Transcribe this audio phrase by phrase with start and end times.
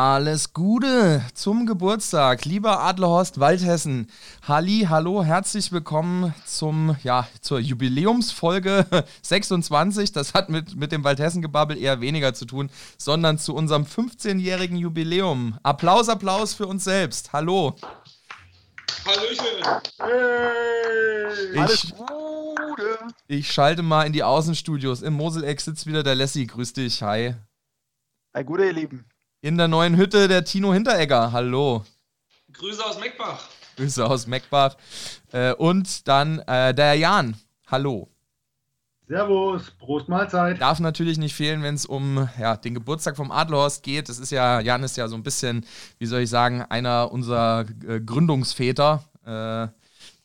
[0.00, 4.06] Alles Gute zum Geburtstag, lieber Adlerhorst Waldhessen.
[4.46, 8.86] Halli, hallo, herzlich willkommen zum, ja, zur Jubiläumsfolge
[9.22, 10.12] 26.
[10.12, 15.58] Das hat mit, mit dem Waldhessen-Gebabbel eher weniger zu tun, sondern zu unserem 15-jährigen Jubiläum.
[15.64, 17.32] Applaus, Applaus für uns selbst.
[17.32, 17.74] Hallo.
[19.04, 19.82] Hallöchen.
[19.98, 21.58] Hey.
[21.58, 22.98] Alles Gute.
[23.26, 25.02] Ich schalte mal in die Außenstudios.
[25.02, 26.46] Im Moseleck sitzt wieder der Lassie.
[26.46, 27.02] Grüß dich.
[27.02, 27.34] Hi.
[28.32, 29.04] Hi, gute, ihr Lieben.
[29.40, 31.30] In der neuen Hütte der Tino Hinteregger.
[31.30, 31.84] Hallo.
[32.52, 33.48] Grüße aus Meckbach.
[33.76, 34.76] Grüße aus Meckbach.
[35.30, 37.36] Äh, und dann äh, der Jan.
[37.68, 38.08] Hallo.
[39.06, 40.60] Servus, Prost Mahlzeit.
[40.60, 44.08] Darf natürlich nicht fehlen, wenn es um ja, den Geburtstag vom Adlerhorst geht.
[44.08, 45.64] Das ist ja, Jan ist ja so ein bisschen,
[46.00, 49.68] wie soll ich sagen, einer unserer äh, Gründungsväter äh,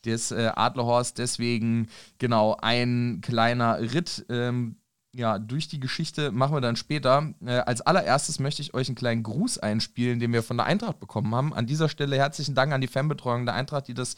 [0.04, 1.18] des äh, Adlerhorst.
[1.18, 4.26] Deswegen genau ein kleiner Ritt.
[4.28, 4.74] Ähm,
[5.14, 7.32] ja, durch die Geschichte machen wir dann später.
[7.44, 10.98] Äh, als allererstes möchte ich euch einen kleinen Gruß einspielen, den wir von der Eintracht
[11.00, 11.54] bekommen haben.
[11.54, 14.16] An dieser Stelle herzlichen Dank an die Fanbetreuung der Eintracht, die das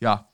[0.00, 0.28] ja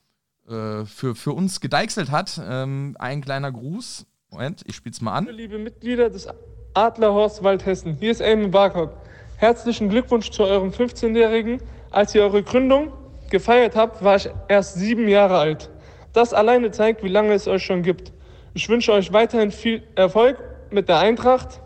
[0.47, 2.39] äh, für, für uns gedeichselt hat.
[2.43, 4.05] Ähm, ein kleiner Gruß.
[4.29, 5.27] Moment, ich spiele es mal an.
[5.31, 6.27] Liebe Mitglieder des
[6.73, 8.93] Adlerhorst Waldhessen, hier ist Eamon Barcock.
[9.37, 11.61] Herzlichen Glückwunsch zu eurem 15-Jährigen.
[11.89, 12.93] Als ihr eure Gründung
[13.29, 15.69] gefeiert habt, war ich erst sieben Jahre alt.
[16.13, 18.13] Das alleine zeigt, wie lange es euch schon gibt.
[18.53, 20.37] Ich wünsche euch weiterhin viel Erfolg
[20.71, 21.61] mit der Eintracht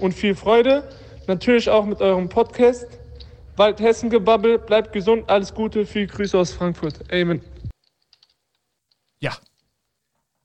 [0.00, 0.88] und viel Freude.
[1.28, 2.86] Natürlich auch mit eurem Podcast.
[3.54, 7.00] Wald Hessen Gebabbel, bleibt gesund, alles Gute, viel Grüße aus Frankfurt.
[7.12, 7.40] Amen.
[9.20, 9.36] Ja,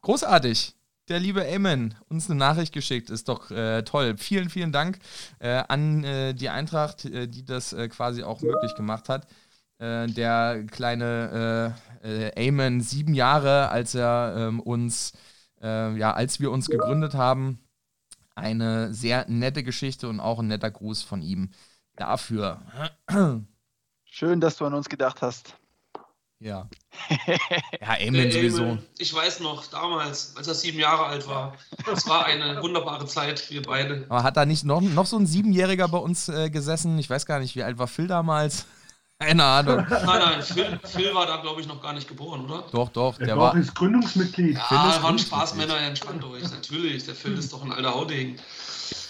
[0.02, 0.76] großartig.
[1.10, 4.16] Der liebe Amen uns eine Nachricht geschickt, ist doch äh, toll.
[4.18, 5.00] Vielen, vielen Dank
[5.40, 9.26] äh, an äh, die Eintracht, äh, die das äh, quasi auch möglich gemacht hat.
[9.80, 11.76] Äh, der kleine
[12.36, 15.14] Amen, sieben Jahre, als er ähm, uns
[15.62, 17.60] äh, ja, als wir uns gegründet haben,
[18.36, 21.52] eine sehr nette Geschichte und auch ein netter Gruß von ihm
[21.96, 22.62] dafür.
[24.04, 25.56] Schön, dass du an uns gedacht hast.
[26.42, 26.68] Ja.
[27.82, 28.80] ja, Eamon sowieso.
[28.98, 31.56] Ich weiß noch, damals, als er sieben Jahre alt war,
[31.86, 34.08] das war eine wunderbare Zeit, wir beide.
[34.10, 36.98] Aber hat da nicht noch, noch so ein Siebenjähriger bei uns äh, gesessen?
[36.98, 38.66] Ich weiß gar nicht, wie alt war Phil damals?
[39.22, 39.86] Keine Ahnung.
[39.88, 42.64] Nein, nein, Phil, Phil war da, glaube ich, noch gar nicht geboren, oder?
[42.72, 43.18] Doch, doch.
[43.20, 44.58] Der, der war ist Gründungsmitglied.
[44.58, 46.50] Ja, Phil ist waren Spaßmänner, entspannt euch.
[46.50, 48.38] Natürlich, der Phil ist doch ein alter Haudegen.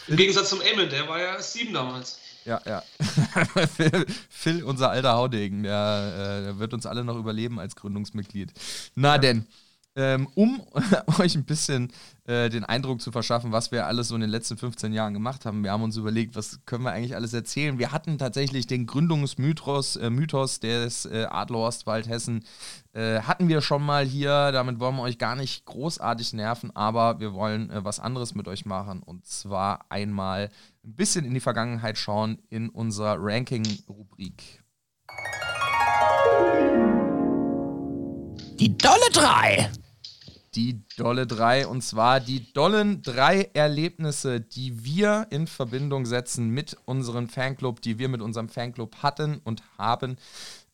[0.07, 2.19] Im Gegensatz zum Emil, der war ja sieben damals.
[2.43, 2.83] Ja, ja.
[3.67, 8.51] Phil, Phil, unser alter Haudegen, der, äh, der, wird uns alle noch überleben als Gründungsmitglied.
[8.95, 9.17] Na ja.
[9.17, 9.47] denn,
[9.95, 10.61] ähm, um
[11.19, 11.91] euch ein bisschen
[12.25, 15.45] äh, den Eindruck zu verschaffen, was wir alles so in den letzten 15 Jahren gemacht
[15.45, 15.63] haben.
[15.63, 17.77] Wir haben uns überlegt, was können wir eigentlich alles erzählen.
[17.77, 22.45] Wir hatten tatsächlich den Gründungsmythos äh, Mythos des äh, Adlerhorst Waldhessen,
[22.93, 24.51] äh, hatten wir schon mal hier.
[24.51, 28.47] Damit wollen wir euch gar nicht großartig nerven, aber wir wollen äh, was anderes mit
[28.47, 29.03] euch machen.
[29.03, 30.49] Und zwar einmal
[30.83, 34.61] ein bisschen in die Vergangenheit schauen in unserer Ranking-Rubrik.
[38.61, 39.71] Die Dolle 3
[40.53, 46.77] die Dolle 3 und zwar die dollen drei Erlebnisse, die wir in Verbindung setzen mit
[46.85, 50.17] unserem Fanclub, die wir mit unserem Fanclub hatten und haben.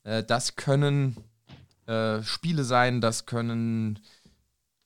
[0.03, 1.15] Äh, das können
[1.85, 3.99] äh, Spiele sein, das können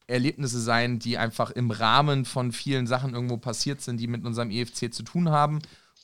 [0.05, 4.51] Erlebnisse sein, die einfach im Rahmen von vielen Sachen irgendwo passiert sind, die mit unserem
[4.51, 5.59] EFC zu tun haben.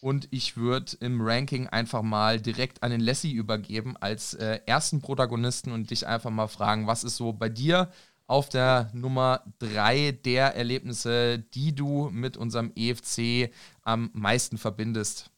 [0.07, 5.01] Und ich würde im Ranking einfach mal direkt an den Lassie übergeben als äh, ersten
[5.01, 7.91] Protagonisten und dich einfach mal fragen, was ist so bei dir
[8.25, 13.51] auf der Nummer 3 der Erlebnisse, die du mit unserem EFC
[13.84, 15.29] am meisten verbindest?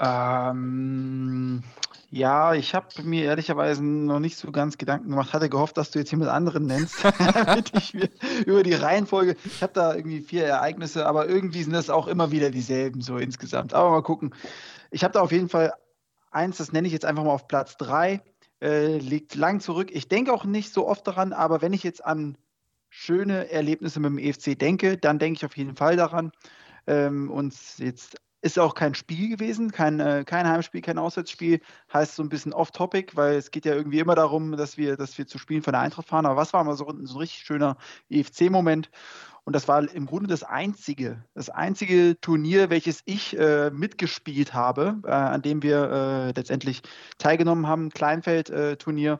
[0.00, 1.62] Ähm,
[2.10, 5.98] ja, ich habe mir ehrlicherweise noch nicht so ganz Gedanken gemacht, hatte gehofft, dass du
[5.98, 8.08] jetzt jemand anderen nennst, damit ich mir
[8.46, 9.36] über die Reihenfolge.
[9.44, 13.18] Ich habe da irgendwie vier Ereignisse, aber irgendwie sind das auch immer wieder dieselben, so
[13.18, 13.74] insgesamt.
[13.74, 14.34] Aber mal gucken.
[14.90, 15.74] Ich habe da auf jeden Fall
[16.30, 18.22] eins, das nenne ich jetzt einfach mal auf Platz 3
[18.60, 19.90] äh, liegt lang zurück.
[19.92, 22.36] Ich denke auch nicht so oft daran, aber wenn ich jetzt an
[22.88, 26.32] schöne Erlebnisse mit dem EFC denke, dann denke ich auf jeden Fall daran.
[26.86, 31.60] Ähm, und jetzt ist auch kein Spiel gewesen, kein, äh, kein Heimspiel, kein Auswärtsspiel.
[31.92, 35.18] Heißt so ein bisschen off-topic, weil es geht ja irgendwie immer darum, dass wir, dass
[35.18, 36.26] wir zu Spielen von der Eintracht fahren.
[36.26, 37.76] Aber was war mal so, so ein richtig schöner
[38.10, 38.90] EFC-Moment?
[39.44, 45.00] Und das war im Grunde das einzige, das einzige Turnier, welches ich äh, mitgespielt habe,
[45.04, 46.82] äh, an dem wir äh, letztendlich
[47.16, 47.88] teilgenommen haben.
[47.88, 49.18] Kleinfeld-Turnier,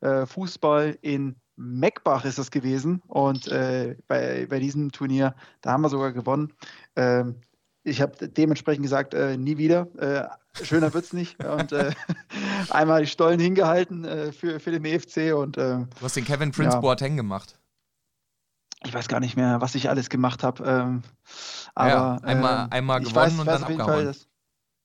[0.00, 3.00] äh, Fußball in Meckbach ist das gewesen.
[3.06, 6.52] Und äh, bei, bei diesem Turnier, da haben wir sogar gewonnen.
[6.96, 7.36] Ähm,
[7.82, 9.88] ich habe dementsprechend gesagt, äh, nie wieder.
[10.62, 11.42] schöner wird es nicht.
[11.44, 11.72] Und
[12.70, 15.34] einmal die Stollen hingehalten für, für den EFC.
[15.34, 16.80] Und, du hast den Kevin Prince ja.
[16.80, 17.56] Boateng gemacht
[18.84, 20.64] ich weiß gar nicht mehr, was ich alles gemacht habe.
[20.64, 21.02] Ähm,
[21.74, 23.84] aber ja, einmal, ähm, einmal gewonnen weiß, und dann abgehauen.
[23.84, 24.26] Fall, dass,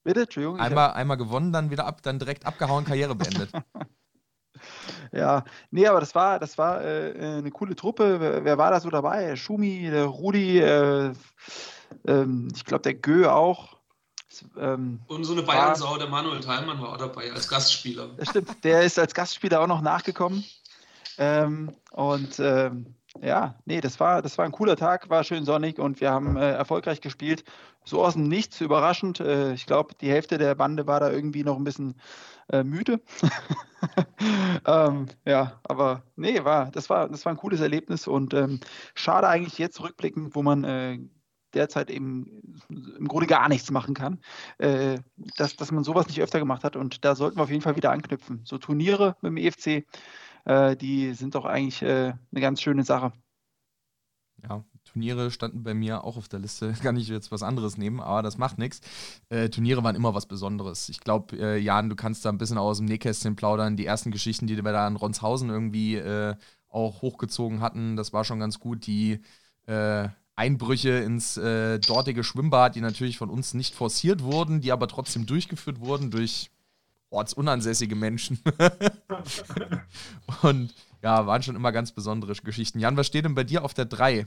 [0.03, 0.59] Bitte, Entschuldigung.
[0.59, 3.51] Einmal, einmal gewonnen, dann wieder ab, dann direkt abgehauen, Karriere beendet.
[5.11, 8.19] Ja, nee, aber das war, das war äh, äh, eine coole Truppe.
[8.19, 9.35] Wer, wer, war da so dabei?
[9.35, 11.13] Schumi, der Rudi, äh,
[12.07, 13.75] ähm, ich glaube der Gö auch.
[14.57, 18.09] Ähm, Und so eine Bayernsau, der Manuel Thalmann war auch dabei als Gastspieler.
[18.17, 20.43] Das stimmt, der ist als Gastspieler auch noch nachgekommen.
[21.17, 25.79] Ähm, und ähm, ja, nee, das war, das war ein cooler Tag, war schön sonnig
[25.79, 27.43] und wir haben äh, erfolgreich gespielt.
[27.85, 29.19] So aus dem Nichts, überraschend.
[29.19, 31.95] Äh, ich glaube, die Hälfte der Bande war da irgendwie noch ein bisschen
[32.49, 32.99] äh, müde.
[34.67, 38.59] ähm, ja, aber nee, war, das, war, das war ein cooles Erlebnis und ähm,
[38.95, 40.99] schade eigentlich jetzt rückblickend, wo man äh,
[41.55, 44.19] derzeit eben im Grunde gar nichts machen kann,
[44.57, 44.99] äh,
[45.37, 47.75] dass, dass man sowas nicht öfter gemacht hat und da sollten wir auf jeden Fall
[47.75, 48.41] wieder anknüpfen.
[48.43, 49.85] So Turniere mit dem EFC,
[50.45, 53.13] äh, die sind doch eigentlich äh, eine ganz schöne Sache.
[54.43, 56.73] Ja, Turniere standen bei mir auch auf der Liste.
[56.81, 58.81] Kann ich jetzt was anderes nehmen, aber das macht nichts.
[59.29, 60.89] Äh, Turniere waren immer was Besonderes.
[60.89, 63.77] Ich glaube, äh, Jan, du kannst da ein bisschen aus dem Nähkästchen plaudern.
[63.77, 66.35] Die ersten Geschichten, die wir da in Ronshausen irgendwie äh,
[66.69, 68.85] auch hochgezogen hatten, das war schon ganz gut.
[68.85, 69.21] Die
[69.65, 74.87] äh, Einbrüche ins äh, dortige Schwimmbad, die natürlich von uns nicht forciert wurden, die aber
[74.87, 76.49] trotzdem durchgeführt wurden durch
[77.09, 78.39] ortsunansässige Menschen.
[80.41, 82.79] Und ja, waren schon immer ganz besondere Geschichten.
[82.79, 84.25] Jan, was steht denn bei dir auf der 3?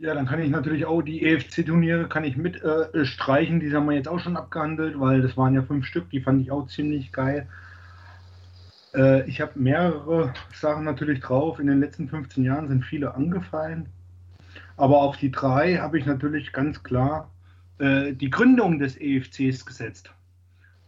[0.00, 3.60] Ja, dann kann ich natürlich auch die EFC-Turniere kann ich mit äh, streichen.
[3.60, 6.08] Die haben wir jetzt auch schon abgehandelt, weil das waren ja fünf Stück.
[6.10, 7.48] Die fand ich auch ziemlich geil.
[8.94, 11.58] Äh, ich habe mehrere Sachen natürlich drauf.
[11.58, 13.88] In den letzten 15 Jahren sind viele angefallen.
[14.78, 17.30] Aber auf die drei habe ich natürlich ganz klar
[17.78, 20.10] äh, die Gründung des EFCs gesetzt.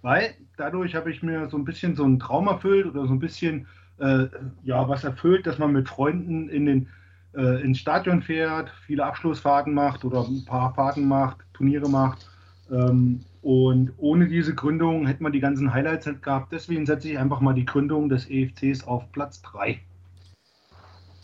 [0.01, 3.19] Weil dadurch habe ich mir so ein bisschen so einen Traum erfüllt oder so ein
[3.19, 3.67] bisschen
[3.99, 4.29] äh,
[4.63, 6.89] ja, was erfüllt, dass man mit Freunden in den,
[7.35, 12.31] äh, ins Stadion fährt, viele Abschlussfahrten macht oder ein paar Fahrten macht, Turniere macht.
[12.71, 16.53] Ähm, und ohne diese Gründung hätte man die ganzen Highlights nicht gehabt.
[16.53, 19.81] Deswegen setze ich einfach mal die Gründung des EFCs auf Platz 3.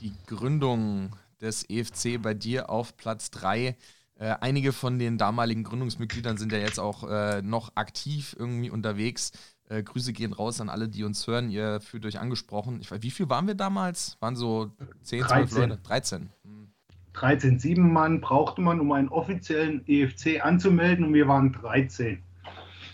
[0.01, 1.11] Die Gründung
[1.41, 3.77] des EFC bei dir auf Platz 3.
[4.19, 9.33] Äh, einige von den damaligen Gründungsmitgliedern sind ja jetzt auch äh, noch aktiv irgendwie unterwegs.
[9.69, 11.51] Äh, Grüße gehen raus an alle, die uns hören.
[11.51, 12.81] Ihr fühlt euch angesprochen.
[12.81, 14.17] Ich weiß, wie viel waren wir damals?
[14.21, 14.73] Waren so
[15.03, 15.79] 10, 12 Leute?
[15.83, 16.31] 13.
[16.45, 16.69] Hm.
[17.13, 22.23] 13, sieben Mann brauchte man, um einen offiziellen EFC anzumelden und wir waren 13.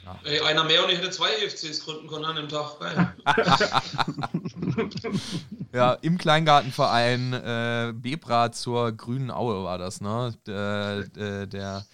[0.05, 0.19] Ja.
[0.25, 2.73] Ey, einer mehr und ich hätte zwei EFCs gründen können an dem Tag.
[5.73, 10.35] ja, im Kleingartenverein äh, Bebra zur Grünen Aue war das, ne?
[10.47, 11.87] Der, der, der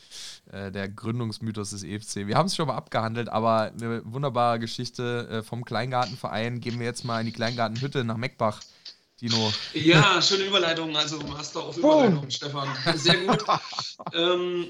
[0.51, 2.27] äh, der Gründungsmythos des EFC.
[2.27, 6.61] Wir haben es schon mal abgehandelt, aber eine wunderbare Geschichte äh, vom Kleingartenverein.
[6.61, 8.61] Gehen wir jetzt mal in die Kleingartenhütte nach Meckbach.
[9.21, 9.53] Dino.
[9.75, 10.97] Ja, schöne Überleitung.
[10.97, 12.31] Also Master auf Überleitung, oh.
[12.31, 12.69] Stefan.
[12.95, 13.45] Sehr gut.
[14.15, 14.69] ähm,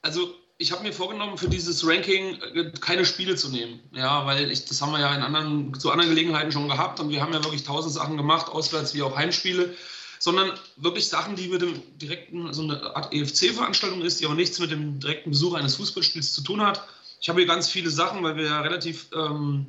[0.00, 3.80] also ich habe mir vorgenommen, für dieses Ranking äh, keine Spiele zu nehmen.
[3.92, 7.10] Ja, weil ich, das haben wir ja in anderen, zu anderen Gelegenheiten schon gehabt und
[7.10, 9.74] wir haben ja wirklich tausend Sachen gemacht, auswärts wie auch Heimspiele
[10.22, 14.60] sondern wirklich Sachen, die mit dem direkten, so eine Art EFC-Veranstaltung ist, die auch nichts
[14.60, 16.86] mit dem direkten Besuch eines Fußballspiels zu tun hat.
[17.20, 19.66] Ich habe hier ganz viele Sachen, weil wir ja relativ ähm,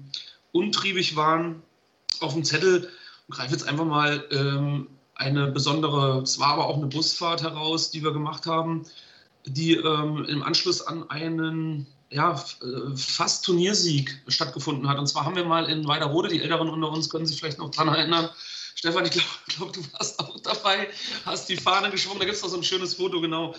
[0.51, 1.63] untriebig waren
[2.19, 2.87] auf dem Zettel
[3.27, 7.89] und greife jetzt einfach mal ähm, eine besondere, es war aber auch eine Busfahrt heraus,
[7.89, 8.85] die wir gemacht haben,
[9.45, 14.99] die ähm, im Anschluss an einen ja, äh, fast Turniersieg stattgefunden hat.
[14.99, 17.71] Und zwar haben wir mal in Weiderode, die Älteren unter uns können sich vielleicht noch
[17.71, 18.29] daran erinnern,
[18.75, 20.89] Stefan, ich glaube, glaub, du warst auch dabei,
[21.25, 22.19] hast die Fahne geschwungen.
[22.19, 23.55] Da gibt es doch so ein schönes Foto, genau.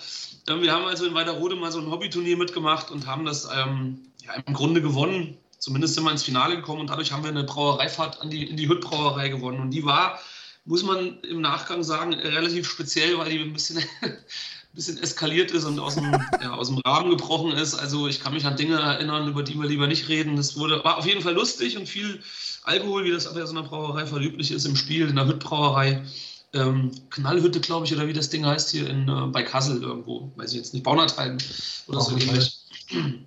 [0.48, 4.02] Ähm, wir haben also in Weiderode mal so ein Hobbyturnier mitgemacht und haben das ähm,
[4.22, 5.38] ja, im Grunde gewonnen.
[5.58, 8.58] Zumindest sind wir ins Finale gekommen und dadurch haben wir eine Brauereifahrt an die, in
[8.58, 9.60] die Hüttbrauerei gewonnen.
[9.60, 10.20] Und die war,
[10.66, 13.82] muss man im Nachgang sagen, relativ speziell, weil die ein bisschen,
[14.74, 16.12] bisschen eskaliert ist und aus dem,
[16.42, 17.74] ja, aus dem Rahmen gebrochen ist.
[17.74, 20.36] Also ich kann mich an Dinge erinnern, über die wir lieber nicht reden.
[20.36, 22.20] Das wurde, war auf jeden Fall lustig und viel
[22.64, 26.04] Alkohol, wie das aber so einer Brauerei verlüblich ist, im Spiel, in der Hüttbrauerei.
[26.52, 30.32] Ähm, Knallhütte, glaube ich, oder wie das Ding heißt hier in, äh, bei Kassel irgendwo.
[30.36, 30.84] Weiß ich jetzt nicht.
[30.84, 31.38] Baunatheim
[31.86, 32.58] oder so ähnlich.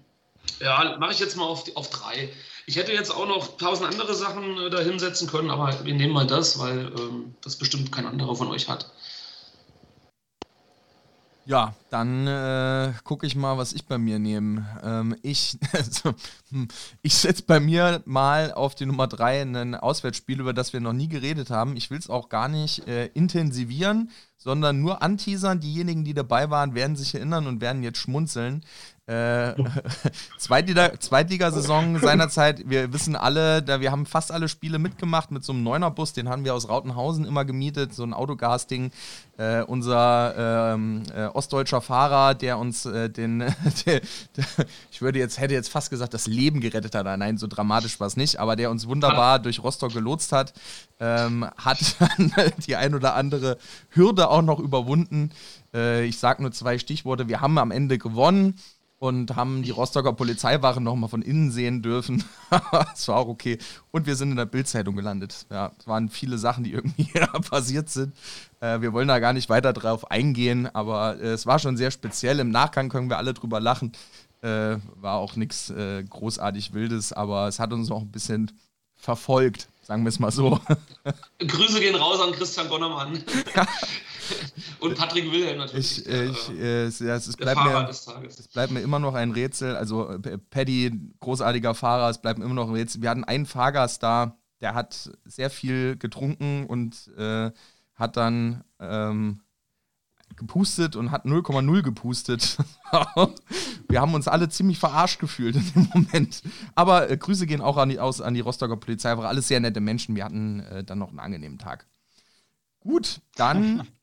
[0.59, 2.29] Ja, mache ich jetzt mal auf, die, auf drei.
[2.65, 6.13] Ich hätte jetzt auch noch tausend andere Sachen äh, da hinsetzen können, aber wir nehmen
[6.13, 8.91] mal das, weil ähm, das bestimmt kein anderer von euch hat.
[11.47, 14.65] Ja, dann äh, gucke ich mal, was ich bei mir nehme.
[14.83, 16.13] Ähm, ich also,
[16.49, 16.67] hm,
[17.01, 20.91] ich setze bei mir mal auf die Nummer 3 ein Auswärtsspiel, über das wir noch
[20.91, 21.77] nie geredet haben.
[21.77, 25.61] Ich will es auch gar nicht äh, intensivieren, sondern nur anteasern.
[25.61, 28.65] Diejenigen, die dabei waren, werden sich erinnern und werden jetzt schmunzeln.
[29.07, 29.53] Äh,
[30.37, 35.53] Zweitliga, Zweitligasaison seinerzeit, wir wissen alle, da wir haben fast alle Spiele mitgemacht mit so
[35.53, 38.91] einem Neunerbus, den haben wir aus Rautenhausen immer gemietet, so ein Autogas-Ding.
[39.37, 43.39] Äh, unser ähm, äh, ostdeutscher Fahrer, der uns äh, den,
[43.85, 44.01] der,
[44.35, 44.45] der,
[44.91, 47.05] ich würde jetzt, hätte jetzt fast gesagt, das Leben gerettet hat.
[47.05, 50.53] Nein, so dramatisch war es nicht, aber der uns wunderbar durch Rostock gelotst hat,
[50.99, 52.33] ähm, hat dann
[52.65, 53.57] die ein oder andere
[53.91, 55.31] Hürde auch noch überwunden.
[55.73, 57.29] Äh, ich sage nur zwei Stichworte.
[57.29, 58.55] Wir haben am Ende gewonnen
[58.99, 62.23] und haben die Rostocker Polizeiwache nochmal von innen sehen dürfen.
[62.71, 63.59] das war auch okay.
[63.91, 65.45] Und wir sind in der Bildzeitung gelandet.
[65.51, 67.11] Ja, es waren viele Sachen, die irgendwie
[67.49, 68.15] passiert sind.
[68.59, 71.91] Äh, wir wollen da gar nicht weiter drauf eingehen, aber äh, es war schon sehr
[71.91, 72.39] speziell.
[72.39, 73.91] Im Nachgang können wir alle drüber lachen.
[74.41, 78.51] Äh, war auch nichts äh, großartig Wildes, aber es hat uns auch ein bisschen
[78.95, 80.59] verfolgt, sagen wir es mal so.
[81.39, 83.23] Grüße gehen raus an Christian Gonnermann.
[84.79, 85.99] Und Patrick Wilhelm natürlich.
[85.99, 89.75] Ich, ich, äh, es, es, bleibt mir, es bleibt mir immer noch ein Rätsel.
[89.75, 90.19] Also
[90.49, 93.01] Paddy, großartiger Fahrer, es bleibt mir immer noch ein Rätsel.
[93.01, 97.51] Wir hatten einen Fahrgast da, der hat sehr viel getrunken und äh,
[97.95, 99.41] hat dann ähm,
[100.35, 102.57] gepustet und hat 0,0 gepustet.
[103.89, 106.43] wir haben uns alle ziemlich verarscht gefühlt in dem Moment.
[106.75, 109.17] Aber äh, Grüße gehen auch an die, aus, an die Rostocker Polizei.
[109.17, 110.15] War alles sehr nette Menschen.
[110.15, 111.87] Wir hatten äh, dann noch einen angenehmen Tag.
[112.79, 113.87] Gut, dann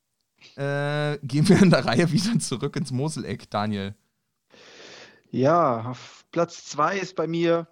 [0.57, 3.95] äh, gehen wir in der Reihe wieder zurück ins Moseleck, Daniel.
[5.31, 7.67] Ja, auf Platz zwei ist bei mir,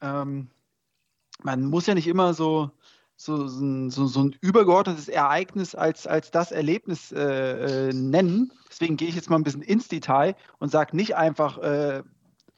[0.00, 0.50] ähm,
[1.42, 2.70] man muss ja nicht immer so,
[3.16, 8.52] so, so, so ein übergeordnetes Ereignis als, als das Erlebnis äh, äh, nennen.
[8.70, 12.02] Deswegen gehe ich jetzt mal ein bisschen ins Detail und sage nicht einfach, äh,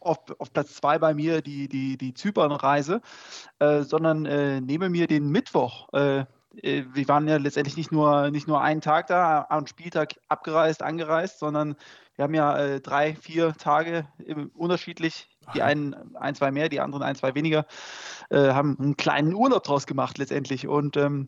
[0.00, 3.00] auf, auf, Platz zwei bei mir die, die, die Zypernreise,
[3.58, 5.88] äh, sondern äh, nehme mir den Mittwoch,
[6.62, 11.38] wir waren ja letztendlich nicht nur, nicht nur einen Tag da, am Spieltag abgereist, angereist,
[11.38, 11.76] sondern
[12.16, 14.06] wir haben ja äh, drei, vier Tage
[14.54, 17.66] unterschiedlich, die einen ein, zwei mehr, die anderen ein, zwei weniger,
[18.30, 20.68] äh, haben einen kleinen Urlaub draus gemacht letztendlich.
[20.68, 21.26] Und ähm,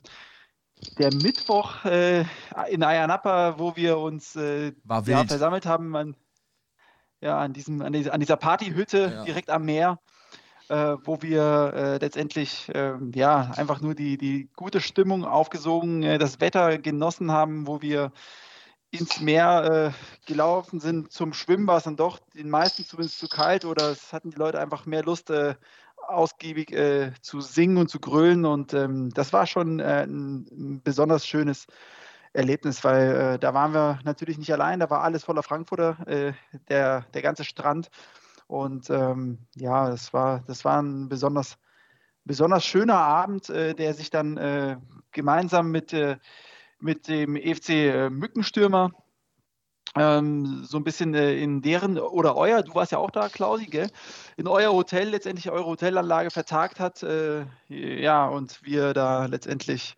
[0.98, 2.24] der Mittwoch äh,
[2.68, 6.16] in Ayanapa, wo wir uns äh, ja, versammelt haben, an,
[7.20, 9.24] ja, an, diesem, an, dieser, an dieser Partyhütte ja.
[9.24, 9.98] direkt am Meer,
[10.68, 16.18] äh, wo wir äh, letztendlich äh, ja einfach nur die, die gute Stimmung aufgesogen, äh,
[16.18, 18.12] das Wetter genossen haben, wo wir
[18.90, 21.12] ins Meer äh, gelaufen sind.
[21.12, 24.38] Zum Schwimmen, war es dann doch den meisten zumindest zu kalt oder es hatten die
[24.38, 25.54] Leute einfach mehr Lust, äh,
[26.08, 26.72] ausgiebig
[27.20, 28.44] zu singen und zu grölen.
[28.44, 31.66] Und ähm, das war schon ein, ein besonders schönes
[32.32, 35.96] Erlebnis, weil da waren wir natürlich nicht allein, da war alles voller Frankfurter,
[36.68, 37.90] der, der ganze Strand
[38.46, 41.58] und ähm, ja, das war, das war ein besonders,
[42.24, 44.76] besonders schöner Abend, äh, der sich dann äh,
[45.12, 46.16] gemeinsam mit, äh,
[46.78, 48.90] mit dem EFC äh, Mückenstürmer
[49.96, 53.66] ähm, so ein bisschen äh, in deren oder euer, du warst ja auch da, Klausi,
[53.66, 53.88] gell?
[54.36, 57.02] in euer Hotel, letztendlich eure Hotelanlage vertagt hat.
[57.02, 59.96] Äh, ja, und wir da letztendlich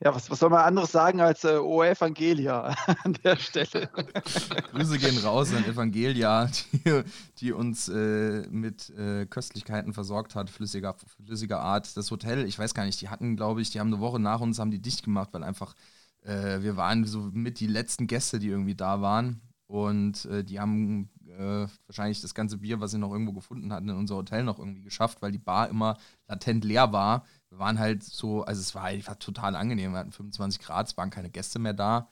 [0.00, 2.74] ja, was, was soll man anderes sagen als äh, O Evangelia
[3.04, 3.88] an der Stelle?
[4.72, 7.02] Grüße gehen raus an Evangelia, die,
[7.38, 11.96] die uns äh, mit äh, Köstlichkeiten versorgt hat, flüssiger, flüssiger Art.
[11.96, 14.40] Das Hotel, ich weiß gar nicht, die hatten, glaube ich, die haben eine Woche nach
[14.40, 15.74] uns, haben die dicht gemacht, weil einfach
[16.22, 19.40] äh, wir waren so mit die letzten Gäste, die irgendwie da waren.
[19.66, 23.88] Und äh, die haben äh, wahrscheinlich das ganze Bier, was sie noch irgendwo gefunden hatten,
[23.88, 27.78] in unser Hotel noch irgendwie geschafft, weil die Bar immer latent leer war wir waren
[27.78, 29.92] halt so, also es war einfach total angenehm.
[29.92, 32.08] Wir hatten 25 Grad, es waren keine Gäste mehr da,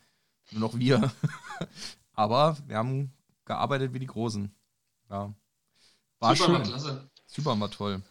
[0.50, 1.12] nur noch wir.
[2.14, 3.12] Aber wir haben
[3.44, 4.54] gearbeitet wie die Großen.
[5.10, 5.34] Ja.
[6.18, 6.62] War Super, schön.
[6.62, 7.10] klasse.
[7.26, 8.02] Super, war toll.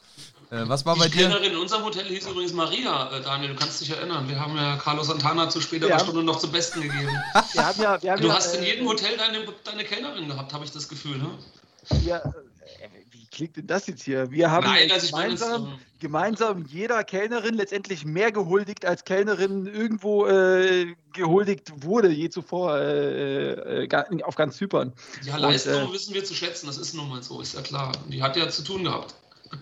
[0.52, 1.12] Äh, was war die bei dir?
[1.12, 4.28] Die Kellnerin in unserem Hotel hieß übrigens Maria, äh, Daniel, du kannst dich erinnern.
[4.28, 6.00] Wir haben ja Carlos Santana zu späterer ja.
[6.00, 7.10] Stunde noch zum Besten gegeben.
[7.54, 10.28] Wir haben ja, wir haben du ja, hast äh, in jedem Hotel deine, deine Kellnerin
[10.28, 11.32] gehabt, habe ich das Gefühl, ne?
[12.04, 12.22] Ja,
[13.36, 14.32] klingt denn das jetzt hier?
[14.32, 21.72] Wir haben Nein, gemeinsam, gemeinsam jeder Kellnerin letztendlich mehr gehuldigt, als Kellnerin irgendwo äh, gehuldigt
[21.84, 24.94] wurde, je zuvor äh, äh, auf ganz Zypern.
[25.24, 27.92] Ja, Leistung äh, wissen wir zu schätzen, das ist nun mal so, ist ja klar.
[28.08, 29.14] Die hat ja zu tun gehabt.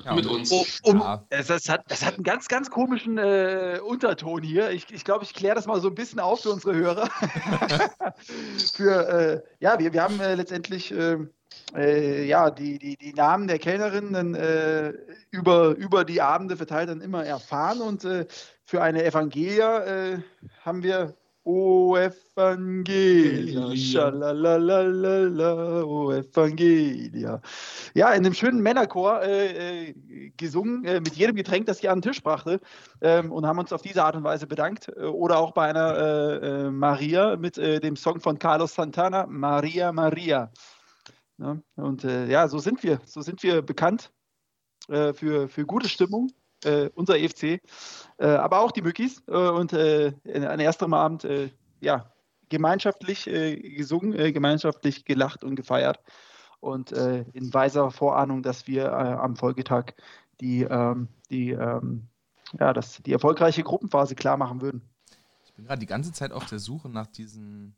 [0.06, 0.52] Ja, mit uns.
[0.52, 1.26] Um, um, ja.
[1.30, 4.72] es, es, hat, es hat einen ganz, ganz komischen äh, Unterton hier.
[4.72, 7.10] Ich glaube, ich, glaub, ich kläre das mal so ein bisschen auf für unsere Hörer.
[8.76, 11.30] für, äh, ja, wir, wir haben äh, letztendlich ähm,
[11.76, 14.94] äh, ja, die, die, die Namen der Kellnerinnen äh,
[15.32, 17.82] über, über die Abende verteilt dann immer erfahren.
[17.82, 18.26] Und äh,
[18.64, 20.20] für eine Evangelia äh,
[20.62, 21.16] haben wir
[21.46, 27.42] O Evangelia, schalalalala, O Evangelia.
[27.94, 29.94] Ja, in dem schönen Männerchor äh, äh,
[30.38, 32.62] gesungen, mit jedem Getränk, das hier an den Tisch brachte
[33.02, 34.88] ähm, und haben uns auf diese Art und Weise bedankt.
[34.98, 40.50] Oder auch bei einer Maria mit dem Song von Carlos Santana, Maria Maria.
[41.40, 44.12] Ja, und ja, so sind wir, so sind wir bekannt
[44.88, 46.30] für, für gute Stimmung
[46.66, 47.60] äh, unser EFC, äh,
[48.26, 51.50] aber auch die Mückis äh, und äh, an ersterem Abend äh,
[51.82, 52.12] ja,
[52.50, 56.00] gemeinschaftlich äh, gesungen, gemeinschaftlich gelacht und gefeiert.
[56.60, 59.96] Und in weiser Vorahnung, dass wir am Folgetag
[60.40, 62.08] die, ähm, die, ähm,
[62.58, 64.82] ja, das, die erfolgreiche Gruppenphase klar machen würden.
[65.44, 67.76] Ich bin gerade die ganze Zeit auf der Suche nach diesen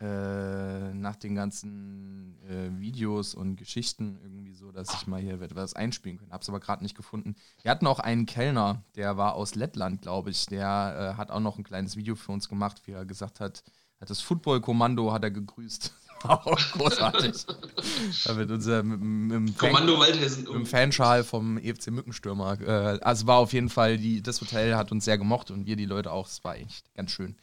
[0.00, 5.74] äh, nach den ganzen äh, Videos und Geschichten irgendwie so, dass ich mal hier etwas
[5.74, 6.30] einspielen kann.
[6.30, 7.36] Hab's aber gerade nicht gefunden.
[7.62, 10.46] Wir hatten auch einen Kellner, der war aus Lettland, glaube ich.
[10.46, 13.62] Der äh, hat auch noch ein kleines Video für uns gemacht, wie er gesagt hat,
[14.00, 15.92] hat das Football-Kommando hat er gegrüßt.
[16.24, 17.46] Auch großartig.
[18.24, 20.44] da mit unser mit, mit, mit Kommando Fan, Waldhessen.
[20.44, 22.60] Dem Fanschal vom EFC Mückenstürmer.
[22.60, 25.76] Äh, also war auf jeden Fall, die, das Hotel hat uns sehr gemocht und wir
[25.76, 26.26] die Leute auch.
[26.26, 27.36] Es war echt ganz schön.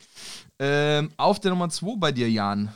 [0.59, 2.69] Ähm, auf der Nummer 2 bei dir, Jan.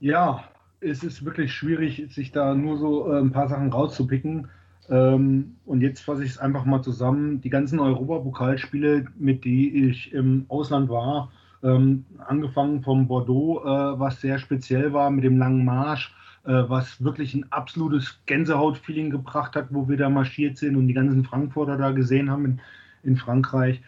[0.00, 0.44] Ja,
[0.80, 4.48] es ist wirklich schwierig, sich da nur so äh, ein paar Sachen rauszupicken.
[4.88, 7.40] Ähm, und jetzt fasse ich es einfach mal zusammen.
[7.40, 11.30] Die ganzen Europapokalspiele, mit denen ich im Ausland war,
[11.62, 17.02] ähm, angefangen vom Bordeaux, äh, was sehr speziell war mit dem langen Marsch, äh, was
[17.02, 21.76] wirklich ein absolutes Gänsehaut-Feeling gebracht hat, wo wir da marschiert sind und die ganzen Frankfurter
[21.76, 22.60] da gesehen haben in,
[23.02, 23.82] in Frankreich.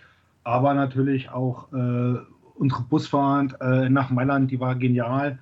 [0.45, 2.19] Aber natürlich auch äh,
[2.55, 5.39] unsere Busfahrt äh, nach Mailand, die war genial.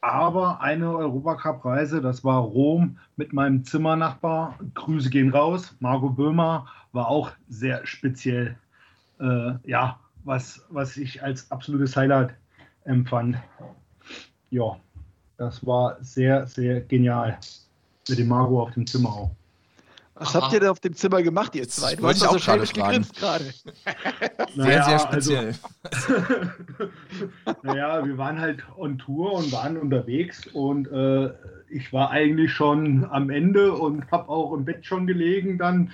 [0.00, 4.58] Aber eine Europacup-Reise, das war Rom mit meinem Zimmernachbar.
[4.74, 5.76] Grüße gehen raus.
[5.78, 8.56] Marco Böhmer war auch sehr speziell.
[9.20, 12.34] Äh, ja, was, was ich als absolutes Highlight
[12.84, 13.36] empfand.
[14.50, 14.76] Ja,
[15.38, 17.38] das war sehr, sehr genial.
[18.08, 19.30] Mit dem Margot auf dem Zimmer auch.
[20.14, 20.42] Was Aha.
[20.42, 21.96] habt ihr denn auf dem Zimmer gemacht, ihr zwei?
[21.96, 23.44] Du hast auch so schelmisch gegrinst gerade.
[23.44, 25.54] sehr, naja, sehr speziell.
[25.82, 26.14] Also,
[27.62, 31.32] naja, wir waren halt on Tour und waren unterwegs und äh,
[31.70, 35.90] ich war eigentlich schon am Ende und habe auch im Bett schon gelegen, dann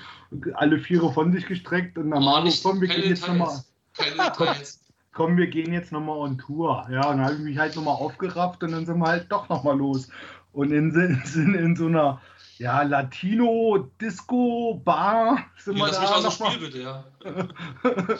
[0.54, 3.60] alle Viere von sich gestreckt und dann oh, nicht, komm, wir gehen jetzt nochmal
[3.98, 4.80] keine Details.
[5.12, 6.86] Komm, wir gehen jetzt nochmal on Tour.
[6.90, 9.48] Ja, und dann habe ich mich halt nochmal aufgerafft und dann sind wir halt doch
[9.48, 10.08] nochmal los.
[10.52, 10.92] Und in,
[11.24, 12.20] sind in so einer
[12.58, 16.58] ja, Latino-Disco-Bar sind ja, wir da nochmal.
[16.74, 17.04] Ja.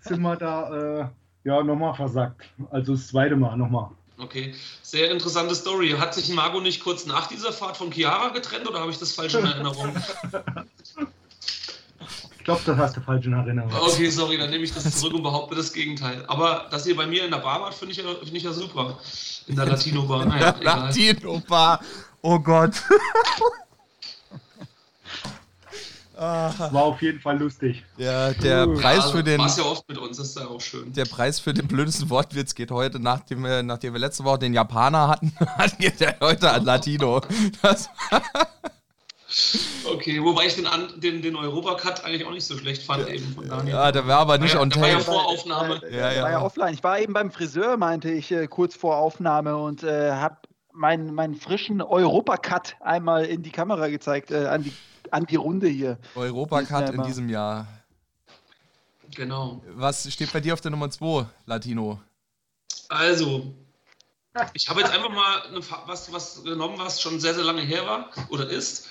[0.00, 1.06] sind wir da äh,
[1.44, 2.50] ja nochmal versackt.
[2.70, 3.90] Also das zweite Mal nochmal.
[4.18, 5.90] Okay, sehr interessante Story.
[5.90, 9.12] Hat sich Margot nicht kurz nach dieser Fahrt von Chiara getrennt oder habe ich das
[9.12, 9.94] falsch in Erinnerung?
[12.48, 13.70] glaube, das hast du falsch in Erinnerung.
[13.74, 16.24] Okay, sorry, dann nehme ich das zurück und behaupte das Gegenteil.
[16.28, 18.52] Aber dass ihr bei mir in der Bar wart, finde ich, ja, find ich ja
[18.52, 18.98] super.
[19.46, 20.24] In der Latino-Bar.
[20.28, 21.80] Naja, Latino-Bar.
[22.22, 22.72] Oh Gott.
[26.16, 27.84] War auf jeden Fall lustig.
[27.96, 29.38] Ja, der uh, Preis ja, für den.
[29.38, 30.92] Warst ja oft mit uns, das ist ja auch schön.
[30.92, 34.52] Der Preis für den blödesten Wortwitz geht heute, nachdem wir, nachdem wir letzte Woche den
[34.52, 35.32] Japaner hatten,
[35.78, 37.20] geht der heute an Latino.
[37.62, 37.88] Das
[39.84, 43.34] Okay, wobei ich den, den, den Europacut eigentlich auch nicht so schlecht fand ja, eben
[43.34, 43.74] von Daniel.
[43.74, 44.82] Ja, der war aber nicht on tape.
[44.82, 45.82] war ja Voraufnahme.
[45.90, 46.22] Ja, ja.
[46.22, 46.72] War ja offline.
[46.72, 50.38] Ich war eben beim Friseur, meinte ich, äh, kurz vor Aufnahme und äh, habe
[50.72, 54.72] meinen, meinen frischen Europacut einmal in die Kamera gezeigt, äh, an, die,
[55.10, 55.98] an die Runde hier.
[56.14, 57.66] Europacut in diesem Jahr.
[59.14, 59.62] Genau.
[59.74, 62.00] Was steht bei dir auf der Nummer 2, Latino?
[62.88, 63.54] Also,
[64.54, 67.84] ich habe jetzt einfach mal eine, was, was genommen, was schon sehr, sehr lange her
[67.86, 68.86] war oder ist.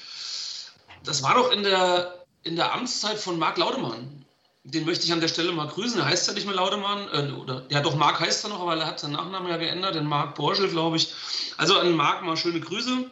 [1.08, 4.26] Das war doch in der, in der Amtszeit von Marc Laudemann.
[4.64, 6.00] Den möchte ich an der Stelle mal grüßen.
[6.00, 7.08] Er heißt ja nicht mehr Laudemann.
[7.14, 9.96] Äh, oder, ja, doch, Marc heißt er noch, aber er hat seinen Nachnamen ja geändert,
[9.96, 11.14] den Marc Borschel, glaube ich.
[11.56, 13.06] Also an Marc mal schöne Grüße.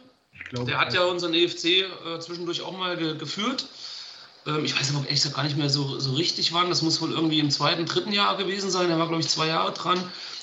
[0.50, 3.66] Glaub, der hat ja unseren EFC äh, zwischendurch auch mal ge geführt.
[4.46, 6.68] Ähm, ich weiß aber ehrlich gesagt gar nicht mehr so, so richtig wann.
[6.68, 8.90] Das muss wohl irgendwie im zweiten, dritten Jahr gewesen sein.
[8.90, 9.98] Er war, glaube ich, zwei Jahre dran.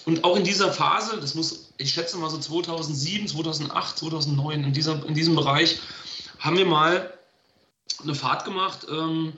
[0.05, 4.73] Und auch in dieser Phase, das muss, ich schätze mal so 2007, 2008, 2009, in,
[4.73, 5.79] dieser, in diesem Bereich,
[6.39, 7.13] haben wir mal
[8.01, 8.85] eine Fahrt gemacht.
[8.89, 9.33] Ähm,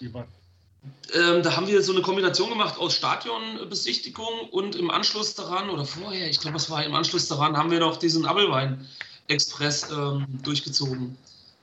[0.00, 5.84] ähm, da haben wir so eine Kombination gemacht aus Stadionbesichtigung und im Anschluss daran, oder
[5.84, 11.16] vorher, ich glaube, es war im Anschluss daran, haben wir noch diesen Abelwein-Express ähm, durchgezogen.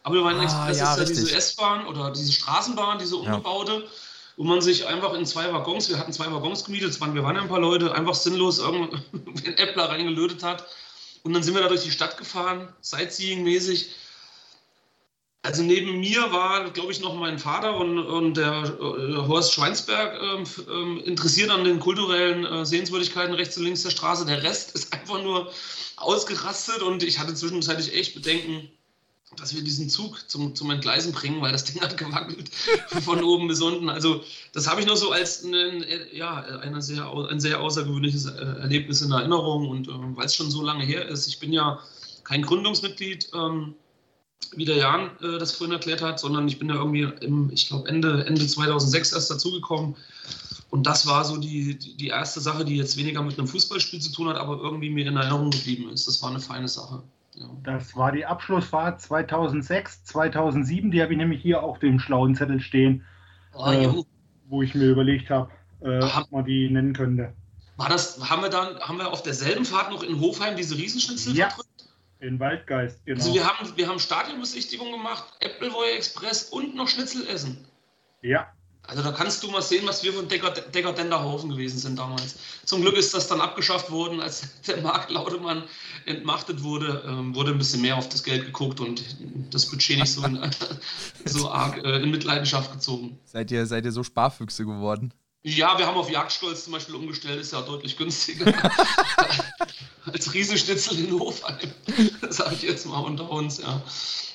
[0.04, 1.17] Abelwein-Express ah, ja, ist ja richtig.
[1.17, 3.82] diese S-Bahn oder diese Straßenbahn, diese umgebaute, ja.
[4.36, 7.36] wo man sich einfach in zwei Waggons, wir hatten zwei Waggons gemietet, waren, wir waren
[7.36, 9.02] ja ein paar Leute, einfach sinnlos irgendein
[9.58, 10.65] Äppler reingelötet hat.
[11.24, 13.88] Und dann sind wir da durch die Stadt gefahren, Sightseeing-mäßig
[15.45, 20.17] Also neben mir war, glaube ich, noch mein Vater und, und der äh, Horst Schweinsberg
[20.21, 24.25] äh, interessiert an den kulturellen äh, Sehenswürdigkeiten rechts und links der Straße.
[24.25, 25.51] Der Rest ist einfach nur
[25.97, 28.69] ausgerastet und ich hatte zwischenzeitlich echt Bedenken,
[29.36, 32.49] dass wir diesen Zug zum, zum Entgleisen bringen, weil das Ding hat gewackelt
[33.03, 33.89] von oben bis unten.
[33.89, 38.41] Also das habe ich noch so als eine, ja, eine sehr, ein sehr außergewöhnliches äh,
[38.62, 41.27] Erlebnis in Erinnerung und äh, weil es schon so lange her ist.
[41.27, 41.82] Ich bin ja
[42.23, 43.27] kein Gründungsmitglied.
[43.34, 43.75] Ähm,
[44.56, 47.67] wie der Jan äh, das vorhin erklärt hat, sondern ich bin da irgendwie im, ich
[47.67, 49.95] glaube, Ende, Ende 2006 erst dazugekommen.
[50.69, 54.12] Und das war so die, die erste Sache, die jetzt weniger mit einem Fußballspiel zu
[54.12, 56.08] tun hat, aber irgendwie mir in Erinnerung geblieben ist.
[56.08, 57.03] Das war eine feine Sache.
[57.36, 57.45] Ja.
[57.63, 60.91] Das war die Abschlussfahrt 2006, 2007.
[60.91, 63.03] Die habe ich nämlich hier auf dem schlauen Zettel stehen,
[63.53, 63.88] oh, äh,
[64.47, 65.51] wo ich mir überlegt habe,
[65.82, 67.34] äh, ob man die nennen könnte.
[67.77, 71.36] War das, haben wir dann, haben wir auf derselben Fahrt noch in Hofheim diese Riesenschnitzel
[71.36, 71.49] ja.
[71.49, 71.83] verdrückt?
[72.24, 73.20] In Waldgeist, genau.
[73.20, 77.66] Also wir haben, wir haben Stadionbesichtigung gemacht, Appleboy Express und noch Schnitzel essen.
[78.22, 78.48] Ja.
[78.84, 82.38] Also da kannst du mal sehen, was wir von Decker, Decker Denderhausen gewesen sind damals.
[82.64, 85.64] Zum Glück ist das dann abgeschafft worden, als der Marc Laudemann
[86.06, 89.04] entmachtet wurde, ähm, wurde ein bisschen mehr auf das Geld geguckt und
[89.52, 90.40] das Budget nicht so, in,
[91.26, 93.20] so arg äh, in Mitleidenschaft gezogen.
[93.26, 95.14] Seid ihr, seid ihr so Sparfüchse geworden?
[95.43, 98.45] Ja, wir haben auf Jagdstolz zum Beispiel umgestellt, ist ja deutlich günstiger.
[100.12, 101.71] als Riesenschnitzel in Hofheim.
[102.29, 103.82] Sag ich jetzt mal unter uns, ja.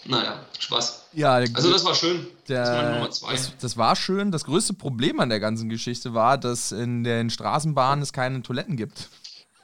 [0.05, 1.05] Naja, Spaß.
[1.13, 2.27] Ja, also das war schön.
[2.49, 4.31] Der, das, das, das, war schön.
[4.31, 8.77] Das größte Problem an der ganzen Geschichte war, dass in den Straßenbahnen es keine Toiletten
[8.77, 9.09] gibt.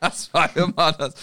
[0.04, 1.14] Das war immer das.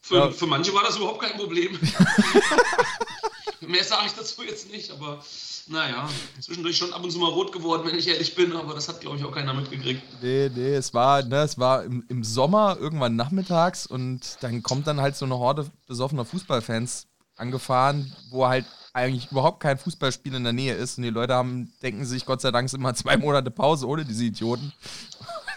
[0.00, 0.30] Für, ja.
[0.30, 1.78] für manche war das überhaupt kein Problem.
[3.60, 5.22] Mehr sage ich dazu jetzt nicht, aber
[5.66, 6.08] naja,
[6.40, 9.02] zwischendurch schon ab und zu mal rot geworden, wenn ich ehrlich bin, aber das hat,
[9.02, 10.02] glaube ich, auch keiner mitgekriegt.
[10.22, 14.86] Nee, nee, es war, ne, es war im, im Sommer irgendwann nachmittags und dann kommt
[14.86, 20.44] dann halt so eine Horde besoffener Fußballfans angefahren, wo halt eigentlich überhaupt kein Fußballspiel in
[20.44, 23.18] der Nähe ist und die Leute haben, denken sich, Gott sei Dank sind immer zwei
[23.18, 24.72] Monate Pause ohne diese Idioten.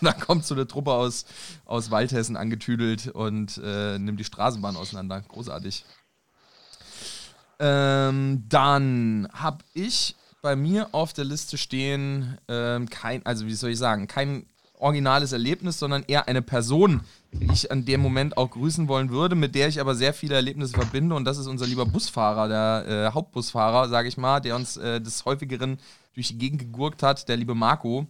[0.11, 1.25] Dann kommt so eine Truppe aus,
[1.65, 5.21] aus Waldhessen angetüdelt und äh, nimmt die Straßenbahn auseinander.
[5.21, 5.85] Großartig.
[7.59, 13.69] Ähm, dann habe ich bei mir auf der Liste stehen ähm, kein, also wie soll
[13.69, 14.45] ich sagen, kein
[14.77, 19.35] originales Erlebnis, sondern eher eine Person, die ich an dem Moment auch grüßen wollen würde,
[19.35, 21.15] mit der ich aber sehr viele Erlebnisse verbinde.
[21.15, 24.99] Und das ist unser lieber Busfahrer, der äh, Hauptbusfahrer, sage ich mal, der uns äh,
[24.99, 25.77] des häufigeren
[26.13, 28.07] durch die Gegend gegurkt hat, der liebe Marco.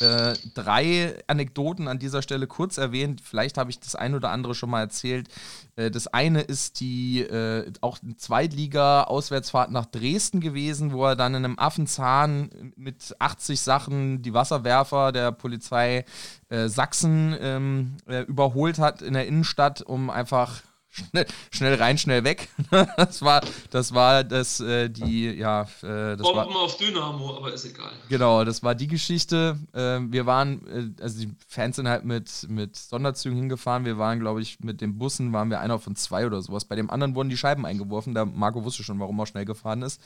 [0.00, 3.20] Äh, drei Anekdoten an dieser Stelle kurz erwähnt.
[3.22, 5.28] Vielleicht habe ich das ein oder andere schon mal erzählt.
[5.76, 11.44] Äh, das eine ist die äh, auch Zweitliga-Auswärtsfahrt nach Dresden gewesen, wo er dann in
[11.44, 16.04] einem Affenzahn mit 80 Sachen die Wasserwerfer der Polizei
[16.48, 22.24] äh, Sachsen ähm, äh, überholt hat in der Innenstadt, um einfach schnell, schnell rein, schnell
[22.24, 22.48] weg.
[22.96, 27.52] das war, das war das, äh, die, ja, äh, das Bomben war, auf Dynamo, aber
[27.52, 27.92] ist egal.
[28.08, 29.58] Genau, das war die Geschichte.
[29.72, 33.84] Äh, wir waren, äh, also die Fans sind halt mit, mit Sonderzügen hingefahren.
[33.84, 36.66] Wir waren, glaube ich, mit den Bussen waren wir einer von zwei oder sowas.
[36.66, 38.14] Bei dem anderen wurden die Scheiben eingeworfen.
[38.14, 40.00] Da Marco wusste schon, warum er schnell gefahren ist.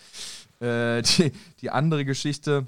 [0.60, 2.66] Äh, die, die andere Geschichte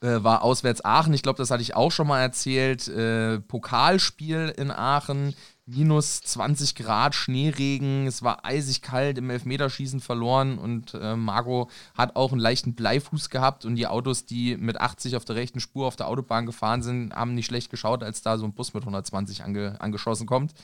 [0.00, 1.14] äh, war auswärts Aachen.
[1.14, 2.88] Ich glaube, das hatte ich auch schon mal erzählt.
[2.88, 5.34] Äh, Pokalspiel in Aachen
[5.66, 12.14] minus 20 Grad, Schneeregen, es war eisig kalt, im Elfmeterschießen verloren und äh, Margot hat
[12.14, 15.86] auch einen leichten Bleifuß gehabt und die Autos, die mit 80 auf der rechten Spur
[15.86, 18.84] auf der Autobahn gefahren sind, haben nicht schlecht geschaut, als da so ein Bus mit
[18.84, 20.54] 120 ange angeschossen kommt.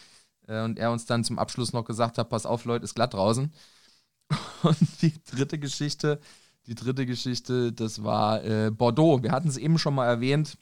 [0.46, 3.14] Äh, und er uns dann zum Abschluss noch gesagt hat, pass auf Leute, ist glatt
[3.14, 3.52] draußen.
[4.62, 6.20] Und die dritte Geschichte,
[6.66, 9.22] die dritte Geschichte, das war äh, Bordeaux.
[9.22, 10.56] Wir hatten es eben schon mal erwähnt.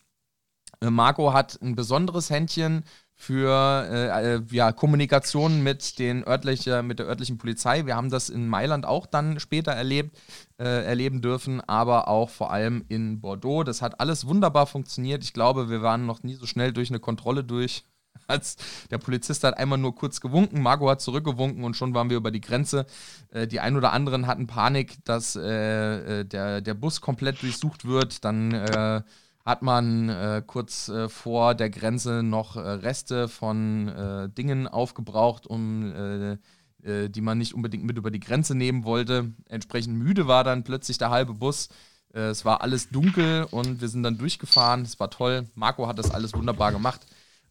[0.81, 2.85] Äh, Marco hat ein besonderes Händchen
[3.21, 7.85] für äh, äh, ja, Kommunikation mit, den örtliche, mit der örtlichen Polizei.
[7.85, 10.17] Wir haben das in Mailand auch dann später erlebt,
[10.59, 13.63] äh, erleben dürfen, aber auch vor allem in Bordeaux.
[13.63, 15.23] Das hat alles wunderbar funktioniert.
[15.23, 17.85] Ich glaube, wir waren noch nie so schnell durch eine Kontrolle durch.
[18.27, 18.57] Als
[18.91, 22.31] der Polizist hat einmal nur kurz gewunken, Margot hat zurückgewunken und schon waren wir über
[22.31, 22.87] die Grenze.
[23.33, 27.85] Äh, die ein oder anderen hatten Panik, dass äh, äh, der, der Bus komplett durchsucht
[27.85, 28.25] wird.
[28.25, 29.05] Dann
[29.45, 35.47] hat man äh, kurz äh, vor der Grenze noch äh, Reste von äh, Dingen aufgebraucht,
[35.47, 36.37] um äh,
[36.83, 39.33] äh, die man nicht unbedingt mit über die Grenze nehmen wollte.
[39.49, 41.69] Entsprechend müde war dann plötzlich der halbe Bus.
[42.13, 44.83] es war alles dunkel und wir sind dann durchgefahren.
[44.83, 45.47] Es war toll.
[45.55, 47.01] Marco hat das alles wunderbar gemacht.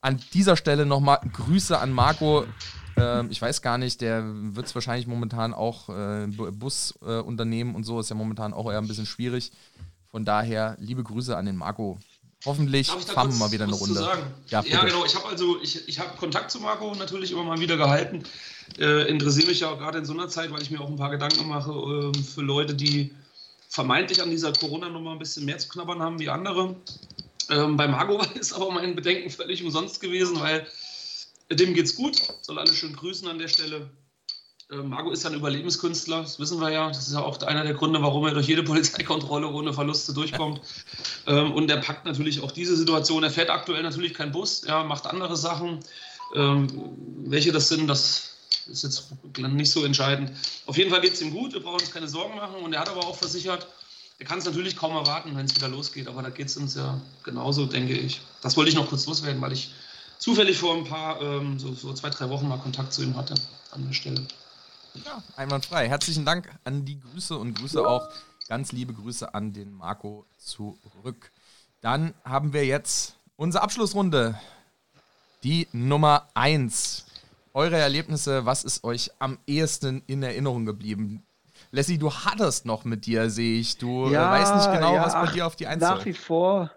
[0.02, 2.46] An dieser Stelle nochmal Grüße an Marco.
[2.98, 8.10] Ähm, ich weiß gar nicht, der wird es wahrscheinlich momentan auch Busunternehmen und so ist
[8.10, 9.52] ja momentan auch eher ein bisschen schwierig.
[10.12, 12.00] Von daher liebe Grüße an den Marco
[12.46, 14.02] hoffentlich fahren wir mal wieder eine Runde.
[14.48, 15.06] Ja, ja, genau.
[15.06, 18.24] Ich habe also ich, ich hab Kontakt zu Marco natürlich immer mal wieder gehalten.
[18.80, 20.96] Äh, interessiere mich ja auch gerade in so einer Zeit, weil ich mir auch ein
[20.96, 23.12] paar Gedanken mache äh, für Leute, die
[23.68, 26.76] vermeintlich an dieser Corona-Nummer ein bisschen mehr zu knabbern haben wie andere.
[27.50, 30.68] Ähm, bei Marco ist aber mein Bedenken völlig umsonst gewesen, weil
[31.52, 32.22] dem geht's gut.
[32.42, 33.90] Soll alle schön grüßen an der Stelle.
[34.72, 36.88] Äh, Marco ist ein Überlebenskünstler, das wissen wir ja.
[36.90, 40.62] Das ist ja auch einer der Gründe, warum er durch jede Polizeikontrolle ohne Verluste durchkommt.
[41.28, 43.24] Ähm, und er packt natürlich auch diese Situation.
[43.24, 45.80] Er fährt aktuell natürlich kein Bus, er macht andere Sachen.
[46.36, 46.68] Ähm,
[47.26, 48.36] welche das sind, das
[48.68, 50.32] ist jetzt nicht so entscheidend.
[50.68, 52.62] Auf jeden Fall geht es ihm gut, wir brauchen uns keine Sorgen machen.
[52.64, 53.68] Und er hat aber auch versichert,
[54.20, 56.08] er kann es natürlich kaum erwarten, wenn es wieder losgeht.
[56.08, 58.22] Aber da geht es uns ja genauso, denke ich.
[58.44, 59.72] Das wollte ich noch kurz loswerden, weil ich
[60.20, 63.34] zufällig vor ein paar, ähm, so zwei, drei Wochen mal Kontakt zu ihm hatte
[63.72, 64.22] an der Stelle.
[64.96, 65.88] Ja, einwandfrei.
[65.88, 68.10] Herzlichen Dank an die Grüße und Grüße auch,
[68.48, 71.32] ganz liebe Grüße an den Marco zurück.
[71.82, 74.40] Dann haben wir jetzt unsere Abschlussrunde.
[75.44, 77.06] Die Nummer 1.
[77.54, 81.24] Eure Erlebnisse, was ist euch am ehesten in Erinnerung geblieben?
[81.72, 83.78] Leslie, du hattest noch mit dir, sehe ich.
[83.78, 86.14] Du äh, ja, weißt nicht genau, ja, was bei dir auf die Eins Nach wie
[86.14, 86.72] vor,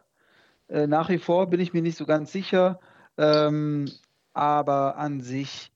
[0.68, 2.78] äh, nach wie vor bin ich mir nicht so ganz sicher.
[3.16, 3.90] Ähm,
[4.32, 5.71] aber an sich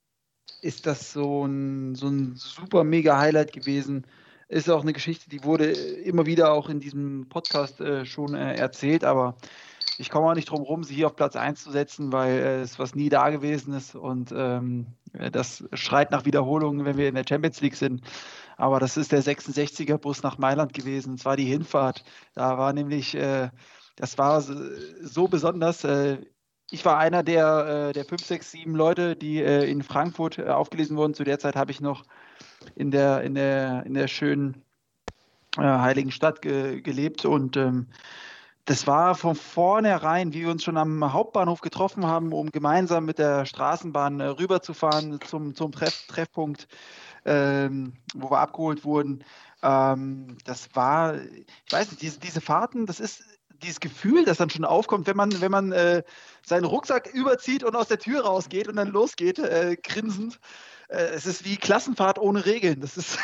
[0.61, 4.07] ist das so ein, so ein super mega Highlight gewesen.
[4.49, 8.55] Ist auch eine Geschichte, die wurde immer wieder auch in diesem Podcast äh, schon äh,
[8.55, 9.37] erzählt, aber
[9.99, 12.61] ich komme auch nicht drum herum, sie hier auf Platz 1 zu setzen, weil äh,
[12.61, 14.87] es was nie da gewesen ist und ähm,
[15.33, 18.03] das schreit nach Wiederholungen, wenn wir in der Champions League sind.
[18.57, 21.13] Aber das ist der 66er Bus nach Mailand gewesen.
[21.13, 22.05] Und zwar die Hinfahrt.
[22.35, 23.51] Da war nämlich, äh,
[23.97, 25.85] das war so besonders.
[25.85, 26.19] Äh,
[26.71, 30.49] ich war einer der, äh, der fünf, sechs, sieben Leute, die äh, in Frankfurt äh,
[30.49, 31.15] aufgelesen wurden.
[31.15, 32.05] Zu der Zeit habe ich noch
[32.75, 34.63] in der, in der, in der schönen
[35.59, 37.87] heiligen Stadt ge gelebt und ähm,
[38.67, 43.19] das war von vornherein, wie wir uns schon am Hauptbahnhof getroffen haben, um gemeinsam mit
[43.19, 46.67] der Straßenbahn rüberzufahren zum, zum Treff Treffpunkt,
[47.25, 49.25] ähm, wo wir abgeholt wurden.
[49.63, 53.23] Ähm, das war, ich weiß nicht, diese, diese Fahrten, das ist
[53.63, 56.03] dieses Gefühl, das dann schon aufkommt, wenn man, wenn man äh,
[56.45, 60.39] seinen Rucksack überzieht und aus der Tür rausgeht und dann losgeht, äh, grinsend.
[60.89, 62.81] Äh, es ist wie Klassenfahrt ohne Regeln.
[62.81, 63.19] Das ist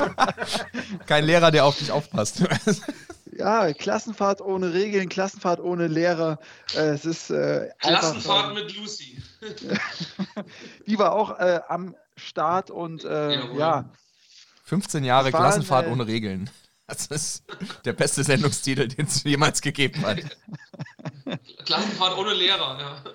[1.06, 2.42] Kein Lehrer, der auf dich aufpasst.
[3.32, 6.38] ja, Klassenfahrt ohne Regeln, Klassenfahrt ohne Lehrer.
[6.74, 9.22] Äh, es ist äh, Klassenfahrt einfach, mit Lucy.
[10.86, 13.88] die war auch äh, am Start und ja.
[14.64, 16.50] 15 Jahre Klassenfahrt ohne Regeln.
[16.88, 17.44] Das ist
[17.84, 20.20] der beste Sendungstitel, den es jemals gegeben hat.
[21.66, 23.12] Klassenfahrt ohne Lehrer, ja.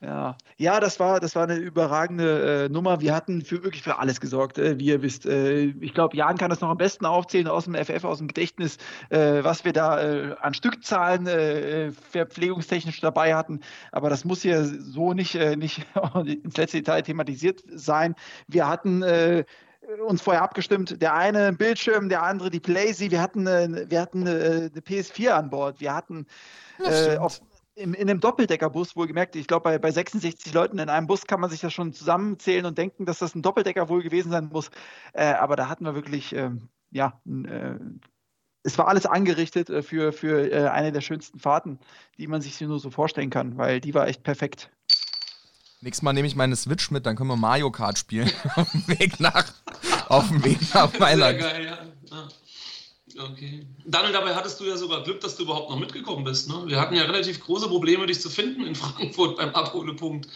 [0.00, 3.00] Ja, ja das, war, das war eine überragende äh, Nummer.
[3.00, 5.26] Wir hatten für, wirklich für alles gesorgt, äh, wie ihr wisst.
[5.26, 8.28] Äh, ich glaube, Jan kann das noch am besten aufzählen aus dem FF, aus dem
[8.28, 8.76] Gedächtnis,
[9.08, 13.60] äh, was wir da äh, an Stückzahlen äh, verpflegungstechnisch dabei hatten.
[13.90, 15.84] Aber das muss hier so nicht, nicht
[16.44, 18.14] ins letzte Detail thematisiert sein.
[18.46, 19.02] Wir hatten
[20.06, 21.00] uns vorher abgestimmt.
[21.00, 23.10] Der eine Bildschirm, der andere die Playsee.
[23.10, 25.80] Wir hatten, äh, wir hatten eine PS4 an Bord.
[25.80, 26.26] Wir hatten
[26.78, 27.40] äh, auf,
[27.78, 31.40] in, in einem Doppeldeckerbus wohlgemerkt, ich glaube, bei, bei 66 Leuten in einem Bus kann
[31.40, 34.70] man sich das schon zusammenzählen und denken, dass das ein Doppeldecker wohl gewesen sein muss.
[35.12, 37.76] Äh, aber da hatten wir wirklich, ähm, ja, äh,
[38.64, 41.78] es war alles angerichtet äh, für, für äh, eine der schönsten Fahrten,
[42.18, 44.70] die man sich nur so vorstellen kann, weil die war echt perfekt.
[45.80, 48.30] Nächstes Mal nehme ich meine Switch mit, dann können wir Mario Kart spielen.
[48.56, 49.44] auf dem Weg nach,
[50.08, 51.40] auf dem Weg nach Mailand.
[51.40, 51.78] Sehr geil, ja.
[52.16, 52.28] ja.
[53.30, 53.66] Okay.
[53.84, 56.48] Daniel, dabei hattest du ja sogar Glück, dass du überhaupt noch mitgekommen bist.
[56.48, 56.62] Ne?
[56.66, 60.28] Wir hatten ja relativ große Probleme, dich zu finden in Frankfurt beim Abholepunkt.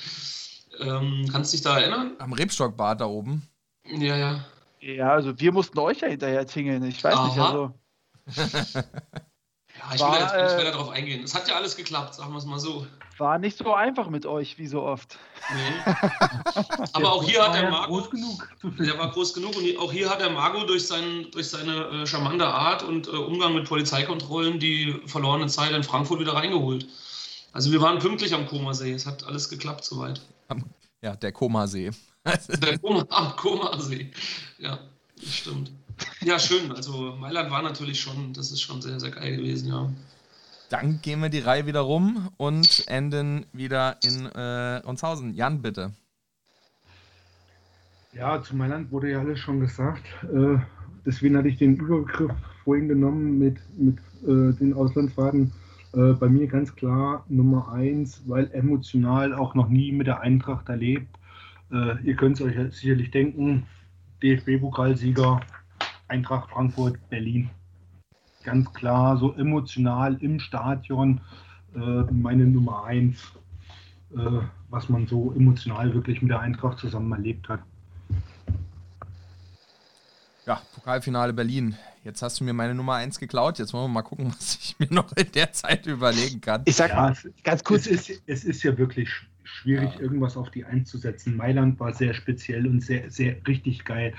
[0.80, 2.12] Ähm, kannst du dich da erinnern?
[2.18, 3.46] Am Rebstockbad da oben.
[3.84, 4.44] Ja, ja.
[4.80, 6.82] Ja, also wir mussten euch ja hinterher zingeln.
[6.84, 7.28] Ich weiß Aha.
[7.28, 7.74] nicht, also.
[8.26, 11.22] ja, ich will, jetzt, ich will äh, darauf eingehen.
[11.22, 12.86] Es hat ja alles geklappt, sagen wir es mal so.
[13.22, 15.16] War nicht so einfach mit euch, wie so oft.
[15.54, 15.92] Nee.
[16.92, 17.92] Aber auch hier hat der Marco.
[17.92, 18.48] Groß genug.
[18.80, 22.04] Der war groß genug und auch hier hat der Marco durch, sein, durch seine äh,
[22.04, 26.88] charmante Art und äh, Umgang mit Polizeikontrollen die verlorene Zeit in Frankfurt wieder reingeholt.
[27.52, 28.90] Also wir waren pünktlich am Komasee.
[28.90, 30.20] Es hat alles geklappt soweit.
[31.00, 31.92] Ja, der Komasee.
[32.48, 34.10] der Koma, am Komasee.
[34.58, 34.80] Ja,
[35.14, 35.70] das stimmt.
[36.22, 36.72] Ja, schön.
[36.72, 39.88] Also Mailand war natürlich schon, das ist schon sehr, sehr geil gewesen, ja.
[40.72, 45.34] Dann gehen wir die Reihe wieder rum und enden wieder in äh, Unshausen.
[45.34, 45.92] Jan, bitte.
[48.14, 50.02] Ja, zu Mailand wurde ja alles schon gesagt.
[50.32, 50.56] Äh,
[51.04, 52.32] deswegen hatte ich den Überbegriff
[52.64, 55.52] vorhin genommen mit, mit äh, den Auslandsfahrten.
[55.92, 60.70] Äh, bei mir ganz klar Nummer eins, weil emotional auch noch nie mit der Eintracht
[60.70, 61.18] erlebt.
[61.70, 63.66] Äh, ihr könnt es euch sicherlich denken,
[64.22, 65.38] DFB-Pokalsieger,
[66.08, 67.50] Eintracht Frankfurt, Berlin.
[68.42, 71.20] Ganz klar so emotional im Stadion
[71.74, 71.78] äh,
[72.10, 73.18] meine Nummer eins,
[74.14, 77.60] äh, was man so emotional wirklich mit der Eintracht zusammen erlebt hat.
[80.46, 81.76] Ja, Pokalfinale Berlin.
[82.04, 83.60] Jetzt hast du mir meine Nummer 1 geklaut.
[83.60, 86.62] Jetzt wollen wir mal gucken, was ich mir noch in der Zeit überlegen kann.
[86.64, 87.86] Ich sag ja, mal, ganz kurz.
[87.86, 89.08] Es ist, es ist ja wirklich
[89.44, 90.00] schwierig, ja.
[90.00, 91.36] irgendwas auf die 1 zu setzen.
[91.36, 94.14] Mailand war sehr speziell und sehr, sehr richtig geil.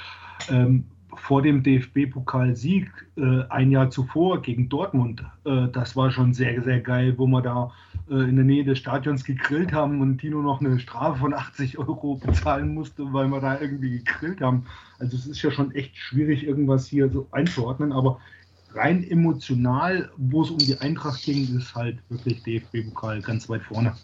[0.49, 0.85] Ähm,
[1.17, 6.81] vor dem DFB-Pokalsieg äh, ein Jahr zuvor gegen Dortmund, äh, das war schon sehr, sehr
[6.81, 7.71] geil, wo wir da
[8.09, 11.77] äh, in der Nähe des Stadions gegrillt haben und Tino noch eine Strafe von 80
[11.77, 14.65] Euro bezahlen musste, weil wir da irgendwie gegrillt haben.
[14.99, 18.19] Also es ist ja schon echt schwierig, irgendwas hier so einzuordnen, aber
[18.73, 23.95] rein emotional, wo es um die Eintracht ging, ist halt wirklich DFB-Pokal ganz weit vorne.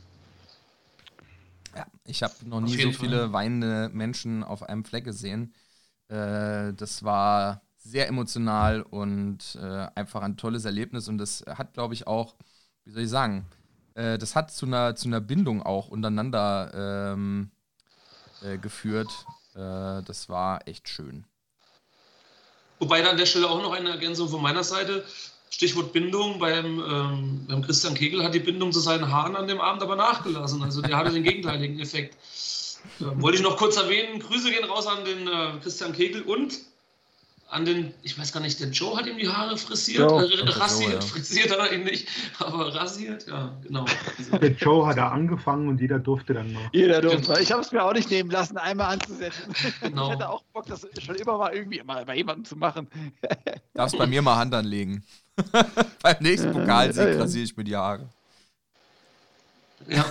[1.75, 5.53] Ja, ich habe noch nie so viele weinende Menschen auf einem Fleck gesehen.
[6.09, 11.07] Äh, das war sehr emotional und äh, einfach ein tolles Erlebnis.
[11.07, 12.35] Und das hat, glaube ich, auch,
[12.85, 13.45] wie soll ich sagen,
[13.95, 17.51] äh, das hat zu einer, zu einer Bindung auch untereinander ähm,
[18.41, 19.09] äh, geführt.
[19.55, 21.25] Äh, das war echt schön.
[22.79, 25.03] Wobei an der Stelle auch noch eine Ergänzung von meiner Seite.
[25.49, 26.39] Stichwort Bindung.
[26.39, 29.95] Beim, ähm, beim Christian Kegel hat die Bindung zu seinen Haaren an dem Abend aber
[29.95, 30.63] nachgelassen.
[30.63, 32.17] Also der hatte den gegenteiligen Effekt.
[33.01, 36.59] Ähm, wollte ich noch kurz erwähnen, Grüße gehen raus an den äh, Christian Kegel und
[37.49, 40.81] an den, ich weiß gar nicht, der Joe hat ihm die Haare frisiert, äh, rasiert,
[40.81, 41.01] Joe, ja.
[41.01, 42.07] frisiert hat er ihn nicht,
[42.39, 43.85] aber rasiert, ja, genau.
[44.39, 46.61] Der Joe hat da angefangen und jeder durfte dann noch.
[46.73, 47.21] Jeder durfte.
[47.21, 47.39] Genau.
[47.39, 49.53] Ich habe es mir auch nicht nehmen lassen, einmal anzusetzen.
[49.81, 50.07] Genau.
[50.09, 52.87] Ich hatte auch Bock, das schon immer mal irgendwie mal bei jemandem zu machen.
[53.73, 55.03] Darfst bei mir mal Hand anlegen.
[56.01, 58.09] Beim nächsten Pokalsieg rasiere ich mir die Haare.
[59.87, 60.05] Ja.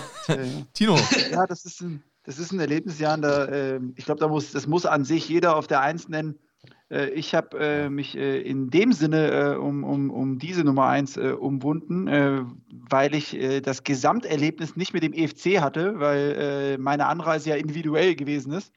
[0.73, 0.99] Tino.
[1.31, 4.67] Ja, das ist ein das ist ein Erlebnisjahr, da, äh, ich glaube, da muss, das
[4.67, 6.39] muss an sich jeder auf der Eins nennen.
[6.91, 10.89] Äh, ich habe äh, mich äh, in dem Sinne äh, um, um, um diese Nummer
[10.89, 17.51] eins äh, umwunden, weil ich das Gesamterlebnis nicht mit dem EFC hatte, weil meine Anreise
[17.51, 18.75] ja individuell gewesen ist.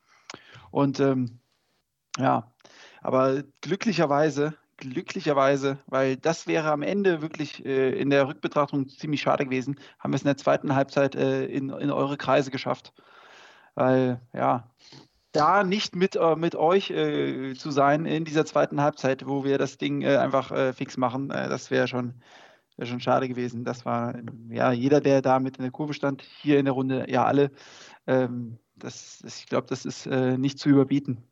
[0.72, 1.40] Und ähm,
[2.18, 2.54] ja,
[3.02, 9.46] aber glücklicherweise glücklicherweise, weil das wäre am Ende wirklich äh, in der Rückbetrachtung ziemlich schade
[9.46, 12.92] gewesen, haben wir es in der zweiten Halbzeit äh, in, in eure Kreise geschafft.
[13.76, 14.70] Weil, ja,
[15.32, 19.58] da nicht mit, äh, mit euch äh, zu sein in dieser zweiten Halbzeit, wo wir
[19.58, 22.22] das Ding äh, einfach äh, fix machen, äh, das wäre schon,
[22.78, 23.64] wär schon schade gewesen.
[23.64, 24.16] Das war,
[24.50, 27.52] ja, jeder, der da mit in der Kurve stand, hier in der Runde, ja, alle.
[28.08, 31.24] Ähm, das, das, ich glaube, das ist äh, nicht zu überbieten.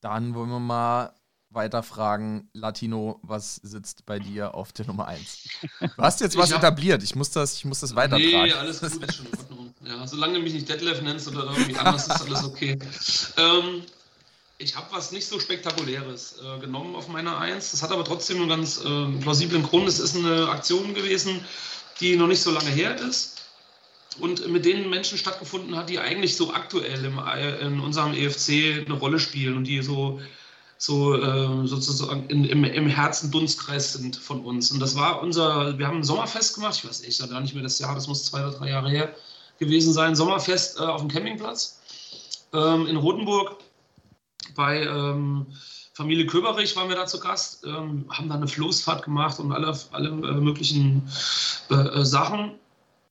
[0.00, 1.14] Dann wollen wir mal
[1.50, 5.48] weiter fragen, Latino, was sitzt bei dir auf der Nummer 1?
[5.80, 8.44] Du hast jetzt was hab, etabliert, ich muss das, ich muss das weitertragen.
[8.44, 9.74] Nee, alles gut, ist schon in Ordnung.
[9.84, 12.78] Ja, solange du mich nicht Detlef nennst oder irgendwie anders, ist alles okay.
[13.36, 13.82] Ähm,
[14.58, 17.70] ich habe was nicht so Spektakuläres äh, genommen auf meiner 1.
[17.70, 19.88] Das hat aber trotzdem einen ganz äh, plausiblen Grund.
[19.88, 21.44] Es ist eine Aktion gewesen,
[22.00, 23.40] die noch nicht so lange her ist
[24.18, 28.84] und mit den Menschen stattgefunden hat, die eigentlich so aktuell im, äh, in unserem EFC
[28.84, 30.20] eine Rolle spielen und die so
[30.82, 34.70] so äh, sozusagen in, im, im Herzen Dunstkreis sind von uns.
[34.70, 37.62] Und das war unser, wir haben ein Sommerfest gemacht, ich weiß echt gar nicht mehr
[37.62, 39.14] das Jahr, das muss zwei oder drei Jahre her
[39.58, 41.80] gewesen sein, Sommerfest äh, auf dem Campingplatz
[42.54, 43.56] ähm, in Rotenburg
[44.54, 45.46] bei ähm,
[45.92, 49.78] Familie Köberich waren wir da zu Gast, ähm, haben da eine Floßfahrt gemacht und alle,
[49.92, 51.02] alle äh, möglichen
[51.70, 52.52] äh, äh, Sachen.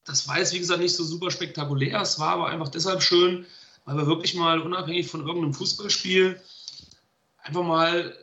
[0.06, 2.02] Das war jetzt, wie gesagt, nicht so super spektakulär.
[2.02, 3.46] Es war aber einfach deshalb schön,
[3.86, 6.42] weil wir wirklich mal unabhängig von irgendeinem Fußballspiel
[7.50, 8.16] einfach mal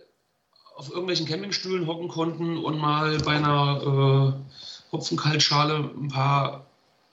[0.76, 6.66] auf irgendwelchen Campingstühlen hocken konnten und mal bei einer äh, Hopfenkaltschale ein paar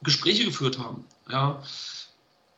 [0.04, 1.06] Gespräche geführt haben.
[1.30, 1.64] Ja.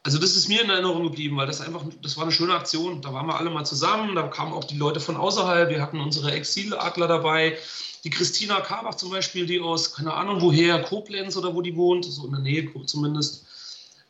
[0.04, 3.02] Also das ist mir in Erinnerung geblieben, weil das einfach, das war eine schöne Aktion.
[3.02, 6.00] Da waren wir alle mal zusammen, da kamen auch die Leute von außerhalb, wir hatten
[6.00, 7.58] unsere Exiladler dabei,
[8.04, 12.06] die Christina Karbach zum Beispiel, die aus, keine Ahnung woher, Koblenz oder wo die wohnt,
[12.06, 13.46] so in der Nähe zumindest,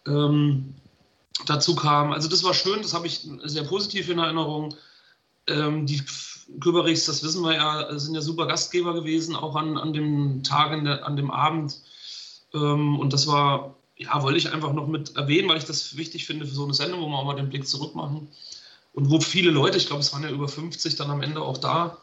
[0.07, 0.73] ähm,
[1.45, 2.11] dazu kam.
[2.11, 4.75] Also das war schön, das habe ich sehr positiv in Erinnerung.
[5.47, 6.01] Ähm, die
[6.59, 10.71] Küberichs, das wissen wir ja, sind ja super Gastgeber gewesen, auch an, an dem Tag,
[10.71, 11.79] an dem Abend.
[12.53, 16.25] Ähm, und das war, ja, wollte ich einfach noch mit erwähnen, weil ich das wichtig
[16.25, 18.27] finde für so eine Sendung, wo wir auch mal den Blick zurück machen.
[18.93, 21.57] Und wo viele Leute, ich glaube, es waren ja über 50 dann am Ende auch
[21.57, 21.97] da.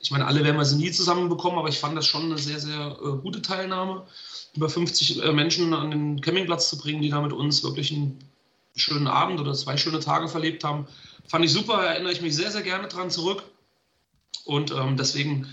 [0.00, 2.60] Ich meine, alle werden wir sie nie zusammenbekommen, aber ich fand das schon eine sehr,
[2.60, 4.06] sehr äh, gute Teilnahme,
[4.54, 8.18] über 50 äh, Menschen an den Campingplatz zu bringen, die da mit uns wirklich einen
[8.76, 10.86] schönen Abend oder zwei schöne Tage verlebt haben.
[11.28, 13.42] Fand ich super, erinnere ich mich sehr, sehr gerne dran zurück.
[14.44, 15.46] Und ähm, deswegen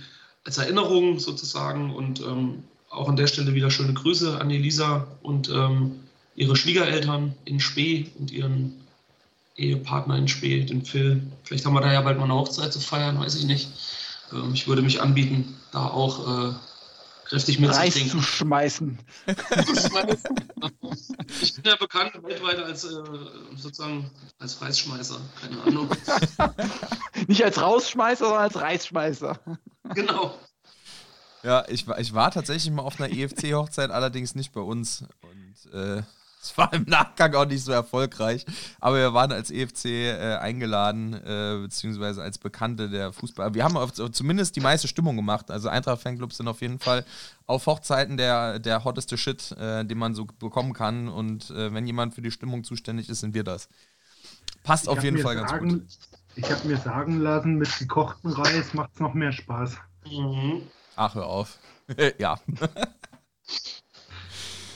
[0.45, 5.49] als Erinnerung sozusagen und ähm, auch an der Stelle wieder schöne Grüße an Elisa und
[5.49, 5.99] ähm,
[6.35, 8.73] ihre Schwiegereltern in Spee und ihren
[9.57, 11.23] Ehepartner in Spee, den Phil.
[11.43, 13.69] Vielleicht haben wir da ja bald mal eine Hochzeit zu feiern, weiß ich nicht.
[14.31, 16.53] ähm, ich würde mich anbieten, da auch äh,
[17.25, 18.09] kräftig mitzukriegen.
[18.09, 18.99] zu schmeißen.
[21.41, 23.03] ich bin ja bekannt weltweit als äh,
[23.55, 24.09] sozusagen
[24.39, 25.89] als Reisschmeißer, keine Ahnung.
[27.27, 29.39] Nicht als Rausschmeißer, sondern als Reisschmeißer.
[29.93, 30.39] Genau.
[31.43, 35.03] Ja, ich, ich war tatsächlich mal auf einer EFC-Hochzeit, allerdings nicht bei uns.
[35.21, 36.01] Und äh,
[36.45, 38.45] es war im Nachgang auch nicht so erfolgreich.
[38.79, 43.53] Aber wir waren als EFC äh, eingeladen, äh, beziehungsweise als Bekannte der Fußball.
[43.55, 45.49] Wir haben auf, zumindest die meiste Stimmung gemacht.
[45.49, 47.03] Also Eintracht-Fanclubs sind auf jeden Fall
[47.47, 51.07] auf Hochzeiten der, der hotteste Shit, äh, den man so bekommen kann.
[51.07, 53.67] Und äh, wenn jemand für die Stimmung zuständig ist, sind wir das.
[54.63, 56.09] Passt ich auf jeden Fall sagen, ganz gut.
[56.35, 59.77] Ich habe mir sagen lassen, mit gekochten Reis macht es noch mehr Spaß.
[60.05, 60.61] Mhm.
[60.95, 61.57] Ach, hör auf.
[62.19, 62.39] ja.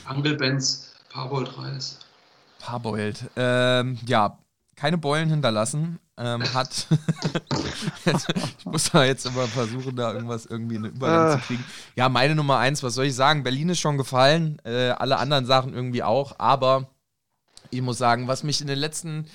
[0.04, 1.98] Angelbands, Parboiled Reis.
[2.60, 3.30] Parboiled.
[3.36, 4.38] Ähm, ja,
[4.76, 5.98] keine Beulen hinterlassen.
[6.16, 6.86] Ähm, hat.
[8.58, 11.64] ich muss da jetzt immer versuchen, da irgendwas irgendwie eine Übergang zu kriegen.
[11.96, 13.42] Ja, meine Nummer eins, was soll ich sagen?
[13.42, 16.88] Berlin ist schon gefallen, äh, alle anderen Sachen irgendwie auch, aber
[17.70, 19.26] ich muss sagen, was mich in den letzten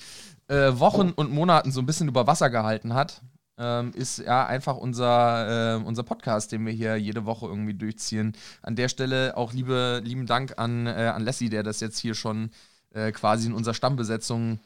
[0.48, 3.22] äh, Wochen und Monaten so ein bisschen über Wasser gehalten hat,
[3.58, 8.34] ähm, ist ja einfach unser, äh, unser Podcast, den wir hier jede Woche irgendwie durchziehen.
[8.62, 12.16] An der Stelle auch liebe, lieben Dank an, äh, an Lassie, der das jetzt hier
[12.16, 12.52] schon
[12.94, 14.60] äh, quasi in unserer Stammbesetzung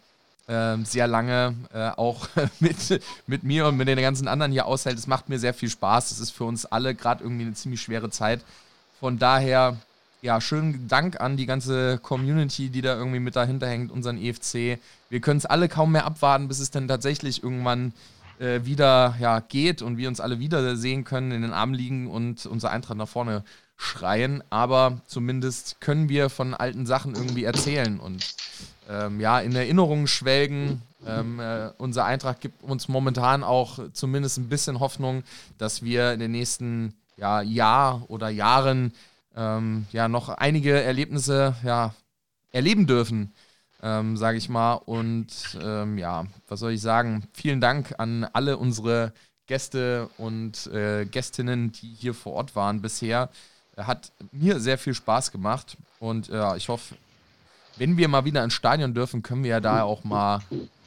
[0.47, 2.27] ähm, sehr lange äh, auch
[2.59, 4.97] mit, mit mir und mit den ganzen anderen hier aushält.
[4.97, 6.11] Es macht mir sehr viel Spaß.
[6.11, 8.41] Es ist für uns alle gerade irgendwie eine ziemlich schwere Zeit.
[8.99, 9.77] Von daher,
[10.23, 14.79] ja, schönen Dank an die ganze Community, die da irgendwie mit dahinter hängt, unseren EFC.
[15.09, 17.93] Wir können es alle kaum mehr abwarten, bis es dann tatsächlich irgendwann
[18.39, 22.07] äh, wieder ja, geht und wir uns alle wieder sehen können, in den Armen liegen
[22.07, 23.43] und unser Eintracht nach vorne
[23.75, 24.43] schreien.
[24.49, 28.35] Aber zumindest können wir von alten Sachen irgendwie erzählen und
[28.89, 30.81] ähm, ja, in Erinnerungen schwelgen.
[31.05, 35.23] Ähm, äh, unser Eintracht gibt uns momentan auch zumindest ein bisschen Hoffnung,
[35.57, 38.93] dass wir in den nächsten ja, Jahr oder Jahren
[39.35, 41.93] ähm, ja noch einige Erlebnisse ja,
[42.51, 43.31] erleben dürfen
[43.81, 44.73] ähm, sage ich mal.
[44.73, 47.27] Und ähm, ja, was soll ich sagen?
[47.33, 49.13] Vielen Dank an alle unsere
[49.47, 53.29] Gäste und äh, Gästinnen, die hier vor Ort waren bisher.
[53.75, 56.95] Hat mir sehr viel Spaß gemacht und ja, ich hoffe,
[57.79, 60.41] wenn wir mal wieder ins Stadion dürfen, können wir ja da auch mal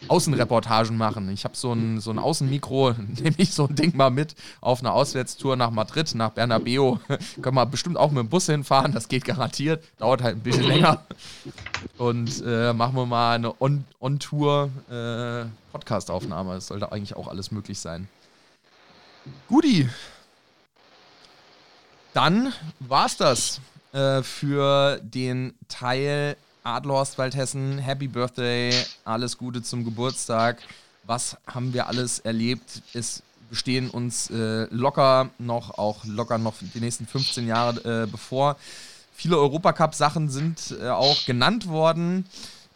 [0.09, 1.30] Außenreportagen machen.
[1.30, 4.80] Ich habe so ein, so ein Außenmikro, nehme ich so ein Ding mal mit auf
[4.80, 6.99] eine Auswärtstour nach Madrid, nach Bernabeu.
[7.43, 9.84] können wir bestimmt auch mit dem Bus hinfahren, das geht garantiert.
[9.99, 11.03] Dauert halt ein bisschen länger.
[11.97, 15.47] Und äh, machen wir mal eine On-Tour -On äh.
[15.72, 18.09] Das sollte eigentlich auch alles möglich sein.
[19.49, 19.88] Guti.
[22.12, 23.61] Dann war's das
[23.93, 28.73] äh, für den Teil Adlerhorst Waldhessen, Happy Birthday,
[29.05, 30.59] alles Gute zum Geburtstag.
[31.05, 32.83] Was haben wir alles erlebt?
[32.95, 38.57] Es bestehen uns äh, locker noch, auch locker noch die nächsten 15 Jahre äh, bevor.
[39.13, 42.27] Viele Europacup-Sachen sind äh, auch genannt worden.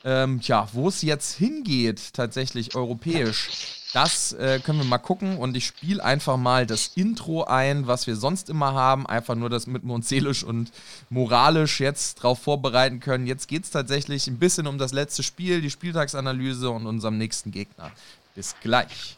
[0.05, 3.49] Ähm, ja, wo es jetzt hingeht, tatsächlich europäisch,
[3.97, 8.07] das äh, können wir mal gucken und ich spiele einfach mal das Intro ein, was
[8.07, 9.07] wir sonst immer haben.
[9.07, 10.71] Einfach nur, damit wir uns seelisch und
[11.09, 13.27] moralisch jetzt darauf vorbereiten können.
[13.27, 17.53] Jetzt geht es tatsächlich ein bisschen um das letzte Spiel, die Spieltagsanalyse und unserem nächsten
[17.53, 17.91] Gegner.
[18.35, 19.17] Bis gleich.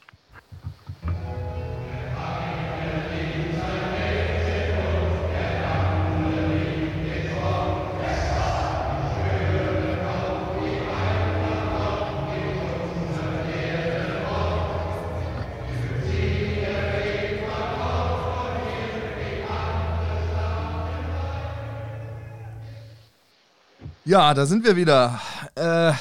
[24.09, 25.21] Ja, da sind wir wieder.
[25.55, 25.93] Äh,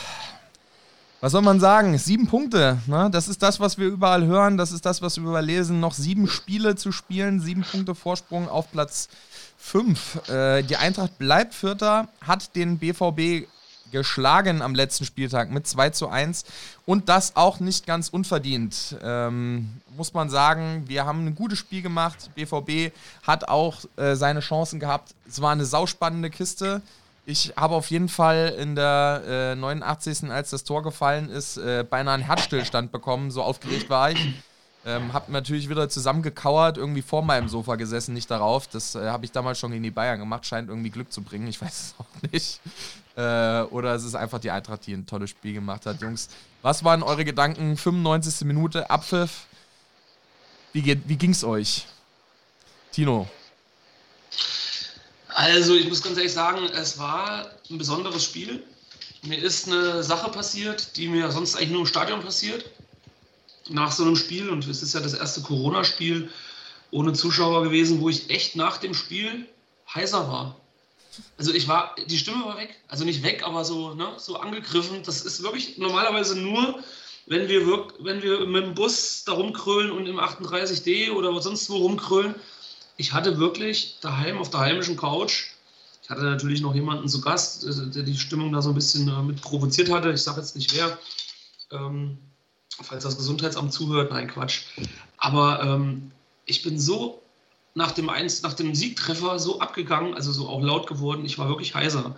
[1.19, 1.97] was soll man sagen?
[1.97, 2.77] Sieben Punkte.
[2.87, 3.09] Ne?
[3.11, 4.55] Das ist das, was wir überall hören.
[4.55, 5.81] Das ist das, was wir überall lesen.
[5.81, 7.41] Noch sieben Spiele zu spielen.
[7.41, 9.09] Sieben Punkte Vorsprung auf Platz
[9.57, 10.25] fünf.
[10.29, 13.45] Äh, die Eintracht bleibt Vierter, hat den BVB
[13.91, 16.45] geschlagen am letzten Spieltag mit 2 zu 1
[16.85, 18.95] und das auch nicht ganz unverdient.
[19.03, 22.29] Ähm, muss man sagen, wir haben ein gutes Spiel gemacht.
[22.35, 22.93] BVB
[23.23, 25.13] hat auch äh, seine Chancen gehabt.
[25.27, 26.81] Es war eine sauspannende Kiste.
[27.29, 30.31] Ich habe auf jeden Fall in der äh, 89.
[30.31, 33.31] als das Tor gefallen ist, äh, beinahe einen Herzstillstand bekommen.
[33.31, 34.33] So aufgeregt war ich.
[34.85, 38.67] Ähm, hab natürlich wieder zusammengekauert, irgendwie vor meinem Sofa gesessen, nicht darauf.
[38.67, 41.47] Das äh, habe ich damals schon gegen die Bayern gemacht, scheint irgendwie Glück zu bringen.
[41.47, 42.61] Ich weiß es auch nicht.
[43.17, 46.01] Äh, oder es ist einfach die Eintracht, die ein tolles Spiel gemacht hat.
[46.01, 46.29] Jungs,
[46.61, 47.75] was waren eure Gedanken?
[47.75, 48.47] 95.
[48.47, 49.47] Minute, Abpfiff.
[50.71, 51.87] Wie, wie ging's euch?
[52.93, 53.27] Tino.
[55.37, 58.63] Also, ich muss ganz ehrlich sagen, es war ein besonderes Spiel.
[59.21, 62.65] Mir ist eine Sache passiert, die mir sonst eigentlich nur im Stadion passiert.
[63.69, 66.31] Nach so einem Spiel, und es ist ja das erste Corona-Spiel,
[66.89, 69.45] ohne Zuschauer gewesen, wo ich echt nach dem Spiel
[69.93, 70.59] heißer war.
[71.37, 72.75] Also ich war, die Stimme war weg.
[72.87, 75.03] Also nicht weg, aber so, ne, so angegriffen.
[75.03, 76.79] Das ist wirklich normalerweise nur,
[77.27, 81.69] wenn wir, wirk wenn wir mit dem Bus da rumkrölen und im 38D oder sonst
[81.69, 82.33] wo rumkrölen.
[82.97, 85.45] Ich hatte wirklich daheim auf der heimischen Couch,
[86.07, 89.21] ich hatte natürlich noch jemanden zu Gast, der die Stimmung da so ein bisschen äh,
[89.21, 90.09] mit provoziert hatte.
[90.13, 90.97] Ich sage jetzt nicht wer.
[91.69, 92.17] Ähm,
[92.81, 94.61] falls das Gesundheitsamt zuhört, nein, Quatsch.
[95.17, 96.13] Aber ähm,
[96.45, 97.21] ich bin so
[97.73, 101.25] nach dem, Eins, nach dem Siegtreffer so abgegangen, also so auch laut geworden.
[101.25, 102.15] Ich war wirklich heiser.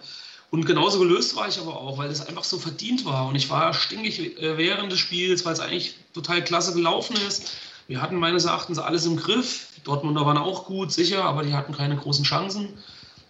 [0.51, 3.25] Und genauso gelöst war ich aber auch, weil es einfach so verdient war.
[3.25, 7.53] Und ich war stinkig äh, während des Spiels, weil es eigentlich total klasse gelaufen ist.
[7.89, 9.69] Wir hatten meines Erachtens alles im Griff.
[9.75, 12.69] Die Dortmunder waren auch gut, sicher, aber die hatten keine großen Chancen.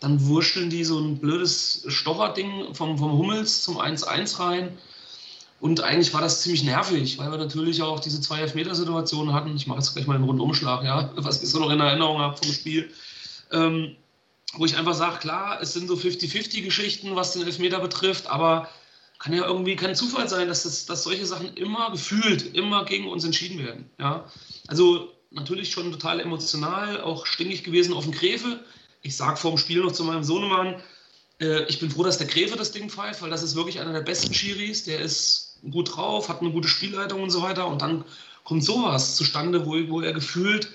[0.01, 4.77] Dann wurschteln die so ein blödes Stocherding vom, vom Hummels zum 1-1 rein.
[5.61, 9.55] Und eigentlich war das ziemlich nervig, weil wir natürlich auch diese zwei Elfmetersituationen hatten.
[9.55, 12.35] Ich mache jetzt gleich mal einen Rundumschlag, ja, was ich so noch in Erinnerung habe
[12.35, 12.91] vom Spiel.
[13.53, 13.95] Ähm,
[14.55, 18.67] wo ich einfach sage, klar, es sind so 50-50-Geschichten, was den Elfmeter betrifft, aber
[19.19, 23.07] kann ja irgendwie kein Zufall sein, dass, das, dass solche Sachen immer gefühlt, immer gegen
[23.07, 23.89] uns entschieden werden.
[23.99, 24.25] Ja?
[24.67, 28.61] Also natürlich schon total emotional, auch stinkig gewesen auf dem Gräfe.
[29.01, 30.81] Ich sage vor dem Spiel noch zu meinem Sohnemann,
[31.39, 33.93] äh, ich bin froh, dass der Gräfe das Ding pfeift, weil das ist wirklich einer
[33.93, 34.83] der besten Schiris.
[34.85, 37.67] Der ist gut drauf, hat eine gute Spielleitung und so weiter.
[37.67, 38.05] Und dann
[38.43, 40.69] kommt sowas zustande, wo, wo er gefühlt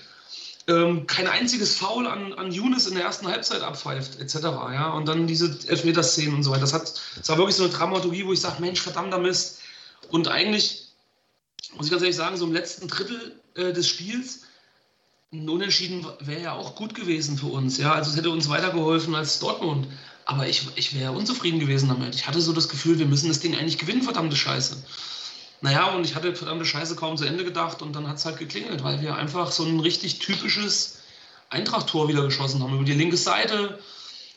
[0.67, 4.35] ähm, kein einziges Foul an, an Younes in der ersten Halbzeit abpfeift, etc.
[4.43, 4.91] Ja?
[4.91, 6.61] Und dann diese Elfmeterszenen und so weiter.
[6.61, 9.59] Das, hat, das war wirklich so eine Dramaturgie, wo ich sage, Mensch, verdammter Mist.
[10.09, 10.87] Und eigentlich,
[11.75, 14.41] muss ich ganz ehrlich sagen, so im letzten Drittel äh, des Spiels,
[15.31, 17.77] ein Unentschieden wäre ja auch gut gewesen für uns.
[17.77, 17.93] Ja?
[17.93, 19.87] Also es hätte uns weitergeholfen als Dortmund.
[20.25, 22.15] Aber ich, ich wäre unzufrieden gewesen damit.
[22.15, 24.77] Ich hatte so das Gefühl, wir müssen das Ding eigentlich gewinnen, verdammte Scheiße.
[25.65, 28.37] Naja, und ich hatte verdammte Scheiße kaum zu Ende gedacht und dann hat es halt
[28.37, 30.99] geklingelt, weil wir einfach so ein richtig typisches
[31.49, 32.75] Eintracht-Tor wieder geschossen haben.
[32.75, 33.79] Über die linke Seite,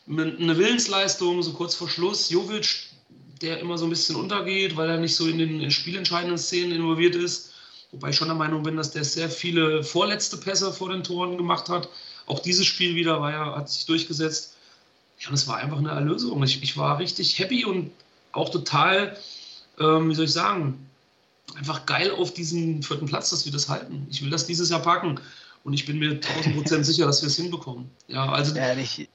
[0.07, 2.31] mit einer Willensleistung, so kurz vor Schluss.
[2.31, 2.89] Jovic,
[3.43, 7.15] der immer so ein bisschen untergeht, weil er nicht so in den spielentscheidenden Szenen involviert
[7.15, 7.53] ist.
[7.93, 11.37] Wobei ich schon der Meinung bin, dass der sehr viele vorletzte Pässe vor den Toren
[11.37, 11.91] gemacht hat.
[12.25, 14.57] Auch dieses Spiel wieder war ja, hat sich durchgesetzt.
[15.19, 16.43] Ja, und es war einfach eine Erlösung.
[16.43, 17.91] Ich, ich war richtig happy und
[18.33, 19.15] auch total,
[19.79, 20.88] ähm, wie soll ich sagen,
[21.57, 24.07] einfach geil auf diesen vierten Platz, dass wir das halten.
[24.11, 25.21] Ich will das dieses Jahr packen
[25.65, 27.91] und ich bin mir 1000 Prozent sicher, dass wir es hinbekommen.
[28.07, 28.55] Ja, also.
[28.55, 29.09] Ja, nicht,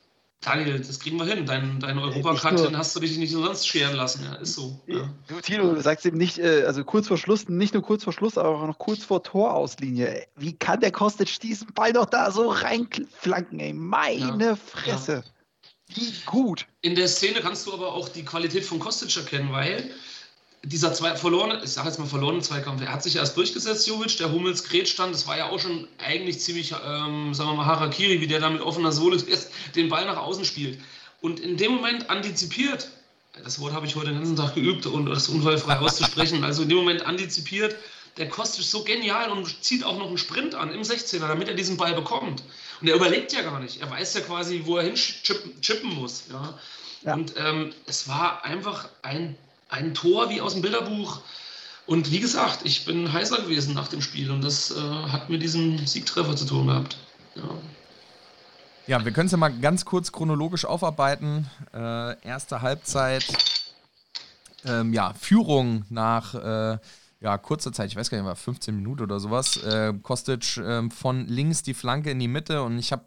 [0.44, 1.46] Daniel, das kriegen wir hin.
[1.46, 4.24] Dein, dein Europacut, hast du dich nicht umsonst scheren lassen.
[4.24, 4.78] Ja, ist so.
[4.88, 5.10] Ja.
[5.28, 8.14] Du, Tino, du sagst eben nicht, äh, also kurz vor Schluss, nicht nur kurz vor
[8.14, 10.28] Schluss, aber auch noch kurz vor Torauslinie.
[10.36, 13.74] Wie kann der Kostic diesen Ball doch da so reinflanken, ey?
[13.74, 14.56] Meine ja.
[14.56, 15.24] Fresse.
[15.94, 16.66] Wie gut.
[16.82, 19.92] In der Szene kannst du aber auch die Qualität von Kostic erkennen, weil
[20.66, 24.18] dieser zwei, verlorene, ich sage jetzt mal verlorene Zweikampf, er hat sich erst durchgesetzt, Jovic,
[24.18, 28.22] der Hummels stand, das war ja auch schon eigentlich ziemlich, ähm, sagen wir mal, Harakiri,
[28.22, 29.18] wie der da mit offener Sohle
[29.76, 30.80] den Ball nach außen spielt.
[31.22, 32.90] Und in dem Moment antizipiert,
[33.44, 36.70] das Wort habe ich heute den ganzen Tag geübt, um das unfallfrei auszusprechen, also in
[36.70, 37.76] dem Moment antizipiert,
[38.18, 41.56] der Kostic so genial und zieht auch noch einen Sprint an im 16er, damit er
[41.56, 42.44] diesen Ball bekommt.
[42.80, 43.82] Und er überlegt ja gar nicht.
[43.82, 46.26] Er weiß ja quasi, wo er hinschippen chippen muss.
[46.32, 46.60] Ja?
[47.02, 47.14] ja.
[47.16, 49.36] Und ähm, es war einfach ein,
[49.74, 51.22] ein Tor wie aus dem Bilderbuch.
[51.86, 55.42] Und wie gesagt, ich bin heißer gewesen nach dem Spiel und das äh, hat mit
[55.42, 56.98] diesem Siegtreffer zu tun gehabt.
[57.36, 57.44] Ja.
[58.86, 61.50] Ja, wir können es ja mal ganz kurz chronologisch aufarbeiten.
[61.74, 63.26] Äh, erste Halbzeit,
[64.66, 66.78] ähm, ja, Führung nach äh,
[67.22, 70.90] ja, kurzer Zeit, ich weiß gar nicht, war 15 Minuten oder sowas, äh, Kostic äh,
[70.90, 73.06] von links die Flanke in die Mitte und ich habe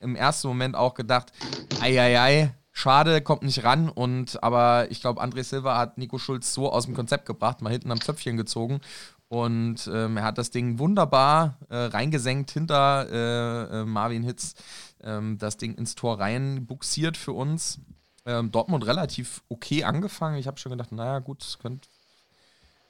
[0.00, 1.32] im ersten Moment auch gedacht,
[1.80, 6.18] ei, ei, ei, schade, kommt nicht ran und aber ich glaube, André Silva hat Nico
[6.18, 8.80] Schulz so aus dem Konzept gebracht, mal hinten am Zöpfchen gezogen
[9.28, 14.54] und ähm, er hat das Ding wunderbar äh, reingesenkt hinter äh, äh, Marvin Hitz,
[15.02, 17.80] ähm, das Ding ins Tor rein buxiert für uns.
[18.26, 20.36] Ähm, Dortmund relativ okay angefangen.
[20.36, 21.88] Ich habe schon gedacht, naja, gut, könnte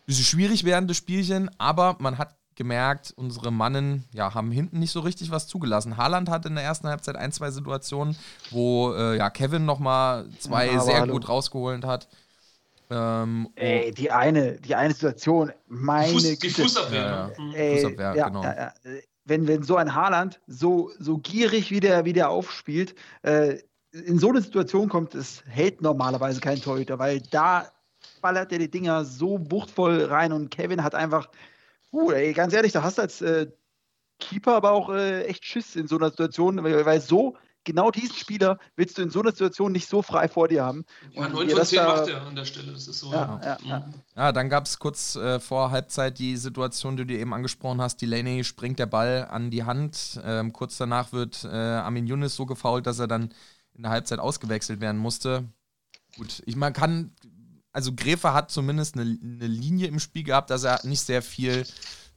[0.06, 4.90] bisschen schwierig während des Spielchen, aber man hat gemerkt, unsere Mannen ja, haben hinten nicht
[4.90, 5.96] so richtig was zugelassen.
[5.96, 8.16] Haaland hat in der ersten Halbzeit ein, zwei Situationen,
[8.50, 11.12] wo äh, ja, Kevin nochmal zwei ja, sehr hallo.
[11.12, 12.08] gut rausgeholt hat.
[12.88, 17.00] Ähm, Ey, die eine, die eine Situation, meine Fuß, Die Fußabwehr.
[17.00, 17.54] Ja, ja.
[17.54, 18.44] Ey, Fußabwehr, ja, genau.
[19.24, 23.58] Wenn, wenn so ein Haaland so, so gierig wie der, wie der aufspielt, äh,
[23.90, 27.66] in so eine Situation kommt, es hält normalerweise kein Torhüter, weil da
[28.20, 31.28] ballert er die Dinger so wuchtvoll rein und Kevin hat einfach,
[31.96, 33.46] uh, ey, ganz ehrlich, da hast du als äh,
[34.18, 38.14] Keeper aber auch äh, echt Schiss in so einer Situation, weil, weil, so genau diesen
[38.14, 40.84] Spieler willst du in so einer Situation nicht so frei vor dir haben.
[41.12, 43.12] Ja, 9 von 10 macht er an der Stelle, das ist so.
[43.12, 43.88] Ja, ja, ja.
[44.14, 48.00] ja dann gab es kurz äh, vor Halbzeit die Situation, die du eben angesprochen hast.
[48.00, 50.20] Delaney springt der Ball an die Hand.
[50.24, 53.34] Ähm, kurz danach wird äh, Armin Younes so gefault, dass er dann
[53.74, 55.44] in der Halbzeit ausgewechselt werden musste.
[56.16, 57.12] Gut, ich man kann,
[57.76, 61.66] also Gräfe hat zumindest eine, eine Linie im Spiel gehabt, dass er nicht sehr viel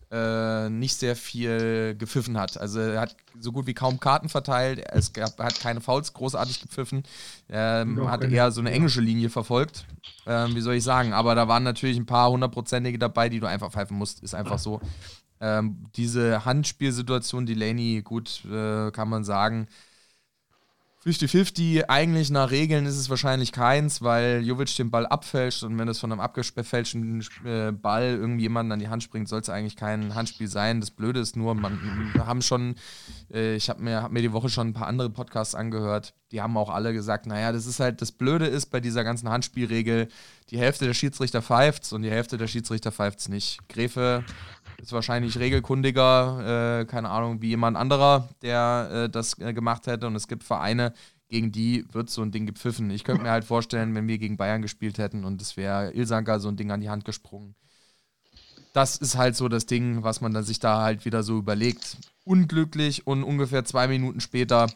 [0.09, 2.57] äh, nicht sehr viel gepfiffen hat.
[2.57, 6.61] Also er hat so gut wie kaum Karten verteilt, es gab, hat keine Fouls großartig
[6.61, 7.03] gepfiffen,
[7.49, 9.85] ähm, hat eher so eine englische Linie verfolgt.
[10.25, 11.11] Ähm, wie soll ich sagen?
[11.11, 14.23] Aber da waren natürlich ein paar hundertprozentige dabei, die du einfach pfeifen musst.
[14.23, 14.79] Ist einfach so.
[15.41, 19.67] Ähm, diese Handspielsituation, Delaney, gut, äh, kann man sagen,
[21.05, 25.87] 50-50, eigentlich nach Regeln ist es wahrscheinlich keins, weil Jovic den Ball abfälscht und wenn
[25.87, 29.77] es von einem abgefälschten äh, Ball irgendwie jemanden an die Hand springt, soll es eigentlich
[29.77, 30.81] kein Handspiel sein.
[30.81, 31.79] Das Blöde ist nur, man
[32.13, 32.75] wir haben schon,
[33.33, 36.41] äh, ich habe mir, hab mir die Woche schon ein paar andere Podcasts angehört, die
[36.41, 40.09] haben auch alle gesagt, naja, das ist halt, das Blöde ist bei dieser ganzen Handspielregel,
[40.49, 43.59] die Hälfte der Schiedsrichter pfeift und die Hälfte der Schiedsrichter pfeift nicht.
[43.69, 44.25] Gräfe
[44.81, 50.07] ist wahrscheinlich regelkundiger, äh, keine Ahnung, wie jemand anderer, der äh, das äh, gemacht hätte.
[50.07, 50.93] Und es gibt Vereine,
[51.27, 52.89] gegen die wird so ein Ding gepfiffen.
[52.89, 56.39] Ich könnte mir halt vorstellen, wenn wir gegen Bayern gespielt hätten und es wäre Ilsanker
[56.39, 57.55] so ein Ding an die Hand gesprungen.
[58.73, 61.97] Das ist halt so das Ding, was man dann sich da halt wieder so überlegt.
[62.23, 64.67] Unglücklich und ungefähr zwei Minuten später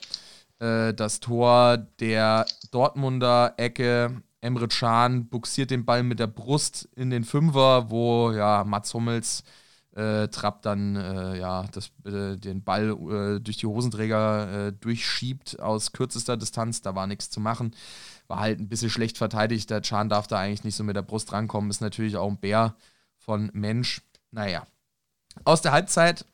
[0.59, 4.21] äh, das Tor der Dortmunder Ecke.
[4.41, 9.43] Emre Can buxiert den Ball mit der Brust in den Fünfer, wo ja Mats Hummels
[9.95, 15.59] äh, Trapp dann äh, ja, das, äh, den Ball äh, durch die Hosenträger äh, durchschiebt
[15.59, 16.81] aus kürzester Distanz.
[16.81, 17.75] Da war nichts zu machen.
[18.27, 19.69] War halt ein bisschen schlecht verteidigt.
[19.69, 21.69] Der Chan darf da eigentlich nicht so mit der Brust rankommen.
[21.69, 22.75] Ist natürlich auch ein Bär
[23.17, 24.01] von Mensch.
[24.31, 24.65] Naja.
[25.43, 26.25] Aus der Halbzeit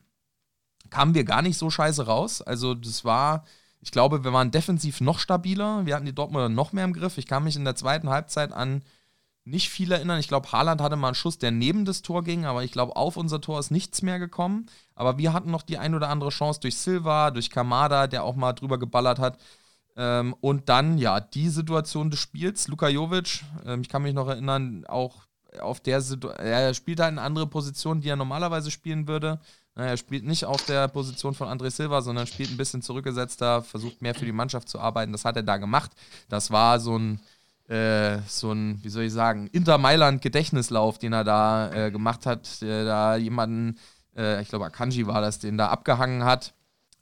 [0.88, 2.42] kamen wir gar nicht so scheiße raus.
[2.42, 3.44] Also, das war.
[3.82, 5.86] Ich glaube, wir waren defensiv noch stabiler.
[5.86, 7.16] Wir hatten die Dortmunder noch mehr im Griff.
[7.16, 8.82] Ich kann mich in der zweiten Halbzeit an
[9.44, 10.20] nicht viel erinnern.
[10.20, 12.96] Ich glaube, Haaland hatte mal einen Schuss, der neben das Tor ging, aber ich glaube,
[12.96, 14.66] auf unser Tor ist nichts mehr gekommen.
[14.94, 18.36] Aber wir hatten noch die ein oder andere Chance durch Silva, durch Kamada, der auch
[18.36, 19.38] mal drüber geballert hat.
[19.96, 22.68] Ähm, und dann, ja, die Situation des Spiels.
[22.68, 25.26] Luka Jovic, ähm, ich kann mich noch erinnern, auch
[25.60, 29.40] auf der Situation, er spielt halt eine andere Position, die er normalerweise spielen würde.
[29.74, 34.02] Er spielt nicht auf der Position von André Silva, sondern spielt ein bisschen zurückgesetzter, versucht
[34.02, 35.12] mehr für die Mannschaft zu arbeiten.
[35.12, 35.92] Das hat er da gemacht.
[36.28, 37.20] Das war so ein
[37.70, 42.26] äh, so ein, wie soll ich sagen, Inter Mailand Gedächtnislauf, den er da äh, gemacht
[42.26, 43.78] hat, der da jemanden,
[44.16, 46.52] äh, ich glaube Akanji war das, den da abgehangen hat.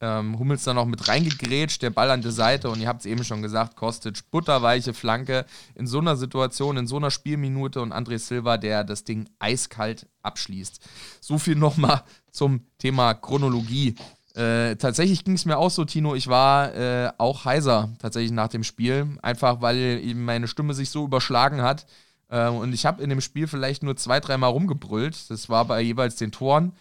[0.01, 3.07] Ähm, Hummels dann noch mit reingegrätscht, der Ball an die Seite und ihr habt es
[3.07, 5.45] eben schon gesagt, Kostic, butterweiche Flanke
[5.75, 10.07] in so einer Situation, in so einer Spielminute und André Silva, der das Ding eiskalt
[10.23, 10.87] abschließt.
[11.21, 13.97] So viel nochmal zum Thema Chronologie.
[14.35, 16.15] Äh, tatsächlich ging es mir auch so, Tino.
[16.15, 20.91] Ich war äh, auch heiser tatsächlich nach dem Spiel, einfach weil eben meine Stimme sich
[20.91, 21.87] so überschlagen hat.
[22.29, 25.31] Äh, und ich habe in dem Spiel vielleicht nur zwei, dreimal rumgebrüllt.
[25.31, 26.73] Das war bei jeweils den Toren.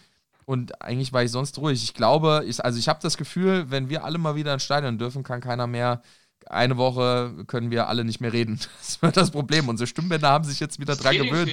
[0.44, 1.82] Und eigentlich war ich sonst ruhig.
[1.82, 4.96] Ich glaube, ich, also ich habe das Gefühl, wenn wir alle mal wieder ins Stadion
[4.96, 6.02] dürfen, kann keiner mehr.
[6.46, 8.58] Eine Woche können wir alle nicht mehr reden.
[8.78, 9.68] Das wird das Problem.
[9.68, 11.50] Unsere Stimmbänder haben sich jetzt wieder dran gewöhnt.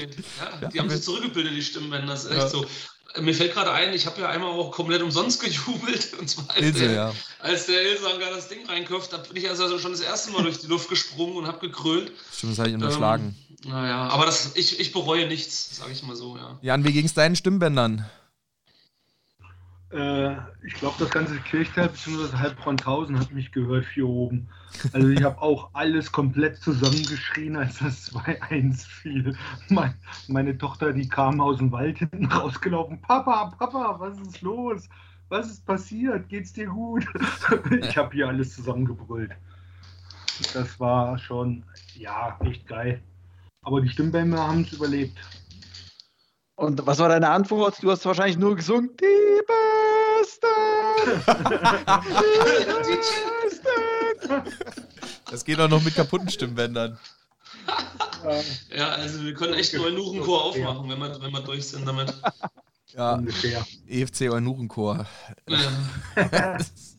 [0.62, 2.08] Ja, die haben sich zurückgebildet, die Stimmbänder.
[2.08, 2.48] Das ist echt ja.
[2.48, 2.66] so.
[3.20, 6.14] Mir fällt gerade ein, ich habe ja einmal auch komplett umsonst gejubelt.
[6.20, 7.14] Und zwar als, Ilse, der, ja.
[7.40, 10.60] als der Ilsanger das Ding reinköpft, da bin ich also schon das erste Mal durch
[10.60, 12.12] die Luft gesprungen und habe gekrölt.
[12.36, 13.36] Stimmt, das habe ich unterschlagen.
[13.64, 16.58] Ähm, naja, aber das, ich, ich bereue nichts, sage ich mal so, ja.
[16.62, 18.06] Jan, wie ging es deinen Stimmbändern?
[19.92, 22.38] Äh, ich glaube, das ganze Kirchteil bzw.
[22.38, 24.48] halb Fronthausen hat mich gehört hier oben.
[24.94, 29.38] Also ich habe auch alles komplett zusammengeschrien, als das 2-1 fiel.
[29.70, 29.94] Mein,
[30.28, 33.00] meine Tochter, die kam aus dem Wald hinten rausgelaufen.
[33.02, 34.90] Papa, Papa, was ist los?
[35.30, 36.30] Was ist passiert?
[36.30, 37.06] Geht's dir gut?
[37.82, 39.32] Ich habe hier alles zusammengebrüllt.
[40.54, 41.64] Das war schon,
[41.96, 43.02] ja, echt geil.
[43.64, 45.18] Aber die Stimmbänder haben es überlebt.
[46.56, 47.82] Und was war deine Antwort?
[47.82, 49.42] Du hast wahrscheinlich nur gesungen, die
[50.22, 50.48] Beste!
[52.86, 52.98] die
[53.44, 54.44] Beste!
[55.30, 56.98] Das geht auch noch mit kaputten Stimmbändern.
[58.76, 61.86] Ja, also wir können echt nur einen Nurenchor aufmachen, wenn wir, wenn wir durch sind
[61.86, 62.14] damit.
[62.94, 63.22] Ja,
[63.88, 65.06] EFC Eunuchenchor.
[65.48, 66.58] Ja.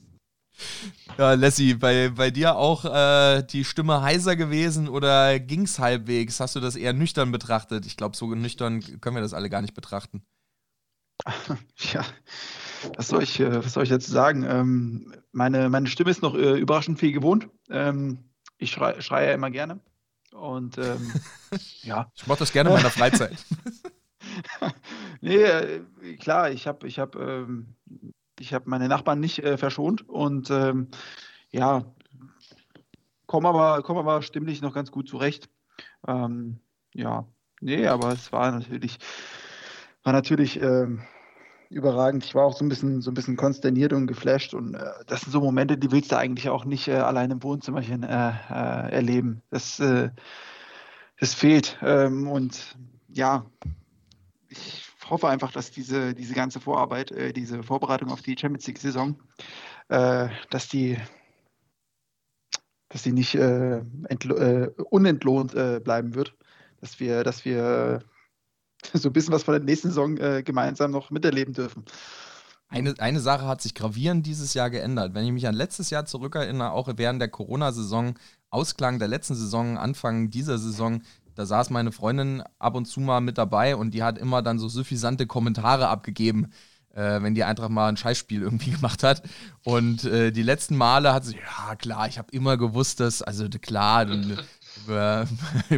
[1.18, 6.40] Ja, Lassie, bei, bei dir auch äh, die Stimme heiser gewesen oder ging es halbwegs?
[6.40, 7.86] Hast du das eher nüchtern betrachtet?
[7.86, 10.22] Ich glaube, so nüchtern können wir das alle gar nicht betrachten.
[11.92, 12.04] Ja,
[12.96, 14.44] was soll ich, äh, was soll ich dazu sagen?
[14.44, 17.48] Ähm, meine, meine Stimme ist noch äh, überraschend viel gewohnt.
[17.70, 19.80] Ähm, ich schrei, schreie ja immer gerne.
[20.32, 21.12] Und ähm,
[21.82, 22.10] ja.
[22.14, 23.36] Ich mache das gerne in meiner Freizeit.
[25.20, 25.82] nee, äh,
[26.18, 27.74] klar, ich habe ich hab, ähm,
[28.40, 30.88] ich habe meine Nachbarn nicht äh, verschont und ähm,
[31.50, 31.84] ja,
[33.26, 35.48] kommen aber, kommen aber stimmlich noch ganz gut zurecht.
[36.06, 36.60] Ähm,
[36.94, 37.26] ja,
[37.60, 38.98] nee, aber es war natürlich,
[40.02, 41.02] war natürlich ähm,
[41.70, 42.24] überragend.
[42.24, 44.54] Ich war auch so ein bisschen, so ein bisschen konsterniert und geflasht.
[44.54, 47.42] Und äh, das sind so Momente, die willst du eigentlich auch nicht äh, allein im
[47.42, 49.42] Wohnzimmerchen äh, äh erleben.
[49.50, 50.10] Das, äh,
[51.18, 51.78] das fehlt.
[51.82, 52.76] Ähm, und
[53.08, 53.46] ja,
[54.48, 59.16] ich hoffe einfach, dass diese, diese ganze Vorarbeit, äh, diese Vorbereitung auf die Champions League-Saison,
[59.88, 60.98] dass die
[62.88, 65.52] dass sie nicht unentlohnt
[65.84, 66.34] bleiben wird.
[66.80, 68.02] Dass wir, dass wir
[68.94, 71.84] so ein bisschen was von der nächsten Saison äh, gemeinsam noch miterleben dürfen.
[72.68, 75.14] Eine, eine Sache hat sich gravierend dieses Jahr geändert.
[75.14, 78.18] Wenn ich mich an letztes Jahr zurückerinnere, auch während der Corona-Saison,
[78.50, 81.02] Ausklang der letzten Saison, Anfang dieser Saison,
[81.36, 84.58] da saß meine Freundin ab und zu mal mit dabei und die hat immer dann
[84.58, 86.50] so suffisante Kommentare abgegeben,
[86.94, 89.22] äh, wenn die Eintracht mal ein Scheißspiel irgendwie gemacht hat.
[89.62, 93.46] Und äh, die letzten Male hat sie, ja klar, ich habe immer gewusst, dass, also
[93.48, 94.06] klar,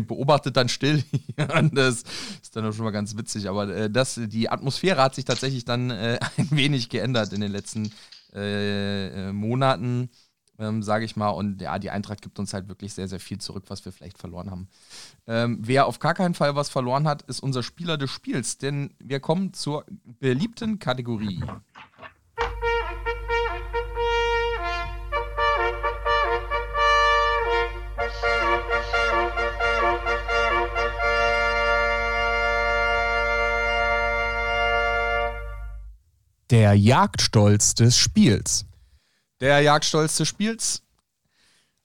[0.07, 1.03] beobachtet dann still.
[1.73, 2.05] das
[2.43, 3.49] ist dann auch schon mal ganz witzig.
[3.49, 7.51] Aber äh, das, die Atmosphäre hat sich tatsächlich dann äh, ein wenig geändert in den
[7.51, 7.93] letzten
[8.33, 10.11] äh, äh Monaten,
[10.59, 11.31] ähm, sage ich mal.
[11.31, 14.19] Und ja, die Eintracht gibt uns halt wirklich sehr, sehr viel zurück, was wir vielleicht
[14.19, 14.69] verloren haben.
[15.27, 18.59] Ähm, wer auf gar keinen Fall was verloren hat, ist unser Spieler des Spiels.
[18.59, 21.43] Denn wir kommen zur beliebten Kategorie.
[36.51, 38.68] Der Jagdstolz des Spiels.
[39.41, 40.82] Der Jagdstolz des Spiels.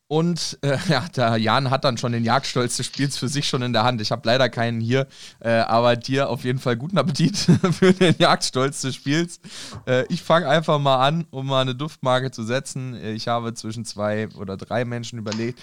[0.08, 3.64] Und äh, ja, der Jan hat dann schon den Jagdstolz des Spiels für sich schon
[3.64, 4.00] in der Hand.
[4.00, 5.08] Ich habe leider keinen hier,
[5.40, 7.36] äh, aber dir auf jeden Fall guten Appetit
[7.72, 9.40] für den Jagdstolz des Spiels.
[9.88, 12.94] Äh, ich fange einfach mal an, um mal eine Duftmarke zu setzen.
[13.04, 15.60] Ich habe zwischen zwei oder drei Menschen überlegt.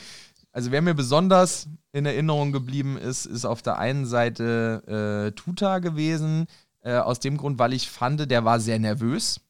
[0.53, 5.78] Also wer mir besonders in Erinnerung geblieben ist, ist auf der einen Seite äh, Tuta
[5.78, 6.47] gewesen,
[6.82, 9.41] äh, aus dem Grund, weil ich fand, der war sehr nervös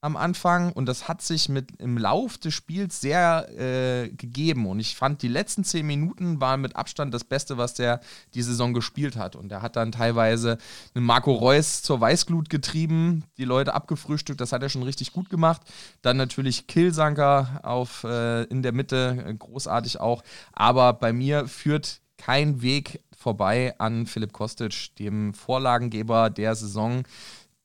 [0.00, 4.66] am Anfang und das hat sich mit im Lauf des Spiels sehr äh, gegeben.
[4.66, 8.00] Und ich fand die letzten zehn Minuten waren mit Abstand das Beste, was der
[8.34, 9.34] die Saison gespielt hat.
[9.34, 10.58] Und er hat dann teilweise
[10.94, 15.30] einen Marco Reus zur Weißglut getrieben, die Leute abgefrühstückt, das hat er schon richtig gut
[15.30, 15.62] gemacht.
[16.02, 20.22] Dann natürlich Killsanker auf äh, in der Mitte äh, großartig auch,
[20.52, 27.02] aber bei mir führt kein Weg vorbei an Philipp Kostic, dem Vorlagengeber der Saison,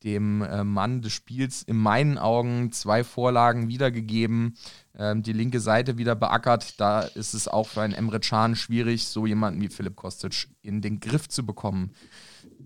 [0.04, 4.56] dem äh, Mann des Spiels, in meinen Augen zwei Vorlagen wiedergegeben,
[4.98, 6.80] ähm, die linke Seite wieder beackert.
[6.80, 10.82] Da ist es auch für einen Emre Can schwierig, so jemanden wie Philipp Kostic in
[10.82, 11.92] den Griff zu bekommen.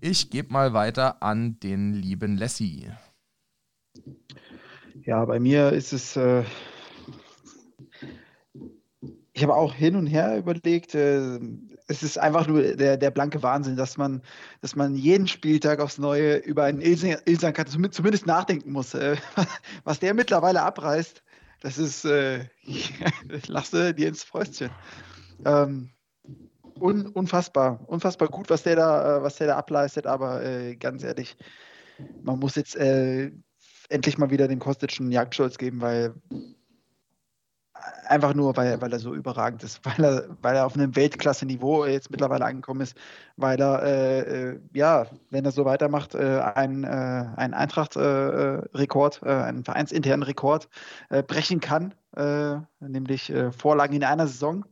[0.00, 2.90] Ich gebe mal weiter an den lieben Lassie.
[5.04, 6.16] Ja, bei mir ist es.
[6.16, 6.44] Äh
[9.38, 11.38] ich habe auch hin und her überlegt, äh,
[11.88, 14.22] es ist einfach nur der, der blanke Wahnsinn, dass man,
[14.60, 17.54] dass man jeden Spieltag aufs Neue über einen Ilsan
[17.90, 18.94] zumindest nachdenken muss.
[18.94, 19.16] Äh,
[19.84, 21.22] was der mittlerweile abreißt,
[21.60, 22.44] das ist, äh,
[23.46, 24.70] lasse dir ins Fäustchen.
[25.46, 25.90] Ähm,
[26.78, 31.02] un, unfassbar, unfassbar gut, was der da, äh, was der da ableistet, aber äh, ganz
[31.02, 31.36] ehrlich,
[32.22, 33.32] man muss jetzt äh,
[33.88, 36.14] endlich mal wieder dem Kostic einen Jagdschutz geben, weil
[38.06, 41.84] einfach nur, weil, weil er so überragend ist, weil er, weil er auf einem Weltklasse-Niveau
[41.86, 42.96] jetzt mittlerweile angekommen ist,
[43.36, 49.28] weil er, äh, äh ja, wenn er so weitermacht, äh, einen, äh, einen Eintracht-Rekord, äh,
[49.28, 50.68] einen vereinsinternen Rekord
[51.26, 51.94] brechen kann,
[52.80, 54.64] nämlich Vorlagen in einer Saison,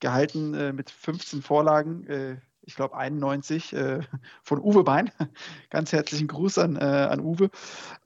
[0.00, 4.00] gehalten mit 15 Vorlagen ich glaube 91, äh,
[4.42, 5.10] von Uwe Bein.
[5.70, 7.50] Ganz herzlichen Gruß an, äh, an Uwe.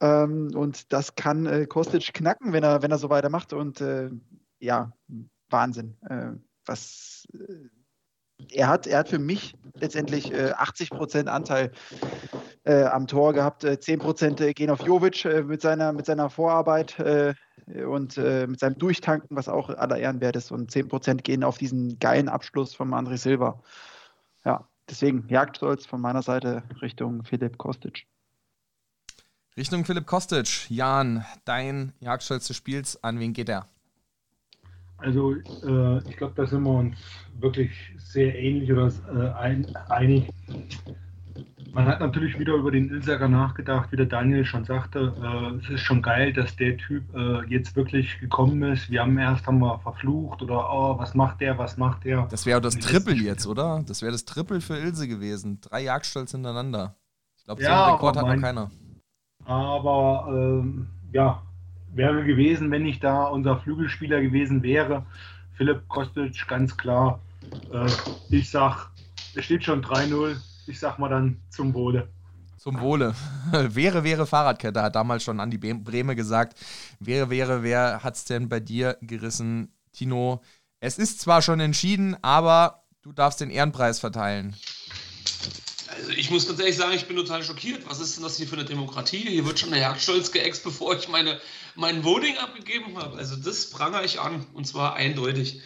[0.01, 3.53] Ähm, und das kann äh, Kostic knacken, wenn er, wenn er so weitermacht.
[3.53, 4.11] Und äh,
[4.59, 4.93] ja,
[5.51, 5.97] Wahnsinn.
[6.09, 6.33] Äh,
[6.67, 7.69] was äh,
[8.51, 11.73] er hat, er hat für mich letztendlich 80 Prozent Anteil
[12.65, 13.67] am Tor gehabt.
[13.67, 17.01] 10 Prozent gehen auf Jovic mit, seiner, mit seiner Vorarbeit
[17.67, 20.53] und mit seinem Durchtanken, was auch aller Ehren wert ist.
[20.53, 23.61] Und 10 Prozent gehen auf diesen geilen Abschluss von André Silva
[24.49, 28.07] ja, deswegen Jagdstolz von meiner Seite Richtung Philipp Kostic.
[29.59, 30.71] Richtung Philipp Kostic.
[30.71, 33.69] Jan, dein Jagdstolz des Spiels, an wen geht er?
[34.97, 36.97] Also, äh, ich glaube, da sind wir uns
[37.39, 40.31] wirklich sehr ähnlich oder äh, ein, einig.
[41.73, 45.13] Man hat natürlich wieder über den Ilsager nachgedacht, wie der Daniel schon sagte.
[45.23, 48.91] Äh, es ist schon geil, dass der Typ äh, jetzt wirklich gekommen ist.
[48.91, 52.27] Wir haben erst haben wir verflucht oder oh, was macht der, was macht der.
[52.31, 53.85] Das wäre das Triple jetzt, oder?
[53.87, 55.61] Das wäre das Triple für Ilse gewesen.
[55.61, 56.97] Drei Jagdstolz hintereinander.
[57.37, 58.71] Ich glaube, so ja, einen Rekord hat noch keiner.
[59.45, 61.43] Aber ähm, ja,
[61.95, 65.07] wäre gewesen, wenn ich da unser Flügelspieler gewesen wäre.
[65.55, 67.21] Philipp Kostic, ganz klar.
[67.73, 67.87] Äh,
[68.31, 68.91] ich sag,
[69.35, 70.37] es steht schon 3-0.
[70.69, 72.09] Ich sag mal dann zum Wohle.
[72.59, 73.15] Zum Wohle.
[73.53, 76.59] wäre, wäre Fahrradkette, hat damals schon Andi Breme gesagt.
[77.01, 80.43] Wäre, wäre, wer hat's denn bei dir gerissen, Tino?
[80.81, 84.55] Es ist zwar schon entschieden, aber du darfst den Ehrenpreis verteilen.
[85.97, 87.89] Also ich muss ganz ehrlich sagen, ich bin total schockiert.
[87.89, 89.19] Was ist denn das hier für eine Demokratie?
[89.19, 91.41] Hier wird schon der Jagdstolz geäxt, bevor ich meine,
[91.75, 93.17] mein Voting abgegeben habe.
[93.17, 95.61] Also das prangere ich an und zwar eindeutig.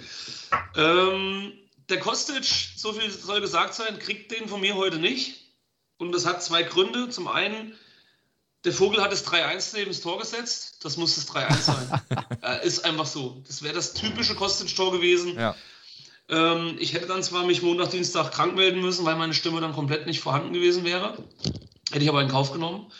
[0.76, 1.52] Ähm,
[1.88, 2.44] der Kostic,
[2.76, 5.42] so viel soll gesagt sein, kriegt den von mir heute nicht.
[5.98, 7.08] Und das hat zwei Gründe.
[7.10, 7.74] Zum einen,
[8.64, 10.84] der Vogel hat das 3-1 neben das Tor gesetzt.
[10.84, 12.00] Das muss das 3-1 sein.
[12.42, 13.42] äh, ist einfach so.
[13.46, 15.38] Das wäre das typische Kostic-Tor gewesen.
[15.38, 15.54] Ja.
[16.28, 19.74] Ähm, ich hätte dann zwar mich Montag, Dienstag krank melden müssen, weil meine Stimme dann
[19.74, 21.16] komplett nicht vorhanden gewesen wäre.
[21.90, 22.90] Hätte ich aber in Kauf genommen.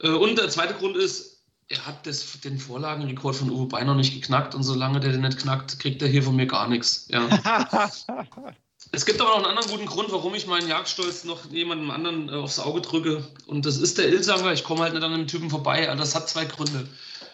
[0.00, 1.29] Äh, und der zweite Grund ist,
[1.70, 5.38] er hat das, den Vorlagenrekord von Uwe Beiner nicht geknackt und solange der den nicht
[5.38, 7.06] knackt, kriegt er hier von mir gar nichts.
[7.10, 7.28] Ja.
[8.92, 12.28] es gibt aber noch einen anderen guten Grund, warum ich meinen Jagdstolz noch jemandem anderen
[12.28, 13.24] äh, aufs Auge drücke.
[13.46, 14.52] Und das ist der Ilsanger.
[14.52, 15.88] Ich komme halt nicht an dem Typen vorbei.
[15.88, 16.88] Also das hat zwei Gründe.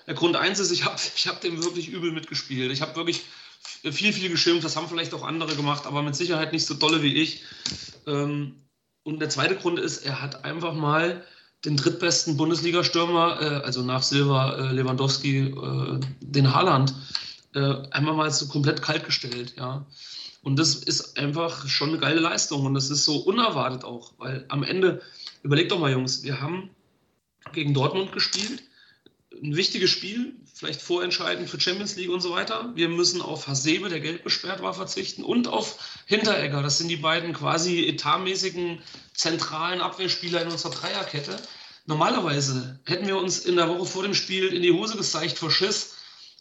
[0.07, 2.71] Der Grund eins ist, ich habe ich hab dem wirklich übel mitgespielt.
[2.71, 3.23] Ich habe wirklich
[3.91, 4.65] viel, viel geschimpft.
[4.65, 7.43] Das haben vielleicht auch andere gemacht, aber mit Sicherheit nicht so dolle wie ich.
[8.07, 8.57] Ähm,
[9.03, 11.25] und der zweite Grund ist, er hat einfach mal
[11.67, 16.95] den drittbesten Bundesliga-Stürmer, äh, also nach Silva, äh, Lewandowski, äh, den Haaland,
[17.91, 19.55] einmal mal so komplett kalt gestellt.
[19.57, 19.87] Ja.
[20.43, 24.45] Und das ist einfach schon eine geile Leistung und das ist so unerwartet auch, weil
[24.49, 25.01] am Ende,
[25.43, 26.69] überlegt doch mal, Jungs, wir haben
[27.55, 28.63] gegen Dortmund gespielt
[29.43, 32.73] ein wichtiges Spiel, vielleicht vorentscheidend für Champions League und so weiter.
[32.75, 36.63] Wir müssen auf Hasebe, der gelb gesperrt war, verzichten und auf Hinteregger.
[36.63, 38.81] Das sind die beiden quasi etatmäßigen
[39.15, 41.37] zentralen Abwehrspieler in unserer Dreierkette.
[41.87, 45.51] Normalerweise hätten wir uns in der Woche vor dem Spiel in die Hose gezeigt vor
[45.51, 45.95] Schiss.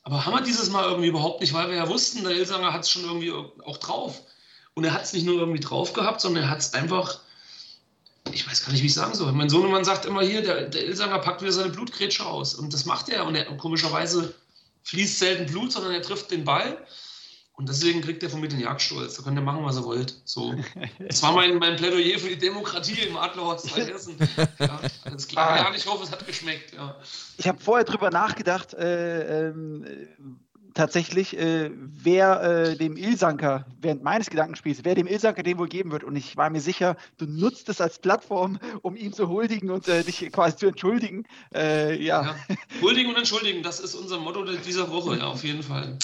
[0.04, 2.84] Aber haben wir dieses Mal irgendwie überhaupt nicht, weil wir ja wussten, der Ilsanger hat
[2.84, 4.22] es schon irgendwie auch drauf.
[4.74, 7.20] Und er hat es nicht nur irgendwie drauf gehabt, sondern er hat es einfach
[8.32, 9.32] ich weiß gar nicht, wie ich sagen soll.
[9.32, 12.56] Mein Sohnemann sagt immer hier, der, der Ilsanger packt wieder seine Blutgrätsche aus.
[12.56, 13.26] Und das macht er.
[13.26, 14.34] Und er, komischerweise
[14.84, 16.78] fließt selten Blut, sondern er trifft den Ball.
[17.58, 19.16] Und deswegen kriegt er von mir den Jagdstolz.
[19.16, 20.16] Da könnt ihr machen, was ihr wollt.
[20.26, 20.56] So.
[21.00, 24.18] Das war mein, mein Plädoyer für die Demokratie im Adlerhorst Hessen.
[24.60, 25.52] Ja, alles klar.
[25.52, 25.58] Ah.
[25.58, 26.74] Ja, ich hoffe, es hat geschmeckt.
[26.74, 26.98] Ja.
[27.38, 29.86] Ich habe vorher drüber nachgedacht, äh, ähm,
[30.76, 35.92] tatsächlich, äh, wer äh, dem Ilsanker während meines Gedankenspiels, wer dem Ilsanker den wohl geben
[35.92, 36.04] wird.
[36.04, 39.88] Und ich war mir sicher, du nutzt es als Plattform, um ihn zu huldigen und
[39.88, 41.24] äh, dich quasi zu entschuldigen.
[41.54, 42.24] Äh, ja.
[42.24, 42.56] ja.
[42.82, 45.98] Huldigen und entschuldigen, das ist unser Motto dieser Woche, ja, auf jeden Fall.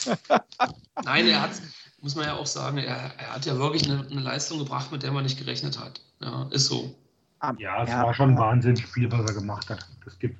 [1.03, 1.61] Nein, er hat,
[2.01, 5.03] muss man ja auch sagen, er, er hat ja wirklich eine, eine, Leistung gebracht, mit
[5.03, 6.01] der man nicht gerechnet hat.
[6.21, 6.95] Ja, ist so.
[7.57, 8.03] Ja, es ja.
[8.03, 9.85] war schon ein Wahnsinnsspiel, was er gemacht hat.
[10.05, 10.37] Das gibt,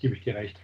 [0.00, 0.58] gebe ich dir recht.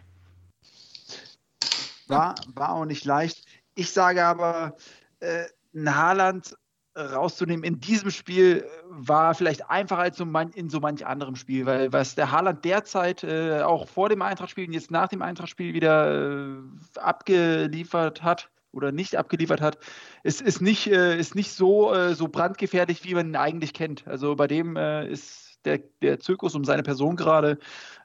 [2.09, 3.47] War, war auch nicht leicht.
[3.75, 4.77] Ich sage aber,
[5.21, 5.45] äh,
[5.75, 6.57] ein Haaland
[6.99, 12.15] rauszunehmen in diesem Spiel war vielleicht einfacher als in so manch anderem Spiel, weil was
[12.15, 16.57] der Haaland derzeit äh, auch vor dem Eintrachtspiel und jetzt nach dem Eintrachtspiel wieder äh,
[16.97, 19.79] abgeliefert hat oder nicht abgeliefert hat,
[20.25, 24.07] ist, ist, nicht, äh, ist nicht so, äh, so brandgefährlich, wie man ihn eigentlich kennt.
[24.07, 27.59] Also bei dem äh, ist der, der Zirkus um seine Person gerade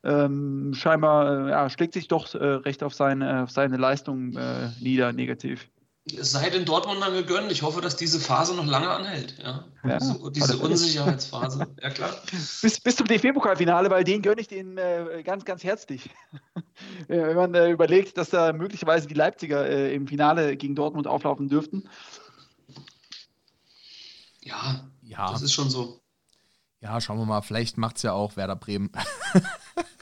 [0.03, 4.69] ähm, scheinbar äh, ja, schlägt sich doch äh, recht auf seine, auf seine Leistung äh,
[4.79, 5.69] nieder, negativ.
[6.05, 7.49] Es sei den Dortmundern gegönnt.
[7.49, 9.35] Ich hoffe, dass diese Phase noch lange anhält.
[9.41, 9.63] Ja?
[9.85, 11.65] ja so, diese Unsicherheitsphase.
[11.81, 12.13] ja, klar.
[12.61, 16.09] Bis, bis zum DFB-Pokalfinale, weil den gönne ich denen äh, ganz, ganz herzlich.
[17.07, 21.47] Wenn man äh, überlegt, dass da möglicherweise die Leipziger äh, im Finale gegen Dortmund auflaufen
[21.47, 21.87] dürften.
[24.41, 26.01] Ja, ja, das ist schon so.
[26.81, 27.41] Ja, schauen wir mal.
[27.41, 28.91] Vielleicht macht es ja auch Werder Bremen.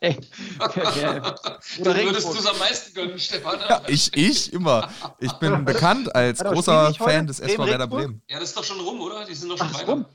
[0.00, 0.18] Ey.
[0.58, 3.60] Oder würdest du es am meisten gönnen, Stefan?
[3.60, 4.90] Ja, ich, ich immer.
[5.20, 8.20] Ich bin bekannt als großer Fan des SV Werder Bremen.
[8.28, 9.24] Ja, das ist doch schon rum, oder?
[9.24, 9.92] Die sind doch schon Ach, weiter.
[9.92, 10.06] Rum.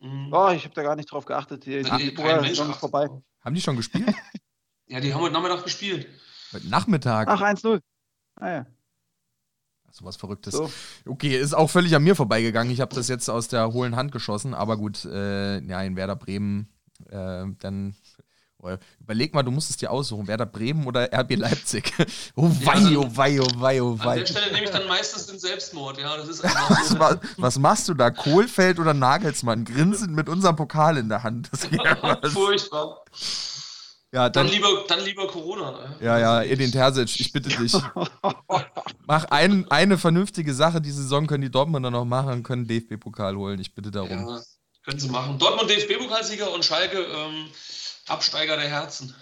[0.00, 0.32] Mhm.
[0.32, 1.66] Oh, ich habe da gar nicht drauf geachtet.
[1.66, 3.10] Die, die, die vorbei.
[3.44, 4.14] Haben die schon gespielt?
[4.86, 6.08] ja, die haben heute Nachmittag gespielt.
[6.52, 7.28] Heute Nachmittag?
[7.28, 7.80] Ach, 1-0.
[8.36, 8.66] Ah ja
[9.96, 10.54] sowas Verrücktes.
[10.54, 10.70] So.
[11.06, 12.72] Okay, ist auch völlig an mir vorbeigegangen.
[12.72, 16.16] Ich habe das jetzt aus der hohlen Hand geschossen, aber gut, äh, ja, in Werder
[16.16, 16.68] Bremen,
[17.08, 17.96] äh, dann
[19.00, 21.92] überleg mal, du musst es dir aussuchen, Werder Bremen oder RB Leipzig.
[22.36, 24.12] oh wei, oh wei, oh wei, oh wei.
[24.12, 26.42] An der Stelle nehme ich dann meistens den Selbstmord, ja, das ist
[26.98, 28.10] was, was, machst du da?
[28.10, 29.64] Kohlfeld oder Nagelsmann?
[29.64, 31.50] Grinsend mit unserem Pokal in der Hand.
[31.52, 31.66] Das
[32.32, 33.02] Furchtbar.
[34.12, 35.72] Ja, dann, dann, lieber, dann lieber Corona.
[35.72, 35.96] Ne?
[36.00, 37.76] Ja, ja, Edin Terzic, ich bitte dich.
[39.06, 40.80] Mach ein, eine vernünftige Sache.
[40.80, 43.60] Die Saison können die Dortmunder noch machen, können DFB-Pokal holen.
[43.60, 44.10] Ich bitte darum.
[44.10, 44.40] Ja,
[44.84, 45.38] können sie machen.
[45.38, 47.48] Dortmund DFB-Pokalsieger und Schalke ähm,
[48.08, 49.14] Absteiger der Herzen.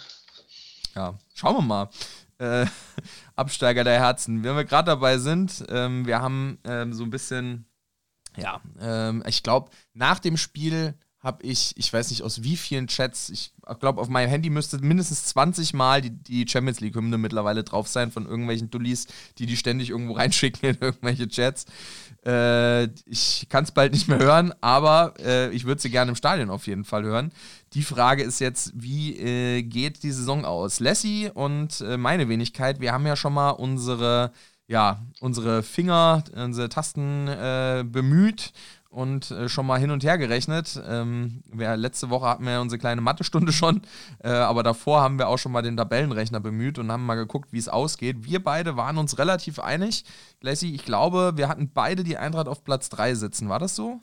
[0.95, 1.91] ja, schauen wir mal.
[2.39, 2.67] Äh,
[3.37, 4.45] Absteiger der Herzen.
[4.45, 7.67] Wenn wir gerade dabei sind, ähm, wir haben ähm, so ein bisschen,
[8.37, 12.87] ja, ähm, ich glaube, nach dem Spiel habe ich, ich weiß nicht aus wie vielen
[12.87, 17.65] Chats, ich glaube, auf meinem Handy müsste mindestens 20 Mal die, die Champions League-Hymne mittlerweile
[17.65, 19.07] drauf sein von irgendwelchen Dullis,
[19.39, 21.65] die die ständig irgendwo reinschicken in irgendwelche Chats.
[22.27, 26.17] Äh, ich kann es bald nicht mehr hören, aber äh, ich würde sie gerne im
[26.17, 27.33] Stadion auf jeden Fall hören.
[27.75, 30.81] Die Frage ist jetzt, wie äh, geht die Saison aus?
[30.81, 34.33] Lassie und äh, meine Wenigkeit, wir haben ja schon mal unsere
[34.67, 38.53] ja, unsere Finger, unsere Tasten äh, bemüht
[38.95, 40.81] und äh, schon mal hin und her gerechnet.
[40.87, 43.83] Ähm, wir, letzte Woche hatten wir unsere kleine Mathestunde schon,
[44.23, 47.53] äh, aber davor haben wir auch schon mal den Tabellenrechner bemüht und haben mal geguckt,
[47.53, 48.25] wie es ausgeht.
[48.25, 50.05] Wir beide waren uns relativ einig.
[50.41, 53.49] Lassie, ich glaube, wir hatten beide die Eintracht auf Platz 3 sitzen.
[53.49, 54.01] War das so?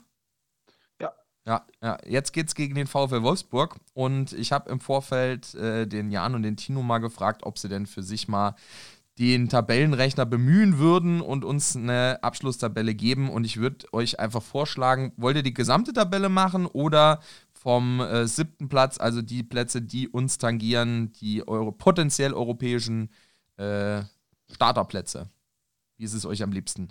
[1.00, 1.12] Ja.
[1.46, 1.96] Ja, ja.
[2.06, 6.34] jetzt geht es gegen den VfL Wolfsburg und ich habe im Vorfeld äh, den Jan
[6.34, 8.54] und den Tino mal gefragt, ob sie denn für sich mal
[9.22, 13.30] den Tabellenrechner bemühen würden und uns eine Abschlusstabelle geben.
[13.30, 17.20] Und ich würde euch einfach vorschlagen, wollt ihr die gesamte Tabelle machen oder
[17.52, 23.10] vom äh, siebten Platz, also die Plätze, die uns tangieren, die eure potenziell europäischen
[23.58, 24.02] äh,
[24.50, 25.30] Starterplätze?
[25.98, 26.88] Wie ist es euch am liebsten?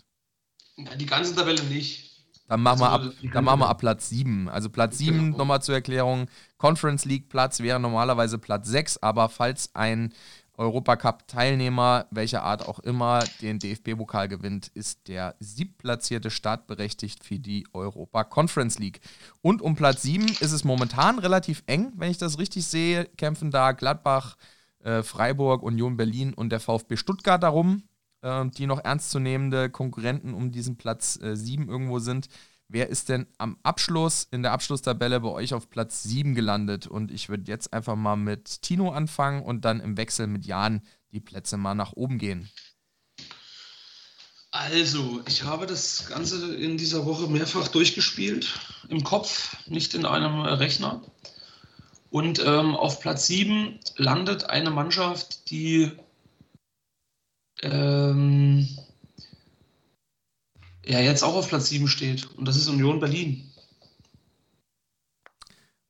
[0.77, 2.11] Die ganze Tabelle nicht.
[2.47, 3.01] Dann machen, wir, ab,
[3.33, 4.47] dann machen wir ab Platz 7.
[4.47, 5.37] Also Platz 7, genau.
[5.37, 6.27] nochmal zur Erklärung,
[6.57, 10.13] Conference League Platz wäre normalerweise Platz 6, aber falls ein
[10.61, 18.23] Europacup-Teilnehmer, welcher Art auch immer, den DFB-Pokal gewinnt, ist der siebtplatzierte startberechtigt für die Europa
[18.23, 19.01] Conference League.
[19.41, 23.05] Und um Platz 7 ist es momentan relativ eng, wenn ich das richtig sehe.
[23.17, 24.37] Kämpfen da Gladbach,
[24.83, 27.81] äh, Freiburg, Union Berlin und der VfB Stuttgart darum,
[28.21, 32.27] äh, die noch ernstzunehmende Konkurrenten um diesen Platz äh, 7 irgendwo sind.
[32.73, 36.87] Wer ist denn am Abschluss in der Abschlusstabelle bei euch auf Platz 7 gelandet?
[36.87, 40.81] Und ich würde jetzt einfach mal mit Tino anfangen und dann im Wechsel mit Jan
[41.11, 42.49] die Plätze mal nach oben gehen.
[44.51, 48.57] Also, ich habe das Ganze in dieser Woche mehrfach durchgespielt.
[48.87, 51.01] Im Kopf, nicht in einem Rechner.
[52.09, 55.91] Und ähm, auf Platz 7 landet eine Mannschaft, die
[57.63, 58.65] ähm,
[60.85, 62.29] ja jetzt auch auf Platz 7 steht.
[62.37, 63.51] Und das ist Union Berlin.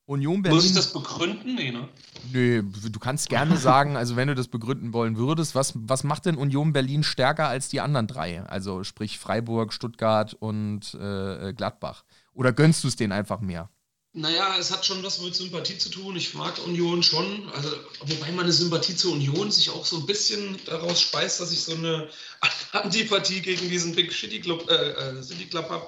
[0.06, 0.58] Union Berlin.
[0.58, 1.56] Muss ich das begründen?
[1.56, 1.88] Nee, ne?
[2.34, 6.26] Nö, du kannst gerne sagen, also wenn du das begründen wollen würdest, was, was macht
[6.26, 8.44] denn Union Berlin stärker als die anderen drei?
[8.44, 12.04] Also sprich Freiburg, Stuttgart und äh, Gladbach.
[12.34, 13.70] Oder gönnst du es denen einfach mehr?
[14.14, 16.18] Naja, es hat schon was mit Sympathie zu tun.
[16.18, 17.50] Ich mag Union schon.
[17.56, 17.70] Also,
[18.02, 21.76] wobei meine Sympathie zur Union sich auch so ein bisschen daraus speist, dass ich so
[21.76, 22.10] eine
[22.74, 25.88] Antipathie gegen diesen Big City Club, äh, äh City Club habe,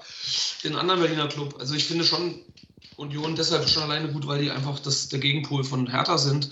[0.64, 1.58] den anderen Berliner Club.
[1.60, 2.40] Also ich finde schon
[2.96, 6.50] Union deshalb schon alleine gut, weil die einfach das, der Gegenpol von Hertha sind.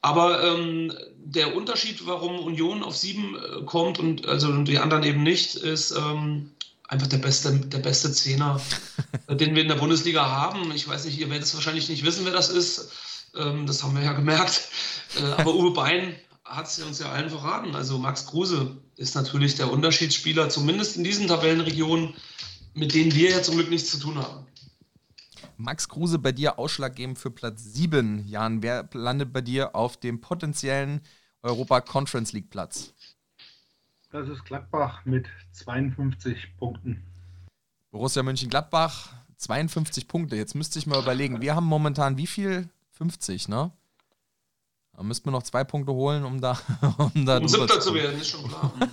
[0.00, 5.22] Aber ähm, der Unterschied, warum Union auf sieben äh, kommt und also die anderen eben
[5.22, 6.52] nicht, ist, ähm,
[6.92, 8.60] einfach der beste, der beste Zehner,
[9.30, 10.70] den wir in der Bundesliga haben.
[10.72, 12.92] Ich weiß nicht, ihr werdet es wahrscheinlich nicht wissen, wer das ist.
[13.34, 14.68] Ähm, das haben wir ja gemerkt.
[15.18, 16.14] Äh, aber Uwe Bein
[16.44, 17.74] hat es uns ja allen verraten.
[17.74, 22.14] Also Max Kruse ist natürlich der Unterschiedsspieler, zumindest in diesen Tabellenregionen,
[22.74, 24.46] mit denen wir ja zum Glück nichts zu tun haben.
[25.56, 28.26] Max Kruse bei dir ausschlaggebend für Platz 7.
[28.26, 31.00] Jan, wer landet bei dir auf dem potenziellen
[31.40, 32.92] Europa Conference League Platz?
[34.12, 37.02] Das ist Gladbach mit 52 Punkten.
[37.90, 40.36] Borussia Mönchengladbach, 52 Punkte.
[40.36, 42.68] Jetzt müsste ich mal überlegen, wir haben momentan wie viel?
[42.90, 43.72] 50, ne?
[44.94, 46.58] Da müssten wir noch zwei Punkte holen, um da.
[46.98, 48.74] Um, da um siebter zu werden, ist schon klar.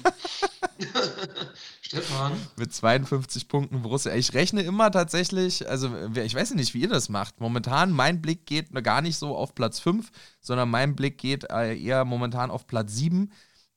[1.82, 2.32] Stefan.
[2.56, 4.16] Mit 52 Punkten Borussia.
[4.16, 7.42] Ich rechne immer tatsächlich, also ich weiß nicht, wie ihr das macht.
[7.42, 11.78] Momentan, mein Blick geht gar nicht so auf Platz 5, sondern mein Blick geht äh,
[11.78, 13.34] eher momentan auf Platz 7,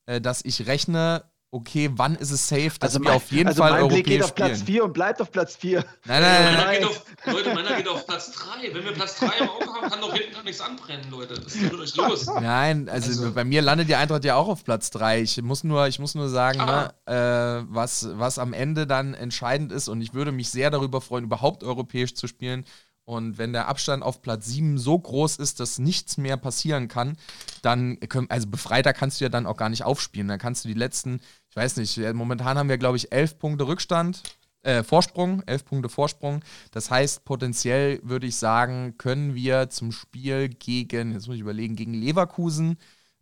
[0.06, 3.48] äh, dass ich rechne, okay, wann ist es safe, dass also wir mein, auf jeden
[3.48, 5.84] also Fall mein Blick geht auf Platz 4 und bleibt auf Platz 4.
[6.06, 6.54] Nein, nein, nein.
[6.56, 6.84] nein.
[6.84, 8.74] Auf, Leute, meiner geht auf Platz 3.
[8.74, 11.36] Wenn wir Platz 3 im Auge haben, kann doch hinten gar nichts anbrennen, Leute.
[11.44, 12.26] Was ist mit euch los?
[12.26, 15.20] Nein, also, also, bei mir landet die Eintracht ja auch auf Platz 3.
[15.20, 19.72] Ich muss nur, ich muss nur sagen, ne, äh, was, was am Ende dann entscheidend
[19.72, 22.64] ist und ich würde mich sehr darüber freuen, überhaupt europäisch zu spielen
[23.04, 27.16] und wenn der Abstand auf Platz 7 so groß ist, dass nichts mehr passieren kann,
[27.62, 27.98] dann,
[28.28, 30.28] also befreiter kannst du ja dann auch gar nicht aufspielen.
[30.28, 33.66] Dann kannst du die letzten, ich weiß nicht, momentan haben wir, glaube ich, elf Punkte
[33.66, 34.22] Rückstand,
[34.62, 36.44] äh, Vorsprung, elf Punkte Vorsprung.
[36.70, 41.74] Das heißt, potenziell würde ich sagen, können wir zum Spiel gegen, jetzt muss ich überlegen,
[41.74, 42.78] gegen Leverkusen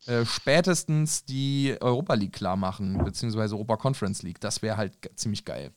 [0.07, 4.41] äh, spätestens die Europa League klar machen, beziehungsweise Europa Conference League.
[4.41, 5.73] Das wäre halt ziemlich geil.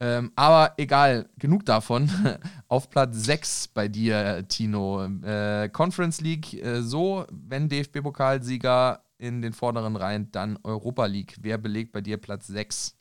[0.00, 2.10] Ähm, aber egal, genug davon.
[2.68, 5.04] Auf Platz 6 bei dir, Tino.
[5.22, 11.36] Äh, Conference League äh, so, wenn DFB-Pokalsieger in den vorderen Reihen, dann Europa League.
[11.40, 12.96] Wer belegt bei dir Platz 6?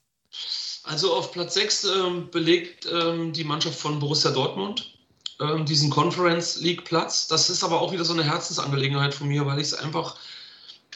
[0.83, 4.99] Also auf Platz 6 ähm, belegt ähm, die Mannschaft von Borussia Dortmund
[5.39, 7.27] ähm, diesen Conference League Platz.
[7.27, 10.17] Das ist aber auch wieder so eine Herzensangelegenheit von mir, weil ich es einfach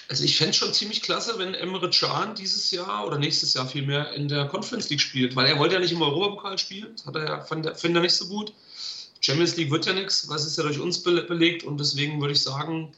[0.09, 3.67] also ich fände es schon ziemlich klasse, wenn Emre Can dieses Jahr oder nächstes Jahr
[3.67, 7.05] vielmehr in der Conference League spielt, weil er wollte ja nicht im Europapokal spielen, das
[7.05, 8.53] hat er ja, fand, er nicht so gut.
[9.21, 12.41] Champions League wird ja nichts, was ist ja durch uns belegt und deswegen würde ich
[12.41, 12.91] sagen,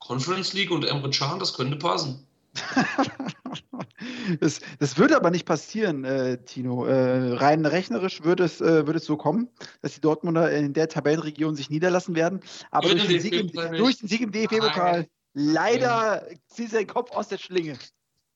[0.00, 2.26] Conference League und Emre Can, das könnte passen.
[4.40, 6.86] das, das würde aber nicht passieren, äh, Tino.
[6.86, 9.48] Äh, rein rechnerisch würde es, äh, würde es so kommen,
[9.82, 12.40] dass die Dortmunder in der Tabellenregion sich niederlassen werden.
[12.70, 15.06] Aber durch den, im, durch den, Sieg im, DFB-Pokal
[15.40, 17.78] Leider zieht sein Kopf aus der Schlinge.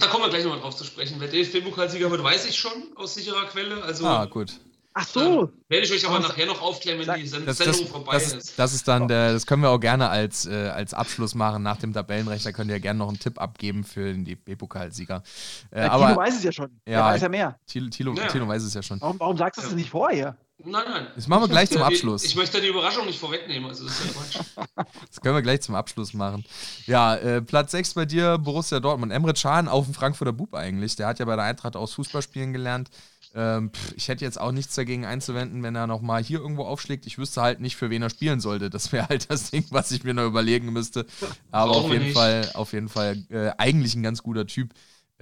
[0.00, 1.16] Da kommen wir gleich nochmal drauf zu sprechen.
[1.20, 3.80] Wer DFB-Pokalsieger wird, weiß ich schon aus sicherer Quelle.
[3.80, 4.58] Also, ah, gut.
[4.92, 5.52] Ach so.
[5.68, 8.58] Werde ich euch aber nachher noch aufklären, wenn die Sendung das, das, vorbei das, ist.
[8.58, 11.76] Das ist dann der, das können wir auch gerne als, äh, als Abschluss machen nach
[11.76, 12.44] dem Tabellenrecht.
[12.44, 15.22] Da könnt ihr gerne noch einen Tipp abgeben für den DFB-Pokalsieger.
[15.70, 16.70] Äh, ja, aber, Tilo weiß es ja schon.
[16.86, 17.58] Ja, Der weiß ja mehr.
[17.66, 18.26] Tilo, Tilo, ja.
[18.26, 19.00] Tilo weiß es ja schon.
[19.00, 20.36] Warum, warum sagst du es nicht vorher?
[20.58, 21.06] Nein, nein.
[21.16, 22.24] Das machen wir gleich zum Abschluss.
[22.24, 24.86] Ich möchte die Überraschung nicht vorwegnehmen, also das ist ja Quatsch.
[25.08, 26.44] Das können wir gleich zum Abschluss machen.
[26.86, 29.12] Ja, äh, Platz 6 bei dir, Borussia Dortmund.
[29.12, 30.96] Emre Can auf dem Frankfurter Bub eigentlich.
[30.96, 32.90] Der hat ja bei der Eintracht aus Fußballspielen gelernt.
[33.34, 37.06] Ähm, pff, ich hätte jetzt auch nichts dagegen einzuwenden, wenn er nochmal hier irgendwo aufschlägt.
[37.06, 38.70] Ich wüsste halt nicht, für wen er spielen sollte.
[38.70, 41.04] Das wäre halt das Ding, was ich mir noch überlegen müsste.
[41.50, 44.72] Aber auf jeden, Fall, auf jeden Fall äh, eigentlich ein ganz guter Typ.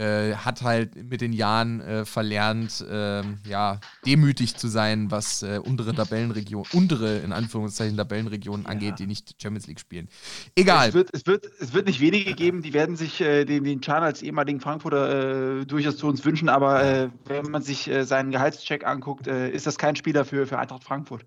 [0.02, 5.60] Äh, hat halt mit den Jahren äh, verlernt, äh, ja, demütig zu sein, was äh,
[5.62, 8.70] untere Tabellenregionen, untere in Anführungszeichen Tabellenregionen ja.
[8.72, 10.08] angeht, die nicht Champions League spielen.
[10.56, 10.88] Egal.
[10.88, 13.80] Es wird, es wird, es wird nicht wenige geben, die werden sich äh, den, den
[13.80, 18.84] Chan als ehemaligen Frankfurter äh, durchaus zu uns wünschen, aber wenn man sich seinen Gehaltscheck
[18.84, 21.24] anguckt, ist das kein Spieler für, für Eintracht Frankfurt.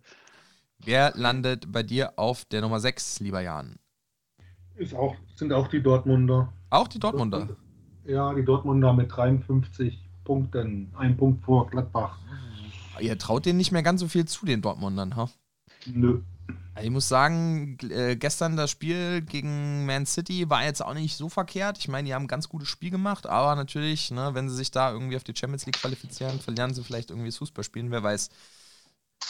[0.84, 3.78] Wer landet bei dir auf der Nummer 6, lieber Jan?
[4.76, 6.52] Ist auch, sind auch die Dortmunder.
[6.70, 7.56] Auch die Dortmunder?
[8.06, 12.20] Ja, die Dortmunder mit 53 Punkten, ein Punkt vor Gladbach.
[13.00, 15.30] Ihr traut denen nicht mehr ganz so viel zu, den Dortmundern, ha?
[15.86, 16.22] Nö.
[16.82, 21.30] Ich muss sagen, äh, gestern das Spiel gegen Man City war jetzt auch nicht so
[21.30, 21.78] verkehrt.
[21.78, 24.72] Ich meine, die haben ein ganz gutes Spiel gemacht, aber natürlich, ne, wenn sie sich
[24.72, 28.30] da irgendwie auf die Champions League qualifizieren, verlieren sie vielleicht irgendwie das Fußballspielen, wer weiß.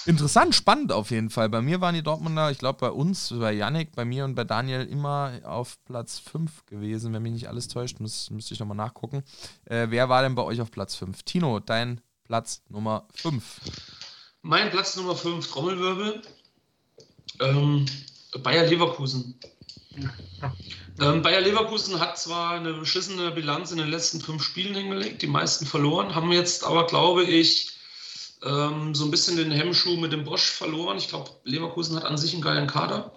[0.07, 1.49] Interessant, spannend auf jeden Fall.
[1.49, 4.43] Bei mir waren die Dortmunder, ich glaube bei uns, bei Yannick, bei mir und bei
[4.43, 7.99] Daniel immer auf Platz 5 gewesen, wenn mich nicht alles täuscht.
[7.99, 9.23] Muss, müsste ich nochmal nachgucken.
[9.65, 11.23] Äh, wer war denn bei euch auf Platz 5?
[11.23, 13.61] Tino, dein Platz Nummer 5.
[14.43, 16.21] Mein Platz Nummer 5, Trommelwirbel.
[17.39, 17.88] Ähm,
[18.43, 19.39] Bayer Leverkusen.
[21.01, 25.27] Ähm, Bayer Leverkusen hat zwar eine beschissene Bilanz in den letzten fünf Spielen hingelegt, die
[25.27, 27.74] meisten verloren, haben jetzt aber, glaube ich,
[28.45, 30.97] ähm, so ein bisschen den Hemmschuh mit dem Bosch verloren.
[30.97, 33.11] Ich glaube, Leverkusen hat an sich einen geilen Kader.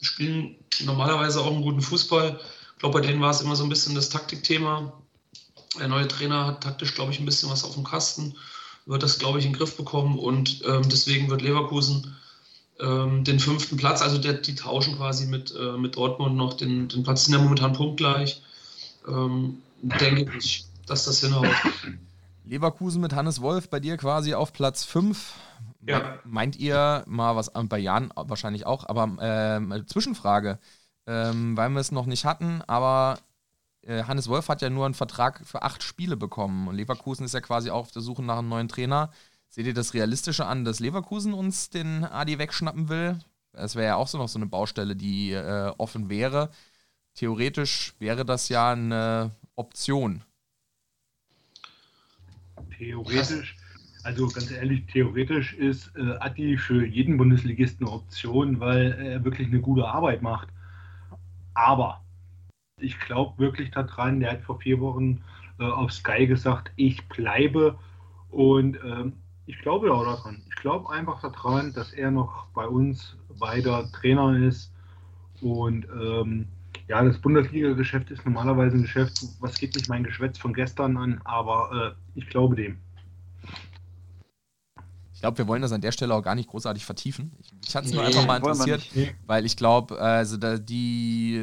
[0.00, 2.38] Spielen normalerweise auch einen guten Fußball.
[2.74, 4.92] Ich glaube, bei denen war es immer so ein bisschen das Taktikthema.
[5.78, 8.36] Der neue Trainer hat taktisch, glaube ich, ein bisschen was auf dem Kasten,
[8.86, 12.14] wird das, glaube ich, in den Griff bekommen und ähm, deswegen wird Leverkusen
[12.80, 16.88] ähm, den fünften Platz, also der, die tauschen quasi mit, äh, mit Dortmund noch den,
[16.88, 18.42] den Platz, sind ja momentan punktgleich.
[19.08, 21.48] Ähm, denke ich, dass das hinhaut.
[22.44, 25.34] Leverkusen mit Hannes Wolf bei dir quasi auf Platz 5.
[25.86, 26.18] Ja.
[26.24, 30.58] Meint ihr mal was, bei Jan wahrscheinlich auch, aber äh, Zwischenfrage,
[31.06, 33.18] ähm, weil wir es noch nicht hatten, aber
[33.82, 37.34] äh, Hannes Wolf hat ja nur einen Vertrag für acht Spiele bekommen und Leverkusen ist
[37.34, 39.10] ja quasi auch auf der Suche nach einem neuen Trainer.
[39.48, 43.18] Seht ihr das Realistische an, dass Leverkusen uns den Adi wegschnappen will?
[43.52, 46.50] Das wäre ja auch so noch so eine Baustelle, die äh, offen wäre.
[47.14, 50.24] Theoretisch wäre das ja eine Option.
[52.78, 53.56] Theoretisch,
[54.02, 59.48] also ganz ehrlich, theoretisch ist äh, Atti für jeden Bundesligisten eine Option, weil er wirklich
[59.48, 60.48] eine gute Arbeit macht.
[61.54, 62.02] Aber
[62.80, 65.22] ich glaube wirklich daran, der hat vor vier Wochen
[65.58, 67.78] äh, auf Sky gesagt, ich bleibe
[68.30, 69.12] und äh,
[69.46, 70.42] ich glaube auch daran.
[70.48, 74.72] Ich glaube einfach daran, dass er noch bei uns weiter Trainer ist
[75.40, 76.48] und ähm,
[76.88, 81.20] ja, das Bundesliga-Geschäft ist normalerweise ein Geschäft, was geht mich mein Geschwätz von gestern an,
[81.24, 82.78] aber äh, ich glaube dem.
[85.14, 87.32] Ich glaube, wir wollen das an der Stelle auch gar nicht großartig vertiefen.
[87.40, 88.82] Ich, ich hatte es nur nee, einfach mal interessiert,
[89.26, 91.40] weil ich glaube, also da die,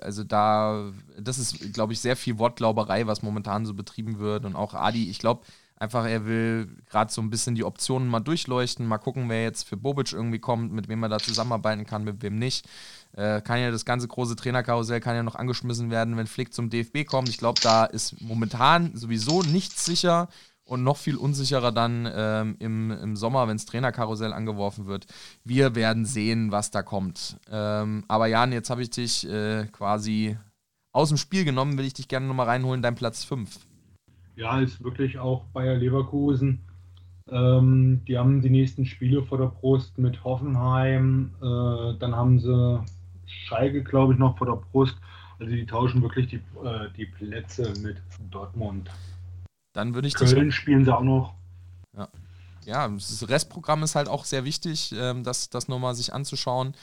[0.00, 4.54] also da, das ist, glaube ich, sehr viel Wortglauberei, was momentan so betrieben wird und
[4.54, 5.42] auch Adi, ich glaube,
[5.76, 9.68] Einfach, er will gerade so ein bisschen die Optionen mal durchleuchten, mal gucken, wer jetzt
[9.68, 12.66] für Bobic irgendwie kommt, mit wem er da zusammenarbeiten kann, mit wem nicht.
[13.12, 16.70] Äh, kann ja das ganze große Trainerkarussell kann ja noch angeschmissen werden, wenn Flick zum
[16.70, 17.28] DFB kommt.
[17.28, 20.28] Ich glaube, da ist momentan sowieso nichts sicher
[20.64, 25.06] und noch viel unsicherer dann ähm, im, im Sommer, wenn das Trainerkarussell angeworfen wird.
[25.44, 27.36] Wir werden sehen, was da kommt.
[27.50, 30.36] Ähm, aber Jan, jetzt habe ich dich äh, quasi
[30.92, 33.50] aus dem Spiel genommen, will ich dich gerne nochmal reinholen, dein Platz 5.
[34.36, 36.60] Ja, ist wirklich auch Bayer Leverkusen.
[37.30, 41.34] Ähm, die haben die nächsten Spiele vor der Brust mit Hoffenheim.
[41.40, 42.82] Äh, dann haben sie
[43.26, 44.96] Schalke, glaube ich, noch vor der Brust.
[45.38, 47.96] Also die tauschen wirklich die, äh, die Plätze mit
[48.30, 48.90] Dortmund.
[49.72, 51.34] Dann würde ich Köln dich, spielen sie auch noch.
[51.96, 52.08] Ja.
[52.64, 56.74] ja, das Restprogramm ist halt auch sehr wichtig, ähm, das, das nochmal sich anzuschauen.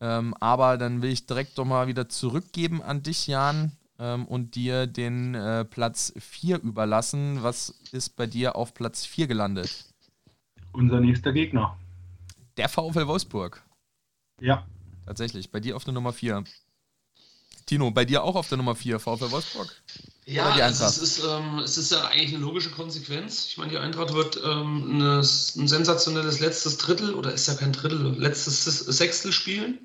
[0.00, 4.54] Ähm, aber dann will ich direkt doch mal wieder zurückgeben an dich, Jan, ähm, und
[4.54, 7.42] dir den äh, Platz 4 überlassen.
[7.42, 9.84] Was ist bei dir auf Platz 4 gelandet?
[10.72, 11.76] Unser nächster Gegner.
[12.56, 13.62] Der VfL Wolfsburg.
[14.40, 14.66] Ja.
[15.06, 16.44] Tatsächlich, bei dir auf der Nummer 4.
[17.66, 19.70] Tino, bei dir auch auf der Nummer 4, VfL Wolfsburg?
[20.24, 23.46] Ja, also es, ist, ähm, es ist ja eigentlich eine logische Konsequenz.
[23.46, 25.22] Ich meine, die Eintracht wird ähm, eine, ein
[25.68, 29.78] sensationelles letztes Drittel, oder ist ja kein Drittel, letztes Sechstel spielen.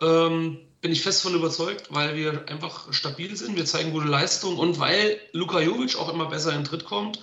[0.00, 4.58] Ähm, bin ich fest von überzeugt, weil wir einfach stabil sind, wir zeigen gute Leistung
[4.58, 7.20] und weil Luka Jovic auch immer besser in den Tritt kommt.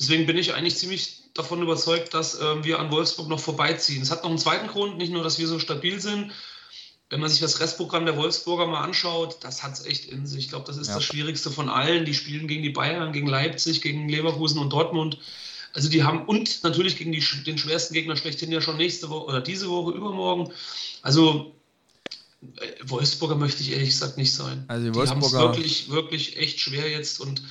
[0.00, 4.00] Deswegen bin ich eigentlich ziemlich davon überzeugt, dass äh, wir an Wolfsburg noch vorbeiziehen.
[4.00, 6.32] Es hat noch einen zweiten Grund, nicht nur, dass wir so stabil sind,
[7.10, 10.44] wenn man sich das Restprogramm der Wolfsburger mal anschaut, das hat es echt in sich.
[10.44, 10.94] Ich glaube, das ist ja.
[10.94, 12.04] das Schwierigste von allen.
[12.04, 15.18] Die spielen gegen die Bayern, gegen Leipzig, gegen Leverkusen und Dortmund.
[15.72, 19.26] Also die haben und natürlich gegen die, den schwersten Gegner schlechthin ja schon nächste Woche
[19.26, 20.52] oder diese Woche übermorgen.
[21.02, 21.52] Also
[22.84, 24.64] Wolfsburger möchte ich ehrlich gesagt nicht sein.
[24.68, 27.42] Also die, die haben es wirklich, wirklich echt schwer jetzt und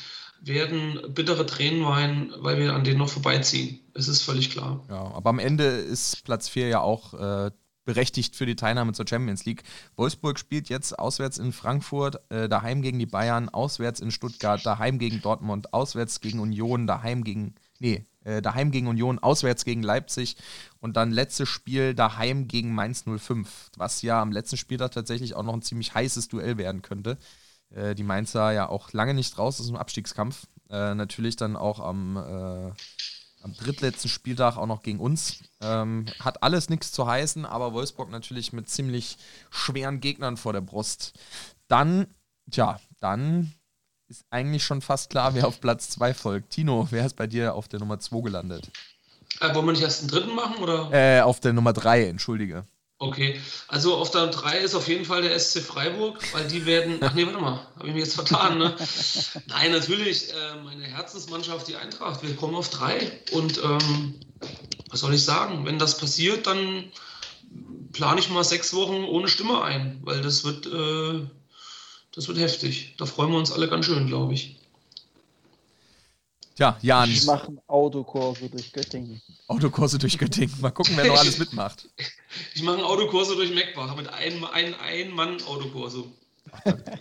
[0.42, 3.80] werden bittere Tränen weinen, weil wir an denen noch vorbeiziehen.
[3.94, 4.84] Es ist völlig klar.
[4.90, 7.52] Ja, aber am Ende ist Platz 4 ja auch äh,
[7.86, 9.64] berechtigt für die Teilnahme zur Champions League.
[9.96, 15.00] Wolfsburg spielt jetzt auswärts in Frankfurt, äh, daheim gegen die Bayern, auswärts in Stuttgart, daheim
[15.00, 20.36] gegen Dortmund, auswärts gegen Union, daheim gegen, nee, äh, daheim gegen Union, auswärts gegen Leipzig
[20.80, 25.44] und dann letztes Spiel daheim gegen Mainz 05, was ja am letzten Spieltag tatsächlich auch
[25.44, 27.18] noch ein ziemlich heißes Duell werden könnte.
[27.70, 30.48] Äh, die Mainzer ja auch lange nicht raus aus dem Abstiegskampf.
[30.70, 32.72] Äh, natürlich dann auch am äh,
[33.42, 35.44] am drittletzten Spieltag auch noch gegen uns.
[35.62, 39.18] Ähm, hat alles nichts zu heißen, aber Wolfsburg natürlich mit ziemlich
[39.50, 41.14] schweren Gegnern vor der Brust.
[41.68, 42.08] Dann,
[42.52, 43.54] tja, dann
[44.10, 46.50] ist eigentlich schon fast klar, wer auf Platz 2 folgt.
[46.50, 48.70] Tino, wer ist bei dir auf der Nummer 2 gelandet?
[49.40, 50.64] Äh, wollen wir nicht erst den dritten machen?
[50.64, 50.90] Oder?
[50.92, 52.66] Äh, auf der Nummer 3, entschuldige.
[53.02, 56.98] Okay, also auf der 3 ist auf jeden Fall der SC Freiburg, weil die werden.
[57.00, 58.76] Ach nee, warte mal, habe ich mir jetzt vertan, ne?
[59.48, 63.22] Nein, natürlich, äh, meine Herzensmannschaft, die Eintracht, wir kommen auf 3.
[63.32, 64.16] Und ähm,
[64.90, 65.66] was soll ich sagen?
[65.66, 66.92] Wenn das passiert, dann
[67.94, 71.26] plane ich mal sechs Wochen ohne Stimme ein, weil das wird, äh,
[72.20, 72.96] das wird heftig.
[72.98, 74.58] Da freuen wir uns alle ganz schön, glaube ich.
[76.54, 77.10] Tja, Jan.
[77.10, 79.22] Ich mache Autokurse durch Göttingen.
[79.48, 80.54] Autokurse durch Göttingen.
[80.60, 81.88] Mal gucken, wer noch alles mitmacht.
[82.56, 86.04] Ich mache Autokurse durch Meckbach mit einem ein, ein Mann Autokurse.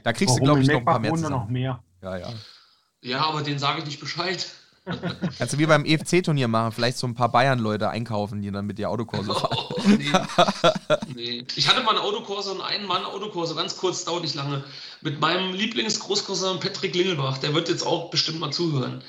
[0.05, 1.17] Da kriegst Warum du, glaube ich, noch ein paar mehr.
[1.17, 1.83] Noch mehr.
[2.01, 2.33] Ja, ja.
[3.03, 4.47] Ja, aber denen sage ich nicht Bescheid.
[5.39, 8.79] Kannst du wie beim EFC-Turnier machen, vielleicht so ein paar Bayern-Leute einkaufen, die dann mit
[8.79, 9.57] dir Autokurse fahren.
[9.57, 10.13] Oh, nee.
[11.15, 11.47] nee.
[11.57, 14.65] Ich hatte mal einen Autokurse und einen Mann Autokurse, ganz kurz, dauert nicht lange,
[15.01, 17.39] mit meinem Lieblingsgroßcousin Patrick Lingelbach.
[17.39, 19.03] Der wird jetzt auch bestimmt mal zuhören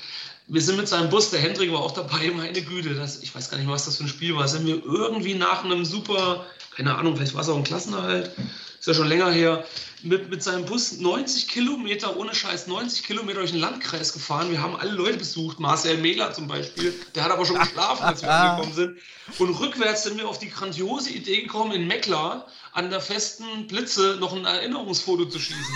[0.52, 3.50] wir sind mit seinem Bus, der Hendrik war auch dabei, meine Güte, das, ich weiß
[3.50, 6.44] gar nicht, was das für ein Spiel war, sind wir irgendwie nach einem super,
[6.74, 8.32] keine Ahnung, vielleicht war es auch ein Klassenerhalt,
[8.80, 9.64] ist ja schon länger her,
[10.02, 14.50] mit, mit seinem Bus 90 Kilometer, ohne Scheiß, 90 Kilometer durch den Landkreis gefahren.
[14.50, 18.22] Wir haben alle Leute besucht, Marcel Mehler zum Beispiel, der hat aber schon geschlafen, als
[18.22, 18.98] wir angekommen sind.
[19.38, 24.16] Und rückwärts sind wir auf die grandiose Idee gekommen, in Meckler an der festen Blitze
[24.18, 25.74] noch ein Erinnerungsfoto zu schießen.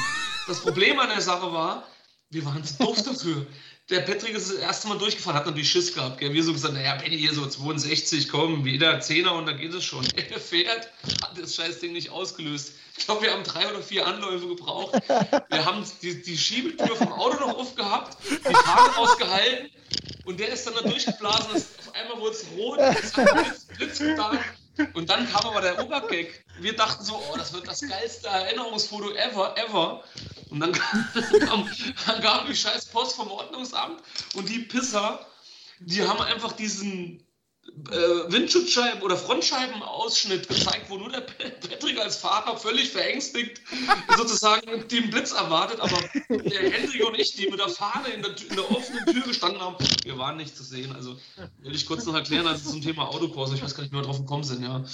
[0.49, 1.87] Das Problem an der Sache war,
[2.31, 3.47] wir waren zu doof dafür
[3.91, 6.19] der Patrick ist das erste Mal durchgefahren, hat natürlich Schiss gehabt.
[6.19, 6.33] Gell?
[6.33, 9.85] Wir so gesagt, naja, Benny hier so 62, komm, wieder Zehner und dann geht es
[9.85, 10.07] schon.
[10.17, 10.91] Er fährt,
[11.23, 12.73] hat das Scheißding nicht ausgelöst.
[12.97, 14.95] Ich glaube, wir haben drei oder vier Anläufe gebraucht.
[15.09, 19.71] Wir haben die, die Schiebetür vom Auto noch aufgehabt, die Fahne ausgehalten
[20.25, 21.57] und der ist dann da durchgeblasen.
[21.57, 24.39] Auf einmal wurde es rot, es hat Blitz, Blitz getan.
[24.95, 26.45] Und dann kam aber der Obergag.
[26.59, 30.05] Wir dachten so, oh, das wird das geilste Erinnerungsfoto ever, ever.
[30.51, 31.09] Und dann kam,
[32.07, 34.03] dann kam die scheiß Post vom Ordnungsamt
[34.35, 35.27] und die Pisser,
[35.81, 37.24] die haben einfach diesen
[37.91, 43.61] äh, Windschutzscheiben oder Frontscheibenausschnitt gezeigt, wo nur der Patrick als Fahrer völlig verängstigt
[44.17, 45.99] sozusagen den Blitz erwartet, aber
[46.29, 49.61] der Hendrik und ich, die mit der Fahne in der, in der offenen Tür gestanden
[49.61, 50.95] haben, wir waren nicht zu sehen.
[50.95, 51.17] Also
[51.63, 54.03] will ich kurz noch erklären, also zum Thema Autokurs, ich weiß gar nicht, wie wir
[54.03, 54.85] drauf gekommen sind, ja.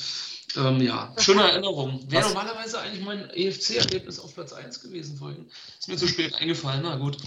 [0.57, 2.05] Ähm, ja, schöne Erinnerung.
[2.11, 5.49] Wäre normalerweise eigentlich mein EFC-Erlebnis auf Platz 1 gewesen vorhin.
[5.79, 7.19] Ist mir zu spät eingefallen, na gut.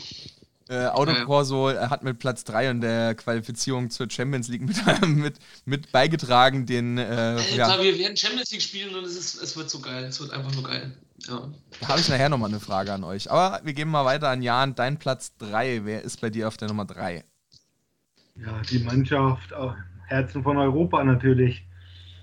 [0.69, 1.89] Äh, Autocorso ja.
[1.89, 4.77] hat mit Platz 3 in der Qualifizierung zur Champions League mit,
[5.07, 5.35] mit,
[5.65, 6.97] mit beigetragen, den.
[6.97, 7.81] Äh, Alter, ja.
[7.81, 10.05] wir werden Champions League spielen und es, ist, es wird so geil.
[10.05, 10.93] Es wird einfach nur geil.
[11.27, 11.49] Ja.
[11.81, 13.29] Da habe ich nachher nochmal eine Frage an euch.
[13.29, 14.75] Aber wir gehen mal weiter an Jan.
[14.75, 15.85] Dein Platz 3.
[15.85, 17.23] Wer ist bei dir auf der Nummer 3?
[18.35, 19.69] Ja, die Mannschaft, äh,
[20.07, 21.65] Herzen von Europa natürlich.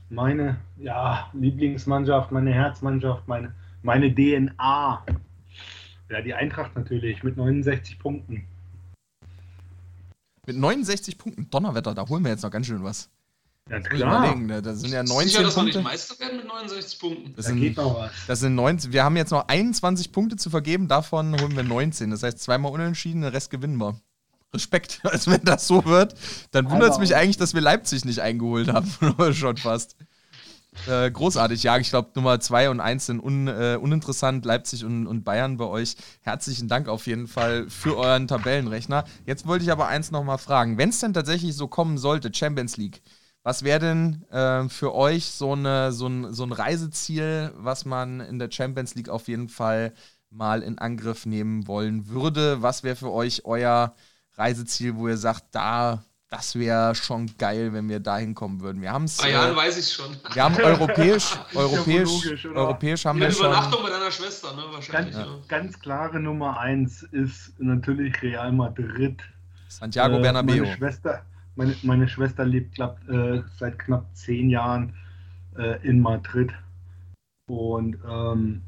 [0.08, 5.04] Meine ja, Lieblingsmannschaft, meine Herzmannschaft, meine, meine DNA.
[6.11, 8.45] Ja, die Eintracht natürlich mit 69 Punkten.
[10.47, 11.49] Mit 69 Punkten?
[11.51, 13.09] Donnerwetter, da holen wir jetzt noch ganz schön was.
[13.69, 14.35] Ja, klar.
[14.35, 14.61] Ne?
[14.62, 15.74] Das sind ja 19 Sicher, dass Punkte.
[15.74, 17.35] wir nicht Meister werden mit 69 Punkten.
[17.37, 18.11] Das Da sind, geht noch was.
[18.27, 22.11] das sind 19, wir haben jetzt noch 21 Punkte zu vergeben, davon holen wir 19.
[22.11, 24.01] Das heißt, zweimal unentschieden, den Rest gewinnen wir.
[24.53, 25.01] Respekt.
[25.05, 26.16] Also wenn das so wird,
[26.51, 28.91] dann wundert es mich eigentlich, dass wir Leipzig nicht eingeholt haben.
[29.32, 29.95] Schon fast.
[30.86, 31.78] Äh, großartig, ja.
[31.78, 34.44] Ich glaube, Nummer 2 und 1 sind un, äh, uninteressant.
[34.44, 35.97] Leipzig und, und Bayern bei euch.
[36.20, 39.05] Herzlichen Dank auf jeden Fall für euren Tabellenrechner.
[39.26, 40.78] Jetzt wollte ich aber eins nochmal fragen.
[40.78, 43.02] Wenn es denn tatsächlich so kommen sollte, Champions League,
[43.42, 48.20] was wäre denn äh, für euch so, eine, so, ein, so ein Reiseziel, was man
[48.20, 49.94] in der Champions League auf jeden Fall
[50.30, 52.62] mal in Angriff nehmen wollen würde?
[52.62, 53.94] Was wäre für euch euer
[54.34, 58.81] Reiseziel, wo ihr sagt, da, das wäre schon geil, wenn wir da hinkommen würden?
[58.81, 59.16] Wir haben es.
[59.16, 60.16] Bei Jahren weiß ich schon.
[60.32, 63.47] Wir haben europäisch, europäisch, europäisch haben wir schon.
[63.47, 64.62] Übernachtung mit deiner Schwester, ne?
[64.70, 65.15] Wahrscheinlich.
[65.15, 65.39] Ganz, Ja.
[65.48, 69.20] ganz klare Nummer 1 ist natürlich Real Madrid.
[69.69, 70.62] Santiago Äh, Bernabeu.
[70.62, 71.23] Meine Schwester,
[71.57, 74.94] meine, meine Schwester lebt glaub, äh, seit knapp zehn Jahren
[75.59, 76.52] äh, in Madrid.
[77.48, 78.62] Und ähm,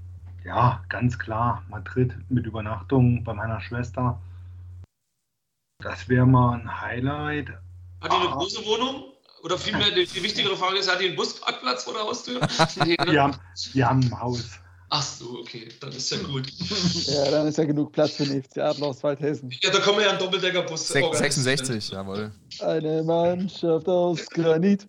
[0.44, 4.18] ja, ganz klar, Madrid mit Übernachtung bei meiner Schwester.
[5.82, 7.48] Das wäre mal ein Highlight.
[8.00, 9.04] Hat die eine große Wohnung?
[9.42, 12.40] Oder vielmehr, die, die wichtigere Frage ist, hat die einen Busparkplatz vor der Haustür?
[12.84, 13.12] nee, ne?
[13.12, 13.36] Wir haben,
[13.72, 14.59] wir haben ein Haus.
[14.94, 16.48] Ach so, okay, dann ist ja gut.
[17.06, 19.50] Ja, dann ist ja genug Platz für den FC Adler aus Waldhessen.
[19.62, 21.56] Ja, da können wir ja einen Doppeldeckerbus Sech- organisieren.
[21.56, 22.32] 66, jawohl.
[22.60, 24.86] Eine Mannschaft aus Granit.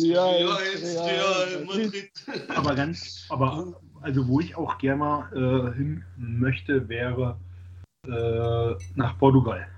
[0.00, 2.10] Real, Real, Real Madrid.
[2.48, 7.38] Aber ganz, aber also wo ich auch gerne mal äh, hin möchte, wäre
[8.06, 9.68] äh, nach Portugal.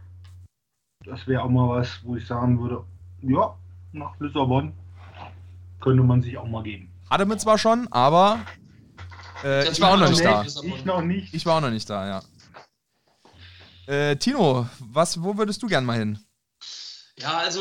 [1.04, 2.84] Das wäre auch mal was, wo ich sagen würde,
[3.22, 3.56] ja,
[3.92, 4.72] nach Lissabon
[5.80, 6.88] könnte man sich auch mal geben.
[7.10, 8.40] Hatte mir zwar schon, aber
[9.42, 10.44] äh, ich war auch noch nicht da.
[10.44, 11.34] Ich noch nicht.
[11.34, 12.22] Ich war auch noch nicht da, ja.
[13.86, 16.18] Äh, Tino, was, wo würdest du gern mal hin?
[17.18, 17.60] Ja, also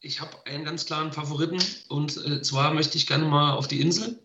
[0.00, 1.58] ich habe einen ganz klaren Favoriten
[1.88, 4.18] und äh, zwar möchte ich gerne mal auf die Insel,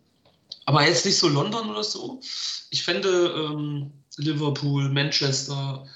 [0.65, 2.19] aber jetzt nicht so London oder so.
[2.72, 5.88] Ich fände ähm, Liverpool, Manchester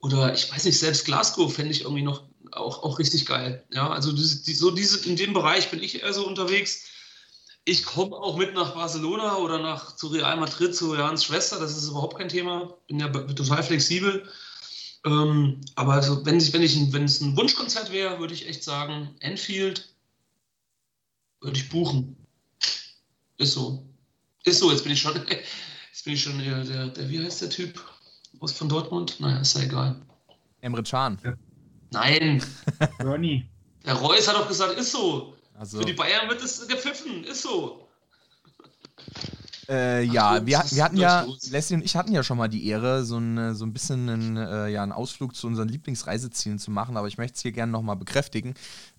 [0.00, 2.22] oder ich weiß nicht, selbst Glasgow fände ich irgendwie noch
[2.52, 3.64] auch, auch richtig geil.
[3.72, 6.84] Ja, also die, so diese, in dem Bereich bin ich eher so unterwegs.
[7.64, 11.76] Ich komme auch mit nach Barcelona oder nach zu Real Madrid, zu Jans Schwester, das
[11.76, 12.74] ist überhaupt kein Thema.
[12.86, 14.26] Bin ja total flexibel.
[15.04, 18.64] Ähm, aber also, wenn, ich, wenn, ich, wenn es ein Wunschkonzert wäre, würde ich echt
[18.64, 19.94] sagen, Enfield
[21.40, 22.16] würde ich buchen.
[23.36, 23.86] Ist so.
[24.44, 25.14] Ist so, jetzt bin ich schon,
[26.08, 27.84] bin ich schon der, der, der wie heißt der Typ
[28.40, 29.20] aus von Dortmund?
[29.20, 29.94] Naja, ist ja egal.
[30.62, 31.18] Emre Can.
[31.90, 32.42] Nein,
[32.98, 33.46] Bernie.
[33.84, 35.36] der Reus hat doch gesagt, ist so.
[35.52, 37.86] Also, Für die Bayern wird es gepfiffen, ist so.
[39.68, 41.50] Äh, ja, Ach, wir, wir hatten ja, los?
[41.50, 44.36] Leslie und ich hatten ja schon mal die Ehre, so, ein, so ein bisschen einen,
[44.36, 47.70] äh, ja, einen Ausflug zu unseren Lieblingsreisezielen zu machen, aber ich möchte es hier gerne
[47.72, 48.54] nochmal bekräftigen.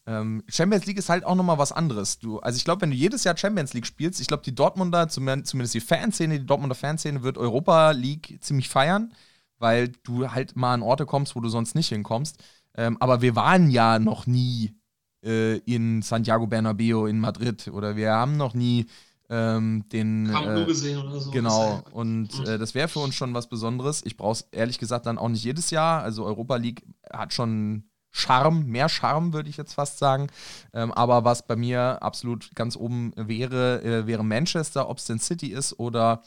[0.06, 2.20] Ähm, Champions League ist halt auch nochmal was anderes.
[2.20, 5.08] Du, also ich glaube, wenn du jedes Jahr Champions League spielst, ich glaube, die Dortmunder,
[5.10, 9.14] zum- zumindest die Fanszene, die Dortmunder Fanszene wird Europa League ziemlich feiern,
[9.58, 12.38] weil du halt mal an Orte kommst, wo du sonst nicht hinkommst.
[12.76, 14.76] Ähm, aber wir waren ja noch nie
[15.26, 18.86] äh, in Santiago Bernabeo in Madrid oder wir haben noch nie
[19.30, 21.32] ähm, den Nou äh, gesehen oder so.
[21.32, 22.46] Genau, und Mhm.
[22.46, 24.02] äh, das wäre für uns schon was Besonderes.
[24.06, 26.02] Ich brauche es ehrlich gesagt dann auch nicht jedes Jahr.
[26.02, 30.28] Also Europa League hat schon Charme, mehr Charme, würde ich jetzt fast sagen.
[30.74, 35.20] Ähm, aber was bei mir absolut ganz oben wäre, äh, wäre Manchester, ob es denn
[35.20, 36.24] City ist oder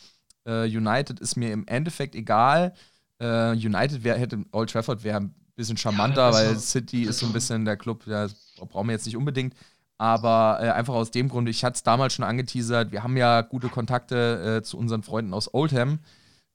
[0.47, 2.73] äh, United, ist mir im Endeffekt egal.
[3.19, 6.51] Äh, United wär, hätte Old Trafford wäre ein bisschen charmanter, besser.
[6.51, 9.55] weil City ist so ein bisschen der Club, der brauchen wir jetzt nicht unbedingt.
[9.99, 13.43] Aber äh, einfach aus dem Grund, ich hatte es damals schon angeteasert, wir haben ja
[13.43, 16.01] gute Kontakte äh, zu unseren Freunden aus Oldham.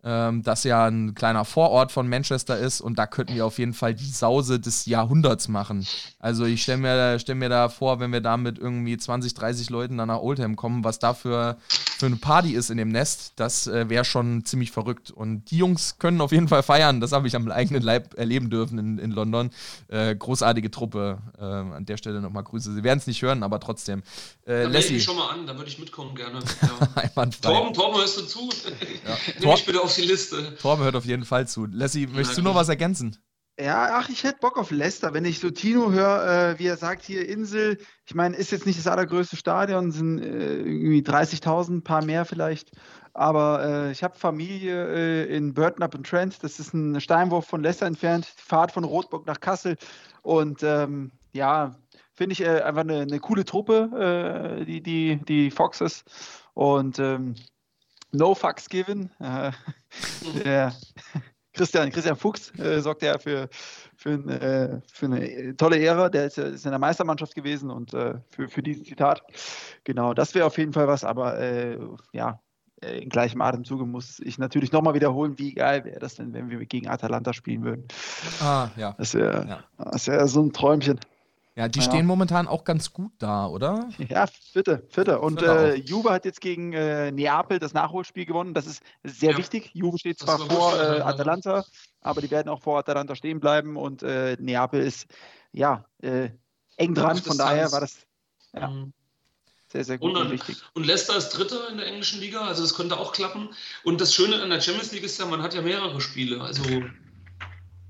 [0.07, 3.73] Ähm, das ja ein kleiner Vorort von Manchester ist und da könnten wir auf jeden
[3.73, 5.85] Fall die Sause des Jahrhunderts machen.
[6.17, 9.69] Also ich stelle mir, stell mir da vor, wenn wir da mit irgendwie 20, 30
[9.69, 13.34] Leuten dann nach Oldham kommen, was da für, für eine Party ist in dem Nest,
[13.35, 15.11] das äh, wäre schon ziemlich verrückt.
[15.11, 18.49] Und die Jungs können auf jeden Fall feiern, das habe ich am eigenen Leib erleben
[18.49, 19.51] dürfen in, in London.
[19.89, 22.73] Äh, großartige Truppe, äh, an der Stelle nochmal Grüße.
[22.73, 24.03] Sie werden es nicht hören, aber trotzdem.
[24.45, 26.39] Äh, da ich schon mal an, da würde ich mitkommen gerne.
[27.15, 27.25] Ja.
[27.25, 28.49] Torben, Torben, hörst du zu?
[29.05, 29.17] Ja.
[29.39, 30.55] Nimm mich bitte auf die Liste.
[30.61, 31.65] Torben hört auf jeden Fall zu.
[31.65, 33.17] Lassie, möchtest du noch was ergänzen?
[33.59, 35.15] Ja, ach, ich hätte Bock auf Leicester.
[35.15, 38.67] Wenn ich so Tino höre, äh, wie er sagt, hier Insel, ich meine, ist jetzt
[38.67, 42.71] nicht das allergrößte Stadion, sind äh, irgendwie 30.000, ein paar mehr vielleicht.
[43.13, 47.63] Aber äh, ich habe Familie äh, in Burton upon Trent, das ist ein Steinwurf von
[47.63, 49.75] Leicester entfernt, Fahrt von Rotburg nach Kassel.
[50.21, 51.75] Und ähm, ja,
[52.13, 56.03] finde ich äh, einfach eine, eine, coole Truppe, äh, die, die, die Foxes.
[56.53, 57.33] Und ähm,
[58.11, 59.09] no fucks given.
[60.45, 60.73] der,
[61.57, 63.49] Christian, Christian Fuchs äh, sorgt ja für,
[63.95, 66.09] für, äh, für, eine tolle Ehre.
[66.09, 69.23] Der ist, ist in der Meistermannschaft gewesen und äh, für, für dieses Zitat.
[69.83, 71.77] Genau, das wäre auf jeden Fall was, aber äh,
[72.13, 72.39] ja,
[72.81, 76.49] äh, in gleichem Atemzuge muss ich natürlich nochmal wiederholen, wie geil wäre das denn, wenn
[76.49, 77.87] wir gegen Atalanta spielen würden.
[78.39, 78.93] Ah, ja.
[78.97, 79.91] Das wäre ja.
[80.05, 80.99] wär so ein Träumchen.
[81.57, 81.85] Ja, die ja.
[81.85, 83.89] stehen momentan auch ganz gut da, oder?
[84.09, 85.19] Ja, vierte, vierte.
[85.19, 88.53] Und äh, Juve hat jetzt gegen äh, Neapel das Nachholspiel gewonnen.
[88.53, 89.38] Das ist sehr ja.
[89.39, 89.71] wichtig.
[89.73, 91.65] Juve steht zwar vor äh, Atalanta,
[92.01, 93.75] aber die werden auch vor Atalanta stehen bleiben.
[93.75, 95.07] Und äh, Neapel ist
[95.51, 96.29] ja äh,
[96.75, 97.17] eng dran.
[97.17, 98.05] Von daher war das
[98.53, 98.93] ja, mhm.
[99.71, 100.61] sehr, sehr gut und, und, wichtig.
[100.75, 103.49] Und Leicester ist Dritter in der englischen Liga, also das könnte auch klappen.
[103.84, 106.39] Und das Schöne an der Champions League ist ja, man hat ja mehrere Spiele.
[106.39, 106.61] Also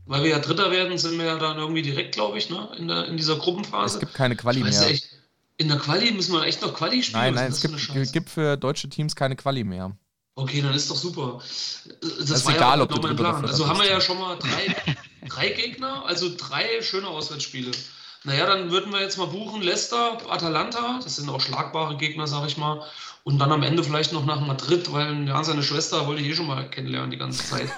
[0.07, 2.69] weil wir ja Dritter werden, sind wir ja dann irgendwie direkt, glaube ich, ne?
[2.77, 3.95] in, der, in dieser Gruppenphase.
[3.95, 4.71] Es gibt keine Quali mehr.
[4.71, 5.09] Ja echt,
[5.57, 7.21] in der Quali müssen wir echt noch Quali spielen.
[7.21, 9.95] Nein, nein, es gibt, gibt, für deutsche Teams keine Quali mehr.
[10.35, 11.39] Okay, dann ist doch super.
[11.39, 13.43] Das, das ist egal, ja ob du mein Plan.
[13.43, 14.95] Also haben wir ja schon mal drei,
[15.27, 17.71] drei Gegner, also drei schöne Auswärtsspiele.
[18.23, 22.47] Naja, dann würden wir jetzt mal buchen Leicester, Atalanta, das sind auch schlagbare Gegner, sag
[22.47, 22.83] ich mal.
[23.23, 26.35] Und dann am Ende vielleicht noch nach Madrid, weil ja, seine Schwester wollte ich eh
[26.35, 27.69] schon mal kennenlernen die ganze Zeit.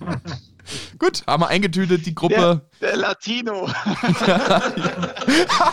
[0.98, 2.62] Gut, haben wir eingetütet, die Gruppe.
[2.80, 3.66] Der, der Latino.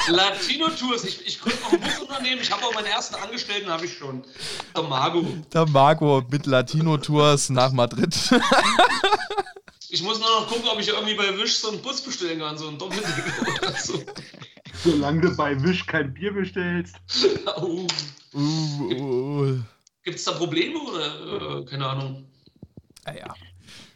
[0.07, 1.03] Latino Tours.
[1.03, 2.39] Ich, ich gründe noch ein Busunternehmen.
[2.41, 4.23] Ich habe auch meine ersten Angestellten, habe ich schon.
[4.75, 5.25] Der Margo.
[5.53, 8.15] Der Margo mit Latino Tours nach Madrid.
[9.89, 12.57] ich muss nur noch gucken, ob ich irgendwie bei Wish so einen Bus bestellen kann,
[12.57, 13.23] so einen Doppeldecker
[13.61, 14.03] oder so.
[14.83, 16.95] Solange du bei Wish kein Bier bestellst.
[17.57, 17.87] uh.
[18.33, 19.59] Uh, uh.
[20.03, 22.25] Gibt es da Probleme oder äh, keine Ahnung?
[23.05, 23.33] Naja.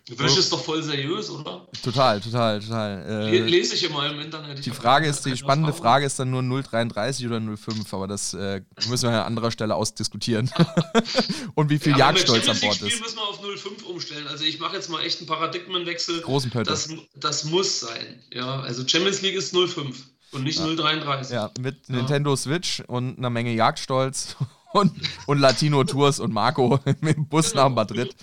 [0.10, 1.66] Wish ist doch voll seriös, oder?
[1.82, 3.06] Total, total, total.
[3.32, 4.66] Äh, Lese ich immer im Internet.
[4.66, 5.84] Die Frage ist, die spannende Erfahrung.
[5.84, 9.76] Frage ist dann nur 0,33 oder 0,5, aber das äh, müssen wir an anderer Stelle
[9.76, 10.52] ausdiskutieren.
[11.56, 12.92] Und wie viel ja, Jagdstolz an Bord ist.
[12.92, 14.28] Spiel müssen wir auf 0,5 umstellen.
[14.28, 16.20] Also ich mache jetzt mal echt einen Paradigmenwechsel.
[16.20, 16.70] Großen Pötte.
[16.70, 18.22] Das, das muss sein.
[18.34, 19.96] Ja, also Champions League ist 0,5
[20.34, 20.66] und nicht ja.
[20.66, 21.34] 0,33.
[21.34, 21.96] Ja, mit ja.
[21.96, 24.36] Nintendo Switch und einer Menge Jagdstolz
[24.74, 24.92] und,
[25.28, 27.70] und Latino Tours und Marco mit dem Bus genau.
[27.70, 28.16] nach Madrid.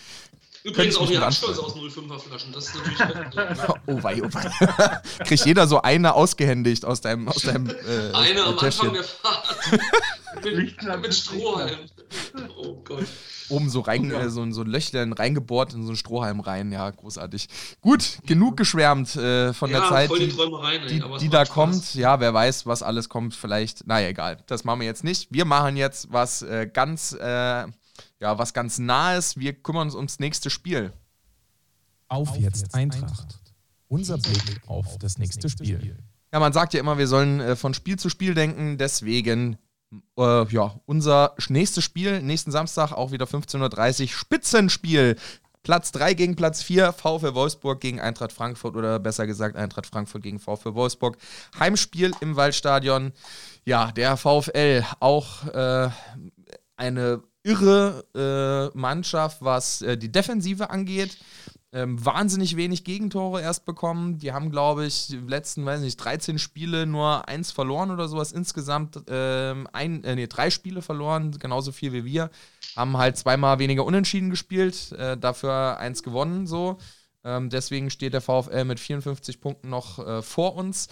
[0.63, 2.53] Übrigens auch die Handstolz aus 05er Flaschen.
[2.53, 3.79] Das ist natürlich auch.
[3.87, 5.01] oh wei, oh wei.
[5.25, 7.29] Kriegt jeder so eine ausgehändigt aus deinem.
[7.29, 9.57] Aus deinem äh, eine am Anfang der Fahrt.
[10.45, 11.79] mit, mit Strohhalm.
[12.59, 13.07] Oh Gott.
[13.49, 16.73] Oben so rein, äh, so, so ein Löchlein reingebohrt in so einen Strohhalm rein.
[16.73, 17.49] Ja, großartig.
[17.81, 21.55] Gut, genug geschwärmt äh, von ja, der Zeit, die, die, die da Spaß.
[21.55, 21.95] kommt.
[21.95, 23.35] Ja, wer weiß, was alles kommt.
[23.35, 24.39] Vielleicht, naja, egal.
[24.47, 25.29] Das machen wir jetzt nicht.
[25.31, 27.65] Wir machen jetzt was äh, ganz äh,
[28.21, 29.37] ja, was ganz Nahes.
[29.37, 30.93] Wir kümmern uns ums nächste Spiel.
[32.09, 33.39] Auf jetzt Eintracht.
[33.89, 35.97] Unser Blick auf das nächste Spiel.
[36.33, 38.79] Ja, man sagt ja immer, wir sollen äh, von Spiel zu Spiel denken.
[38.79, 39.59] Deswegen,
[40.17, 45.17] äh, ja, unser nächstes Spiel, nächsten Samstag, auch wieder 15.30 Uhr, Spitzenspiel.
[45.63, 50.23] Platz 3 gegen Platz 4, VfL Wolfsburg gegen Eintracht Frankfurt oder besser gesagt Eintracht Frankfurt
[50.23, 51.19] gegen VfL Wolfsburg.
[51.59, 53.13] Heimspiel im Waldstadion.
[53.67, 55.91] Ja, der VfL auch äh,
[56.77, 61.17] eine irre äh, Mannschaft, was äh, die Defensive angeht.
[61.73, 64.19] Ähm, wahnsinnig wenig Gegentore erst bekommen.
[64.19, 68.33] Die haben, glaube ich, die letzten, weiß nicht, 13 Spiele nur eins verloren oder sowas.
[68.33, 72.31] Insgesamt ähm, ein, äh, nee, drei Spiele verloren, genauso viel wie wir.
[72.75, 76.79] Haben halt zweimal weniger unentschieden gespielt, äh, dafür eins gewonnen, so.
[77.23, 80.89] Ähm, deswegen steht der VfL mit 54 Punkten noch äh, vor uns.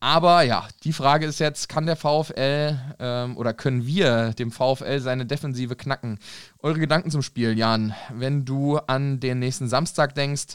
[0.00, 5.00] Aber ja, die Frage ist jetzt, kann der VfL ähm, oder können wir dem VfL
[5.00, 6.20] seine Defensive knacken?
[6.60, 10.54] Eure Gedanken zum Spiel, Jan, wenn du an den nächsten Samstag denkst.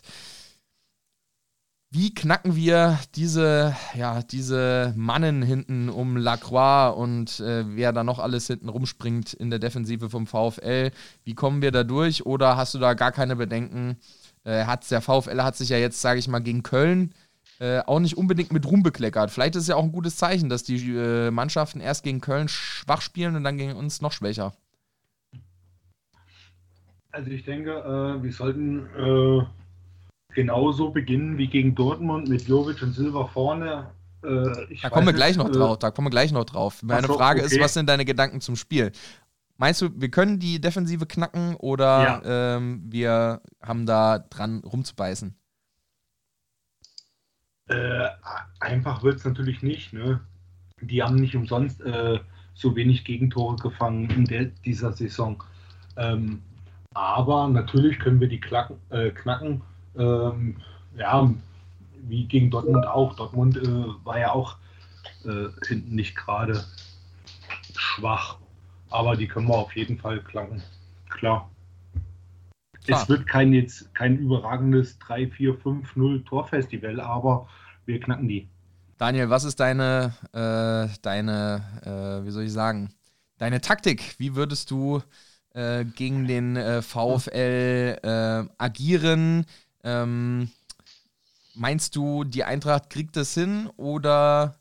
[1.91, 8.18] Wie knacken wir diese, ja, diese Mannen hinten um Lacroix und äh, wer da noch
[8.18, 10.91] alles hinten rumspringt in der Defensive vom VfL?
[11.24, 12.26] Wie kommen wir da durch?
[12.26, 13.98] Oder hast du da gar keine Bedenken?
[14.44, 17.14] Äh, hat's, der VfL hat sich ja jetzt, sage ich mal, gegen Köln
[17.60, 19.32] äh, auch nicht unbedingt mit Ruhm bekleckert.
[19.32, 22.48] Vielleicht ist es ja auch ein gutes Zeichen, dass die äh, Mannschaften erst gegen Köln
[22.48, 24.54] schwach spielen und dann gegen uns noch schwächer.
[27.12, 29.46] Also ich denke, äh, wir sollten äh,
[30.34, 33.92] genauso beginnen wie gegen Dortmund mit Jovic und Silva vorne.
[34.24, 35.78] Äh, da kommen wir gleich noch drauf.
[35.78, 36.82] Da kommen wir gleich noch drauf.
[36.82, 37.56] Meine so, Frage okay.
[37.56, 38.92] ist, was sind deine Gedanken zum Spiel?
[39.58, 42.56] Meinst du, wir können die Defensive knacken oder ja.
[42.56, 45.36] ähm, wir haben da dran rumzubeißen?
[47.74, 48.10] Äh,
[48.60, 49.94] einfach wird es natürlich nicht.
[49.94, 50.20] Ne?
[50.82, 52.20] Die haben nicht umsonst äh,
[52.54, 55.44] so wenig Gegentore gefangen in der, dieser Saison.
[55.98, 56.41] Ähm,
[56.94, 59.62] aber natürlich können wir die klacken, äh, knacken.
[59.98, 60.58] Ähm,
[60.95, 61.34] ja,
[62.08, 63.16] wie gegen Dortmund auch.
[63.16, 64.58] Dortmund äh, war ja auch
[65.26, 66.64] äh, hinten nicht gerade
[67.76, 68.38] schwach.
[68.91, 70.62] Aber die können wir auf jeden Fall knacken.
[71.10, 71.50] Klar.
[72.86, 73.02] Klar.
[73.02, 77.48] Es wird kein jetzt kein überragendes 3, 4, 5, 0 Torfestival, aber
[77.86, 78.50] wir knacken die.
[78.98, 82.94] Daniel, was ist deine, äh, deine, äh, wie soll ich sagen,
[83.38, 84.16] deine Taktik?
[84.18, 85.02] Wie würdest du
[85.54, 89.46] äh, gegen den äh, VfL äh, agieren?
[89.84, 90.50] Ähm,
[91.56, 94.56] meinst du, die Eintracht kriegt das hin oder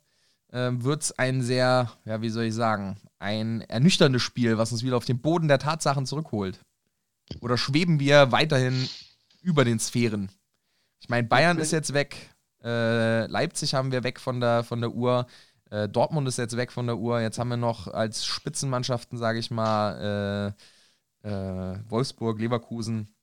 [0.49, 4.83] äh, wird es ein sehr, ja, wie soll ich sagen, ein ernüchterndes Spiel, was uns
[4.83, 6.61] wieder auf den Boden der Tatsachen zurückholt?
[7.41, 8.89] Oder schweben wir weiterhin
[9.41, 10.31] über den Sphären?
[11.01, 12.32] Ich meine, Bayern ist jetzt weg,
[12.65, 15.27] äh, Leipzig haben wir weg von der, von der Uhr.
[15.71, 17.21] Äh, Dortmund ist jetzt weg von der Uhr.
[17.21, 20.55] Jetzt haben wir noch als Spitzenmannschaften, sage ich mal,
[21.25, 23.15] äh, äh, Wolfsburg, Leverkusen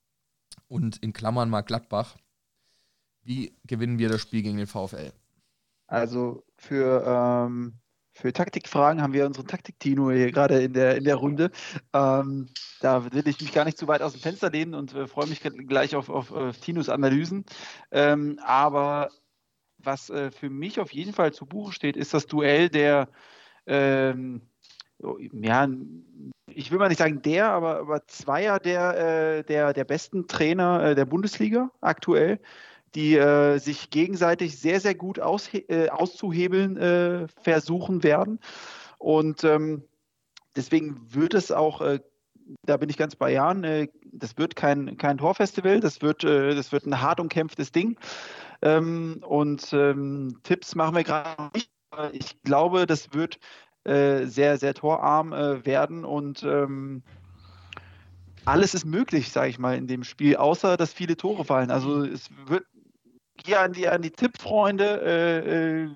[0.67, 2.17] und in Klammern mal Gladbach.
[3.23, 5.11] Wie gewinnen wir das Spiel gegen den VfL?
[5.87, 7.79] Also für ähm,
[8.19, 11.51] für Taktikfragen haben wir unseren Taktik-Tino hier gerade in der, in der Runde.
[11.93, 12.49] Ähm,
[12.81, 15.27] da will ich mich gar nicht zu weit aus dem Fenster lehnen und äh, freue
[15.27, 17.45] mich gleich auf, auf, auf Tinos Analysen.
[17.91, 19.09] Ähm, aber
[19.83, 23.09] was äh, für mich auf jeden Fall zu Buche steht, ist das Duell der,
[23.65, 24.41] ähm,
[25.31, 25.67] ja,
[26.47, 28.97] ich will mal nicht sagen der, aber, aber Zweier der,
[29.37, 32.39] äh, der, der besten Trainer äh, der Bundesliga aktuell
[32.95, 38.39] die äh, sich gegenseitig sehr, sehr gut äh, auszuhebeln äh, versuchen werden.
[38.97, 39.83] Und ähm,
[40.55, 41.81] deswegen wird es auch,
[42.65, 46.85] da bin ich ganz bei Jan, das wird kein, kein Torfestival, das wird, das wird
[46.85, 47.97] ein hart umkämpftes Ding.
[48.61, 51.71] Ähm, und ähm, Tipps machen wir gerade nicht.
[52.13, 53.39] Ich glaube, das wird
[53.85, 57.01] sehr, sehr torarm werden und ähm,
[58.45, 61.71] alles ist möglich, sage ich mal, in dem Spiel, außer dass viele Tore fallen.
[61.71, 62.65] Also es wird
[63.45, 65.89] hier an die, an die Tippfreunde äh, äh,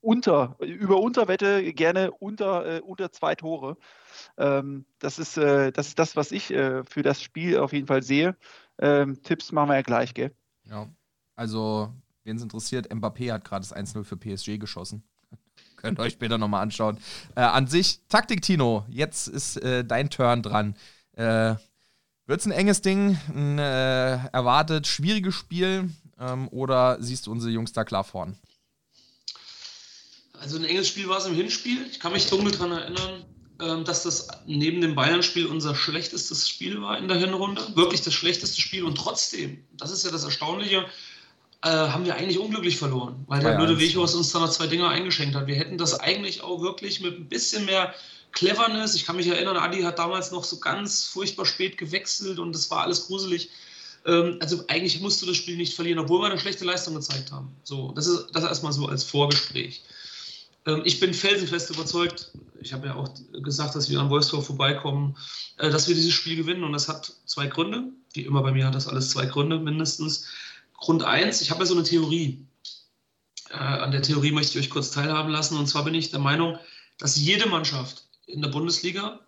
[0.00, 3.76] unter, über Unterwette gerne unter, äh, unter zwei Tore.
[4.36, 7.86] Ähm, das, ist, äh, das ist das, was ich äh, für das Spiel auf jeden
[7.86, 8.36] Fall sehe.
[8.78, 10.34] Ähm, Tipps machen wir ja gleich, gell?
[10.64, 10.88] Ja,
[11.36, 11.90] also,
[12.24, 15.02] wen es interessiert, Mbappé hat gerade das 1-0 für PSG geschossen.
[15.76, 16.98] Könnt ihr euch später nochmal anschauen.
[17.36, 20.76] Äh, an sich, Taktik Tino, jetzt ist dein Turn dran.
[21.16, 25.90] Wird es ein enges Ding, ein erwartet schwieriges Spiel?
[26.18, 28.36] Ähm, oder siehst du unsere Jungs da klar vorn?
[30.32, 31.86] Also ein enges Spiel war es im Hinspiel.
[31.90, 33.24] Ich kann mich dunkel daran erinnern,
[33.60, 37.62] ähm, dass das neben dem Bayern-Spiel unser schlechtestes Spiel war in der Hinrunde.
[37.76, 38.84] Wirklich das schlechteste Spiel.
[38.84, 40.84] Und trotzdem, das ist ja das Erstaunliche,
[41.64, 44.66] äh, haben wir eigentlich unglücklich verloren, weil der ja, blöde Wechos uns da noch zwei
[44.66, 45.46] Dinger eingeschenkt hat.
[45.46, 47.94] Wir hätten das eigentlich auch wirklich mit ein bisschen mehr
[48.32, 52.52] Cleverness, ich kann mich erinnern, Adi hat damals noch so ganz furchtbar spät gewechselt und
[52.52, 53.48] das war alles gruselig.
[54.04, 57.32] Ähm, also eigentlich musst du das Spiel nicht verlieren, obwohl wir eine schlechte Leistung gezeigt
[57.32, 57.50] haben.
[57.62, 59.82] So, das ist das erstmal so als Vorgespräch.
[60.66, 63.08] Ähm, ich bin felsenfest überzeugt, ich habe ja auch
[63.42, 65.16] gesagt, dass wir an Wolfsburg vorbeikommen,
[65.58, 66.64] äh, dass wir dieses Spiel gewinnen.
[66.64, 67.84] Und das hat zwei Gründe.
[68.12, 70.26] Wie immer bei mir hat das alles zwei Gründe mindestens.
[70.76, 72.46] Grund eins, ich habe ja so eine Theorie.
[73.50, 75.56] Äh, an der Theorie möchte ich euch kurz teilhaben lassen.
[75.56, 76.58] Und zwar bin ich der Meinung,
[76.98, 79.20] dass jede Mannschaft in der Bundesliga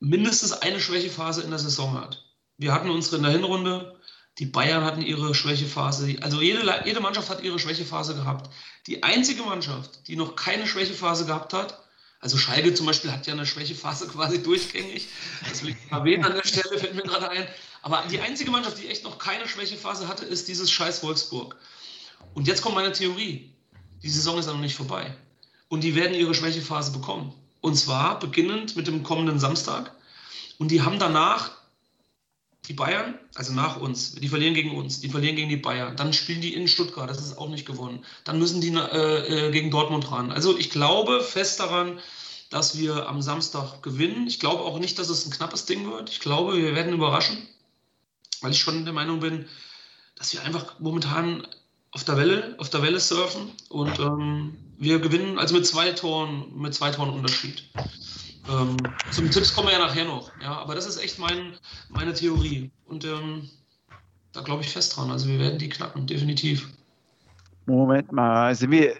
[0.00, 2.24] mindestens eine Schwächephase in der Saison hat
[2.56, 3.98] wir hatten unsere in der Hinrunde,
[4.38, 8.50] die Bayern hatten ihre Schwächephase, also jede, jede Mannschaft hat ihre Schwächephase gehabt.
[8.86, 11.83] Die einzige Mannschaft, die noch keine Schwächephase gehabt hat,
[12.24, 15.08] also Schalke zum Beispiel hat ja eine Schwächephase quasi durchgängig,
[15.46, 17.46] das will ich erwähnen an der Stelle, fällt mir gerade ein,
[17.82, 21.54] aber die einzige Mannschaft, die echt noch keine Schwächephase hatte, ist dieses scheiß Wolfsburg.
[22.32, 23.52] Und jetzt kommt meine Theorie,
[24.02, 25.14] die Saison ist noch nicht vorbei
[25.68, 27.34] und die werden ihre Schwächephase bekommen.
[27.60, 29.92] Und zwar beginnend mit dem kommenden Samstag.
[30.56, 31.50] Und die haben danach
[32.68, 35.96] die Bayern, also nach uns, die verlieren gegen uns, die verlieren gegen die Bayern.
[35.96, 38.04] Dann spielen die in Stuttgart, das ist auch nicht gewonnen.
[38.24, 40.32] Dann müssen die äh, äh, gegen Dortmund ran.
[40.32, 41.98] Also ich glaube fest daran,
[42.50, 44.26] dass wir am Samstag gewinnen.
[44.26, 46.08] Ich glaube auch nicht, dass es ein knappes Ding wird.
[46.08, 47.36] Ich glaube, wir werden überraschen,
[48.40, 49.46] weil ich schon der Meinung bin,
[50.16, 51.46] dass wir einfach momentan
[51.90, 56.52] auf der Welle, auf der Welle surfen und ähm, wir gewinnen also mit zwei Toren,
[56.56, 57.62] mit zwei Toren Unterschied.
[58.48, 58.76] Ähm,
[59.10, 60.30] zum Tipps kommen wir ja nachher noch.
[60.42, 61.56] Ja, aber das ist echt mein,
[61.88, 62.70] meine Theorie.
[62.86, 63.48] Und ähm,
[64.32, 65.10] da glaube ich fest dran.
[65.10, 66.68] Also wir werden die knacken, definitiv.
[67.66, 68.94] Moment mal, sind wir,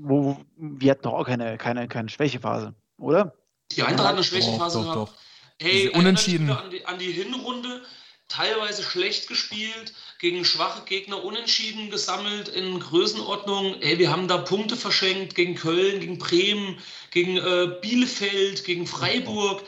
[0.00, 3.34] wo, wir hatten doch auch keine, keine, keine Schwächephase, oder?
[3.72, 5.12] Die Eintracht hat eine Schwächephase doch, gehabt.
[5.12, 5.18] doch.
[5.58, 6.50] Ey, Diese Unentschieden.
[6.50, 7.82] An die, an die Hinrunde,
[8.28, 13.80] teilweise schlecht gespielt, gegen schwache Gegner unentschieden gesammelt in Größenordnung.
[13.80, 16.78] Ey, wir haben da Punkte verschenkt gegen Köln, gegen Bremen,
[17.10, 19.62] gegen äh, Bielefeld, gegen Freiburg.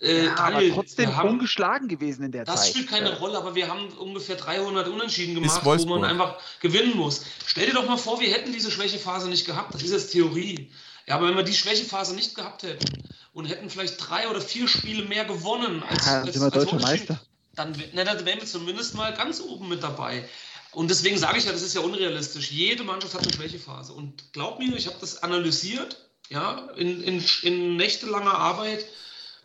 [0.00, 2.70] Äh, Ja, aber Daniel, trotzdem wir haben- ungeschlagen gewesen in der das Zeit.
[2.70, 3.16] spielt keine Ja.
[3.16, 7.22] Rolle, aber wir haben ungefähr 300 Unentschieden gemacht, wo man einfach gewinnen muss.
[7.46, 9.74] Stell dir doch mal vor, wir hätten diese Schwächephase nicht gehabt.
[9.74, 10.70] Das ist jetzt Theorie.
[11.06, 13.02] Ja, aber wenn wir die Schwächephase nicht gehabt hätten
[13.34, 16.52] und hätten vielleicht drei oder vier Spiele mehr gewonnen als, Ja, dann als, sind wir
[16.54, 17.20] als deutscher Meister.
[17.60, 20.28] Dann, na, dann wären wir zumindest mal ganz oben mit dabei.
[20.72, 22.50] Und deswegen sage ich ja, das ist ja unrealistisch.
[22.50, 23.92] Jede Mannschaft hat eine Schwächephase.
[23.92, 25.96] Und glaub mir, ich habe das analysiert,
[26.28, 28.84] ja, in, in, in nächtelanger Arbeit.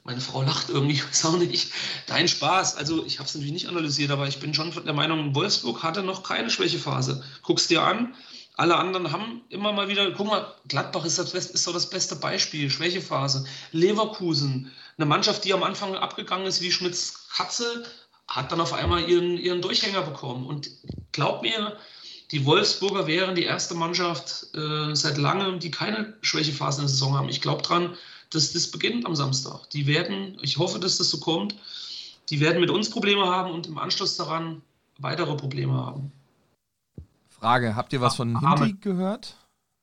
[0.03, 1.71] Meine Frau lacht irgendwie, ich weiß auch nicht.
[2.07, 2.77] Nein, Spaß.
[2.77, 6.03] Also ich habe es natürlich nicht analysiert, aber ich bin schon der Meinung, Wolfsburg hatte
[6.03, 7.23] noch keine Schwächephase.
[7.41, 8.15] Guck's dir an.
[8.57, 12.15] Alle anderen haben immer mal wieder, guck mal, Gladbach ist, das, ist so das beste
[12.15, 13.45] Beispiel, Schwächephase.
[13.73, 17.83] Leverkusen, eine Mannschaft, die am Anfang abgegangen ist wie Schmitz Katze,
[18.27, 20.45] hat dann auf einmal ihren, ihren Durchhänger bekommen.
[20.45, 20.69] Und
[21.11, 21.77] glaub mir,
[22.31, 27.15] die Wolfsburger wären die erste Mannschaft äh, seit langem, die keine Schwächephase in der Saison
[27.15, 27.29] haben.
[27.29, 27.95] Ich glaube dran,
[28.31, 29.69] dass das beginnt am Samstag.
[29.69, 31.55] Die werden, ich hoffe, dass das so kommt,
[32.29, 34.61] die werden mit uns Probleme haben und im Anschluss daran
[34.97, 36.11] weitere Probleme haben.
[37.29, 38.57] Frage, habt ihr was von Amen.
[38.57, 39.35] Hindi gehört?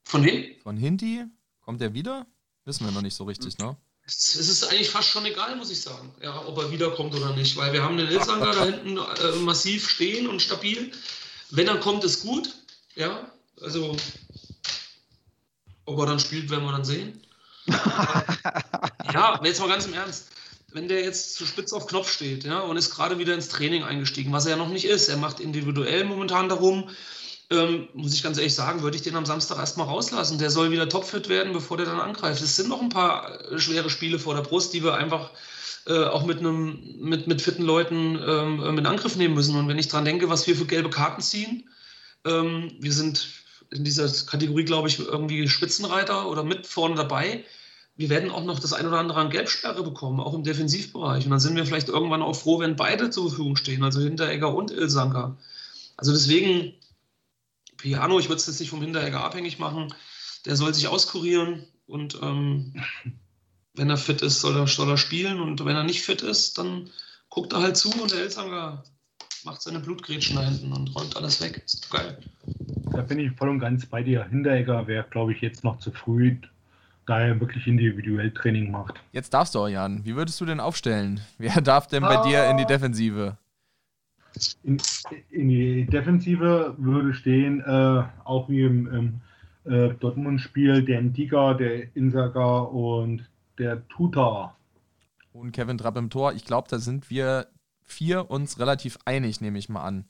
[0.05, 0.45] Von wem?
[0.63, 1.25] Von Hindi?
[1.61, 2.27] Kommt er wieder?
[2.65, 3.77] Wissen wir noch nicht so richtig, ne?
[4.05, 7.57] Es ist eigentlich fast schon egal, muss ich sagen, ja, ob er wiederkommt oder nicht,
[7.57, 10.91] weil wir haben den Ilsanger da hinten äh, massiv stehen und stabil.
[11.51, 12.53] Wenn er kommt, ist gut,
[12.97, 13.31] ja,
[13.61, 13.97] also
[15.85, 17.23] ob er dann spielt, werden wir dann sehen.
[17.67, 20.29] ja, aber jetzt mal ganz im Ernst.
[20.73, 23.85] Wenn der jetzt zu spitz auf Knopf steht ja, und ist gerade wieder ins Training
[23.85, 26.89] eingestiegen, was er ja noch nicht ist, er macht individuell momentan darum,
[27.53, 30.39] ähm, muss ich ganz ehrlich sagen, würde ich den am Samstag erstmal rauslassen.
[30.39, 32.43] Der soll wieder topfit werden, bevor der dann angreift.
[32.43, 35.31] Es sind noch ein paar äh, schwere Spiele vor der Brust, die wir einfach
[35.87, 39.57] äh, auch mit einem mit, mit fitten Leuten ähm, äh, in Angriff nehmen müssen.
[39.57, 41.69] Und wenn ich dran denke, was wir für gelbe Karten ziehen,
[42.25, 43.29] ähm, wir sind
[43.71, 47.45] in dieser Kategorie, glaube ich, irgendwie Spitzenreiter oder mit vorne dabei.
[47.97, 51.25] Wir werden auch noch das ein oder andere an Gelbsperre bekommen, auch im Defensivbereich.
[51.25, 54.55] Und dann sind wir vielleicht irgendwann auch froh, wenn beide zur Verfügung stehen, also Hinteregger
[54.55, 55.37] und Ilsanker.
[55.97, 56.75] Also deswegen,
[57.83, 59.93] Piano, ich würde es jetzt nicht vom Hinteregger abhängig machen.
[60.47, 62.75] Der soll sich auskurieren und ähm,
[63.75, 65.41] wenn er fit ist, soll er, soll er spielen.
[65.41, 66.91] Und wenn er nicht fit ist, dann
[67.29, 68.85] guckt er halt zu und der Ilsanker
[69.45, 71.63] macht seine Blutgrätschen da hinten und räumt alles weg.
[71.65, 72.19] Ist geil.
[72.93, 74.25] Da bin ich voll und ganz bei dir.
[74.29, 76.37] Hinteregger wäre, glaube ich, jetzt noch zu früh,
[77.07, 78.95] da er wirklich individuell Training macht.
[79.11, 80.05] Jetzt darfst du auch, Jan.
[80.05, 81.21] Wie würdest du denn aufstellen?
[81.39, 83.39] Wer darf denn bei dir in die Defensive?
[84.63, 84.79] In,
[85.31, 89.21] in die Defensive würde stehen, äh, auch wie im, im
[89.73, 93.29] äh, Dortmund-Spiel, der Ndiga, der Insaga und
[93.59, 94.57] der Tuta.
[95.33, 96.33] Und Kevin Trapp im Tor.
[96.33, 97.47] Ich glaube, da sind wir
[97.85, 100.05] vier uns relativ einig, nehme ich mal an.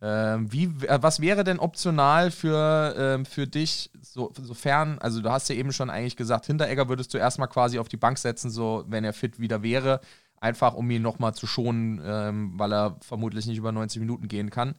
[0.00, 5.30] Ähm, wie, äh, was wäre denn optional für, ähm, für dich, so, sofern, also du
[5.30, 8.50] hast ja eben schon eigentlich gesagt, Hinteregger würdest du erstmal quasi auf die Bank setzen,
[8.50, 10.00] so wenn er fit wieder wäre,
[10.42, 14.50] einfach um ihn nochmal zu schonen, ähm, weil er vermutlich nicht über 90 Minuten gehen
[14.50, 14.74] kann.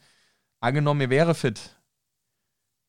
[0.59, 1.79] Angenommen, er wäre fit.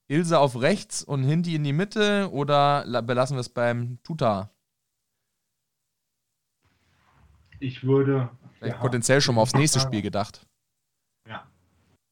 [0.08, 4.50] Ilse auf rechts und Hindi in die Mitte oder la- belassen wir es beim Tuta?
[7.60, 8.30] Ich würde.
[8.58, 10.46] Vielleicht ja, potenziell schon mal aufs nächste Spiel gedacht.
[11.28, 11.46] Ja.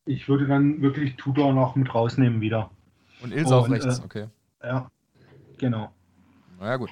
[0.06, 2.70] Ich würde dann wirklich Tuta noch mit rausnehmen wieder.
[3.22, 4.28] Und Ilse auf Und, rechts, äh, okay.
[4.62, 4.90] Ja,
[5.58, 5.92] genau.
[6.58, 6.90] Naja, gut.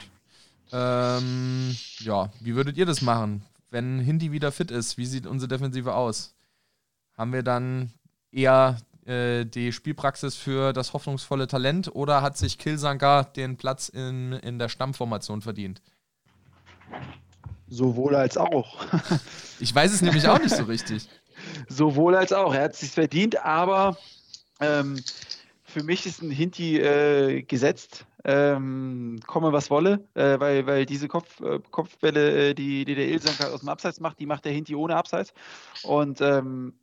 [0.72, 4.98] Ähm, ja, wie würdet ihr das machen, wenn Hindi wieder fit ist?
[4.98, 6.34] Wie sieht unsere Defensive aus?
[7.16, 7.92] Haben wir dann
[8.32, 14.32] eher äh, die Spielpraxis für das hoffnungsvolle Talent oder hat sich Kilsanka den Platz in,
[14.32, 15.80] in der Stammformation verdient?
[17.68, 18.84] Sowohl als auch.
[19.62, 21.06] Ich weiß es nämlich auch nicht so richtig.
[21.68, 22.54] Sowohl als auch.
[22.54, 23.98] Er hat es sich verdient, aber
[24.58, 24.98] ähm,
[25.64, 28.06] für mich ist ein Hinti äh, gesetzt.
[28.24, 33.08] Ähm, komme was wolle, äh, weil, weil diese Kopf, äh, Kopfbälle, äh, die, die der
[33.08, 35.32] Ilsanker aus dem Abseits macht, die macht der Hinti ohne Abseits.
[35.82, 36.74] Und ähm,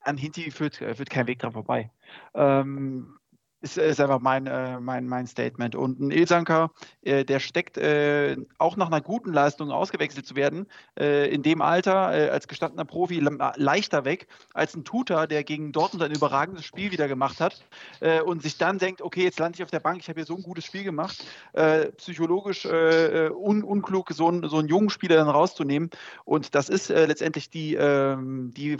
[0.00, 1.90] an Hinti führt, äh, führt kein Weg dran vorbei.
[2.34, 3.18] Ähm,
[3.64, 5.74] ist, ist einfach mein, äh, mein, mein Statement.
[5.74, 6.70] Und ein Ilsanker,
[7.02, 10.66] äh, der steckt äh, auch nach einer guten Leistung ausgewechselt zu werden,
[11.00, 13.20] äh, in dem Alter äh, als gestandener Profi
[13.56, 17.64] leichter weg als ein Tutor, der gegen Dortmund ein überragendes Spiel wieder gemacht hat
[18.00, 20.26] äh, und sich dann denkt, okay, jetzt lande ich auf der Bank, ich habe hier
[20.26, 21.24] so ein gutes Spiel gemacht,
[21.96, 25.90] psychologisch un unklug, so, ein, so einen jungen Spieler dann rauszunehmen.
[26.24, 28.76] Und das ist letztendlich die, ähm, die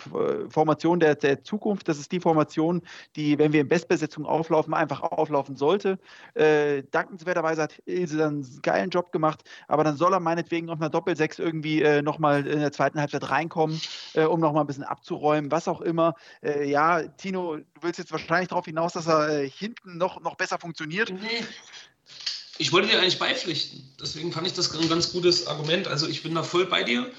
[0.49, 2.83] Formation der, der Zukunft, das ist die Formation,
[3.17, 5.99] die, wenn wir in Bestbesetzung auflaufen, einfach auflaufen sollte.
[6.35, 10.81] Äh, dankenswerterweise hat Ilse dann einen geilen Job gemacht, aber dann soll er meinetwegen auf
[10.81, 13.81] einer Doppelsechs irgendwie äh, nochmal in der zweiten Halbzeit reinkommen,
[14.15, 16.15] äh, um nochmal ein bisschen abzuräumen, was auch immer.
[16.43, 20.37] Äh, ja, Tino, du willst jetzt wahrscheinlich darauf hinaus, dass er äh, hinten noch, noch
[20.37, 21.11] besser funktioniert.
[21.11, 21.45] Nee.
[22.59, 23.83] Ich wollte dir eigentlich beipflichten.
[24.01, 25.89] Deswegen fand ich das ein ganz gutes Argument.
[25.89, 27.11] Also ich bin da voll bei dir.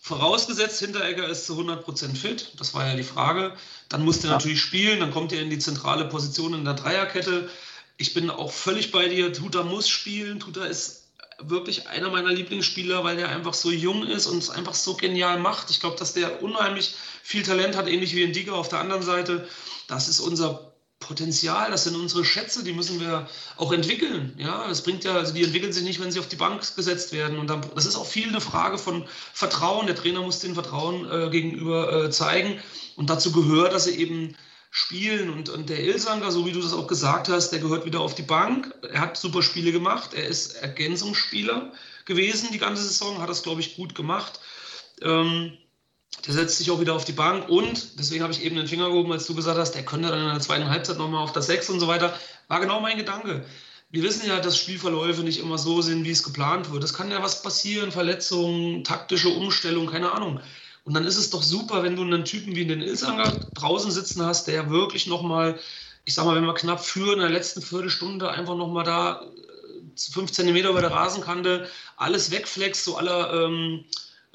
[0.00, 3.52] Vorausgesetzt, Hinteregger ist zu 100% fit, das war ja die Frage.
[3.88, 4.36] Dann muss der ja.
[4.36, 7.50] natürlich spielen, dann kommt er in die zentrale Position in der Dreierkette.
[7.96, 10.40] Ich bin auch völlig bei dir, Tuta muss spielen.
[10.40, 11.08] Tuta ist
[11.40, 15.38] wirklich einer meiner Lieblingsspieler, weil der einfach so jung ist und es einfach so genial
[15.38, 15.70] macht.
[15.70, 19.02] Ich glaube, dass der unheimlich viel Talent hat, ähnlich wie in Diga auf der anderen
[19.02, 19.48] Seite.
[19.86, 20.67] Das ist unser
[21.00, 24.34] Potenzial, das sind unsere Schätze, die müssen wir auch entwickeln.
[24.36, 27.12] Ja, das bringt ja, also die entwickeln sich nicht, wenn sie auf die Bank gesetzt
[27.12, 27.38] werden.
[27.38, 29.86] Und dann, das ist auch viel eine Frage von Vertrauen.
[29.86, 32.60] Der Trainer muss den Vertrauen äh, gegenüber äh, zeigen.
[32.96, 34.34] Und dazu gehört, dass sie eben
[34.70, 35.30] spielen.
[35.30, 38.14] Und, und der Ilsanker, so wie du das auch gesagt hast, der gehört wieder auf
[38.14, 38.74] die Bank.
[38.90, 40.14] Er hat super Spiele gemacht.
[40.14, 41.72] Er ist Ergänzungsspieler
[42.04, 44.40] gewesen die ganze Saison, hat das, glaube ich, gut gemacht.
[45.00, 45.56] Ähm,
[46.26, 48.88] der setzt sich auch wieder auf die Bank und deswegen habe ich eben den Finger
[48.88, 51.46] gehoben, als du gesagt hast, der könnte dann in der zweiten Halbzeit nochmal auf das
[51.46, 52.18] 6 und so weiter.
[52.48, 53.44] War genau mein Gedanke.
[53.90, 56.84] Wir wissen ja, dass Spielverläufe nicht immer so sind, wie es geplant wird.
[56.84, 60.40] Es kann ja was passieren, Verletzungen, taktische Umstellung, keine Ahnung.
[60.84, 64.24] Und dann ist es doch super, wenn du einen Typen wie den Ilsanger draußen sitzen
[64.24, 65.58] hast, der wirklich nochmal,
[66.04, 69.22] ich sag mal, wenn wir knapp führen, in der letzten Viertelstunde einfach nochmal da
[69.96, 73.32] 5 äh, Zentimeter über der Rasenkante alles wegflext, so aller.
[73.32, 73.84] Ähm,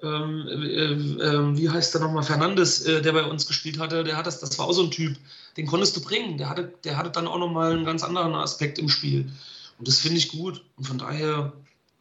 [0.03, 4.17] ähm, äh, äh, wie heißt der nochmal, Fernandes, äh, der bei uns gespielt hatte, der
[4.17, 5.15] hat das, das war auch so ein Typ,
[5.57, 6.37] den konntest du bringen.
[6.37, 9.31] Der hatte, der hatte dann auch nochmal einen ganz anderen Aspekt im Spiel.
[9.79, 10.63] Und das finde ich gut.
[10.75, 11.53] Und von daher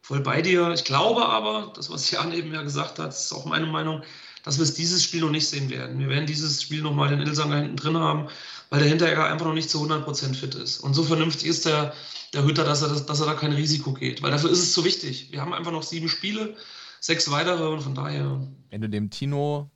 [0.02, 0.72] voll bei dir.
[0.72, 4.02] Ich glaube aber, das, was Jan eben ja gesagt hat, ist auch meine Meinung,
[4.44, 6.00] dass wir es dieses Spiel noch nicht sehen werden.
[6.00, 8.28] Wir werden dieses Spiel nochmal den Ilsanger hinten drin haben,
[8.70, 10.80] weil der Hinteregger einfach noch nicht zu 100% fit ist.
[10.80, 11.94] Und so vernünftig ist der,
[12.34, 14.22] der Hütter, dass er, dass er da kein Risiko geht.
[14.22, 15.28] Weil dafür ist es zu wichtig.
[15.30, 16.56] Wir haben einfach noch sieben Spiele
[17.02, 18.40] sechs weitere und von daher.
[18.70, 19.70] Wenn du dem Tino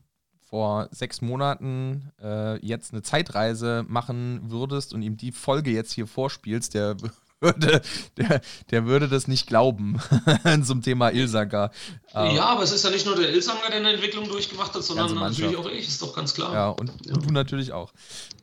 [0.49, 6.07] vor sechs Monaten äh, jetzt eine Zeitreise machen würdest und ihm die Folge jetzt hier
[6.07, 6.97] vorspielst, der
[7.41, 7.83] würde,
[8.17, 8.41] der,
[8.71, 10.01] der würde das nicht glauben
[10.63, 11.71] zum Thema Ilsanger.
[12.15, 15.15] Ja, aber es ist ja nicht nur der Ilsanger, der eine Entwicklung durchgemacht hat, sondern
[15.15, 16.55] natürlich auch ich, ist doch ganz klar.
[16.55, 17.15] Ja, und, ja.
[17.15, 17.93] und du natürlich auch.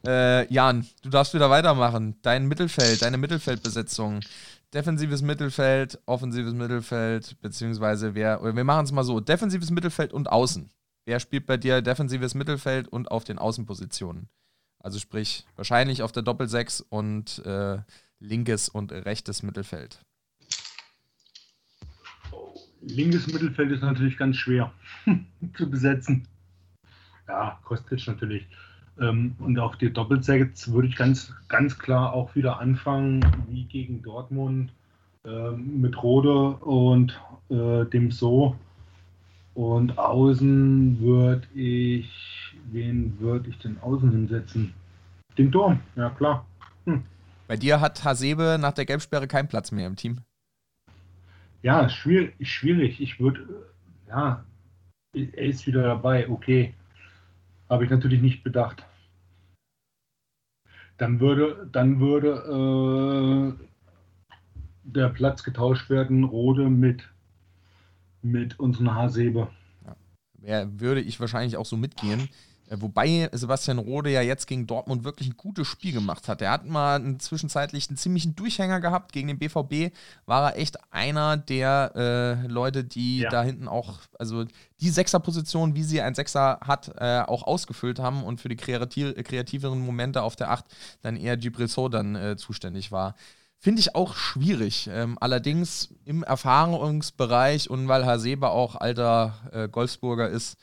[0.05, 2.18] Äh, Jan, du darfst wieder weitermachen.
[2.22, 4.19] Dein Mittelfeld, deine Mittelfeldbesetzung
[4.73, 10.69] defensives Mittelfeld, offensives Mittelfeld, beziehungsweise wer, wir machen es mal so, defensives Mittelfeld und Außen.
[11.05, 14.29] Wer spielt bei dir defensives Mittelfeld und auf den Außenpositionen?
[14.79, 17.79] Also sprich, wahrscheinlich auf der Doppelsechs und äh,
[18.19, 19.99] linkes und rechtes Mittelfeld.
[22.81, 24.73] Linkes Mittelfeld ist natürlich ganz schwer
[25.57, 26.27] zu besetzen.
[27.27, 28.45] Ja, Kostic natürlich.
[28.99, 34.02] Ähm, und auf die Doppelsechs würde ich ganz, ganz klar auch wieder anfangen, wie gegen
[34.02, 34.72] Dortmund,
[35.26, 38.56] ähm, mit Rode und äh, dem So.
[39.56, 44.74] Und außen würde ich, wen würde ich denn außen hinsetzen?
[45.38, 46.45] Den Turm, ja klar.
[46.86, 47.03] Hm.
[47.48, 50.22] Bei dir hat Hasebe nach der Gelbsperre keinen Platz mehr im Team.
[51.61, 52.34] Ja, schwierig.
[52.41, 52.99] schwierig.
[52.99, 53.48] Ich würde,
[54.10, 54.44] ja,
[55.14, 56.74] er ist wieder dabei, okay.
[57.69, 58.85] Habe ich natürlich nicht bedacht.
[60.98, 63.68] Dann würde, dann würde äh,
[64.84, 67.10] der Platz getauscht werden, Rode mit,
[68.22, 69.49] mit unseren Hasebe.
[70.41, 72.30] Ja, würde ich wahrscheinlich auch so mitgehen.
[72.73, 76.41] Äh, wobei Sebastian Rode ja jetzt gegen Dortmund wirklich ein gutes Spiel gemacht hat.
[76.41, 79.11] Er hat mal einen zwischenzeitlich einen ziemlichen Durchhänger gehabt.
[79.11, 79.95] Gegen den BVB
[80.25, 83.29] war er echt einer der äh, Leute, die ja.
[83.29, 84.45] da hinten auch, also
[84.79, 89.13] die Sechserposition, wie sie ein Sechser hat, äh, auch ausgefüllt haben und für die kreativ
[89.23, 90.65] kreativeren Momente auf der Acht
[91.01, 93.15] dann eher Gibril So dann äh, zuständig war.
[93.59, 94.89] Finde ich auch schwierig.
[94.91, 100.57] Ähm, allerdings im Erfahrungsbereich und weil Hasebe auch alter äh, Golfsburger ist,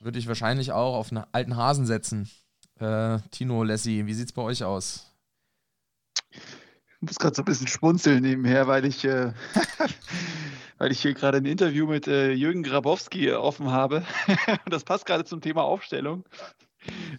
[0.00, 2.30] würde ich wahrscheinlich auch auf einen alten Hasen setzen.
[2.78, 5.12] Äh, Tino, Lessi, wie sieht es bei euch aus?
[7.06, 9.32] muss gerade so ein bisschen schmunzeln nebenher, weil ich, äh,
[10.78, 14.04] weil ich hier gerade ein Interview mit äh, Jürgen Grabowski offen habe.
[14.66, 16.24] das passt gerade zum Thema Aufstellung.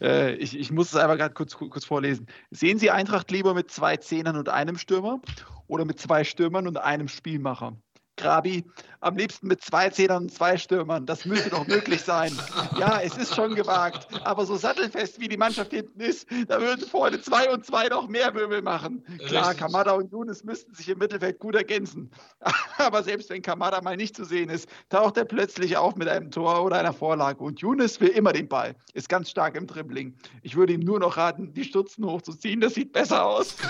[0.02, 2.28] Äh, ich, ich, muss es einfach gerade kurz, kurz vorlesen.
[2.52, 5.20] Sehen Sie Eintracht lieber mit zwei Zehnern und einem Stürmer
[5.68, 7.78] oder mit zwei Stürmern und einem Spielmacher?
[8.18, 8.66] Grabi,
[9.00, 11.06] am liebsten mit zwei Zehnern und zwei Stürmern.
[11.06, 12.38] Das müsste doch möglich sein.
[12.78, 14.08] Ja, es ist schon gewagt.
[14.26, 18.08] Aber so sattelfest wie die Mannschaft hinten ist, da würden vorne zwei und zwei noch
[18.08, 19.04] mehr Möbel machen.
[19.28, 19.60] Klar, Richtig.
[19.60, 22.12] Kamada und Younes müssten sich im Mittelfeld gut ergänzen.
[22.78, 26.32] Aber selbst wenn Kamada mal nicht zu sehen ist, taucht er plötzlich auf mit einem
[26.32, 27.44] Tor oder einer Vorlage.
[27.44, 30.18] Und Younes will immer den Ball, ist ganz stark im Dribbling.
[30.42, 32.62] Ich würde ihm nur noch raten, die Stutzen hochzuziehen.
[32.62, 33.56] Das sieht besser aus.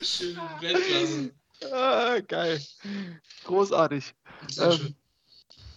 [0.00, 1.32] Schön, Weltklasse.
[1.72, 2.60] Ah, geil.
[3.44, 4.14] Großartig.
[4.58, 4.94] Ähm,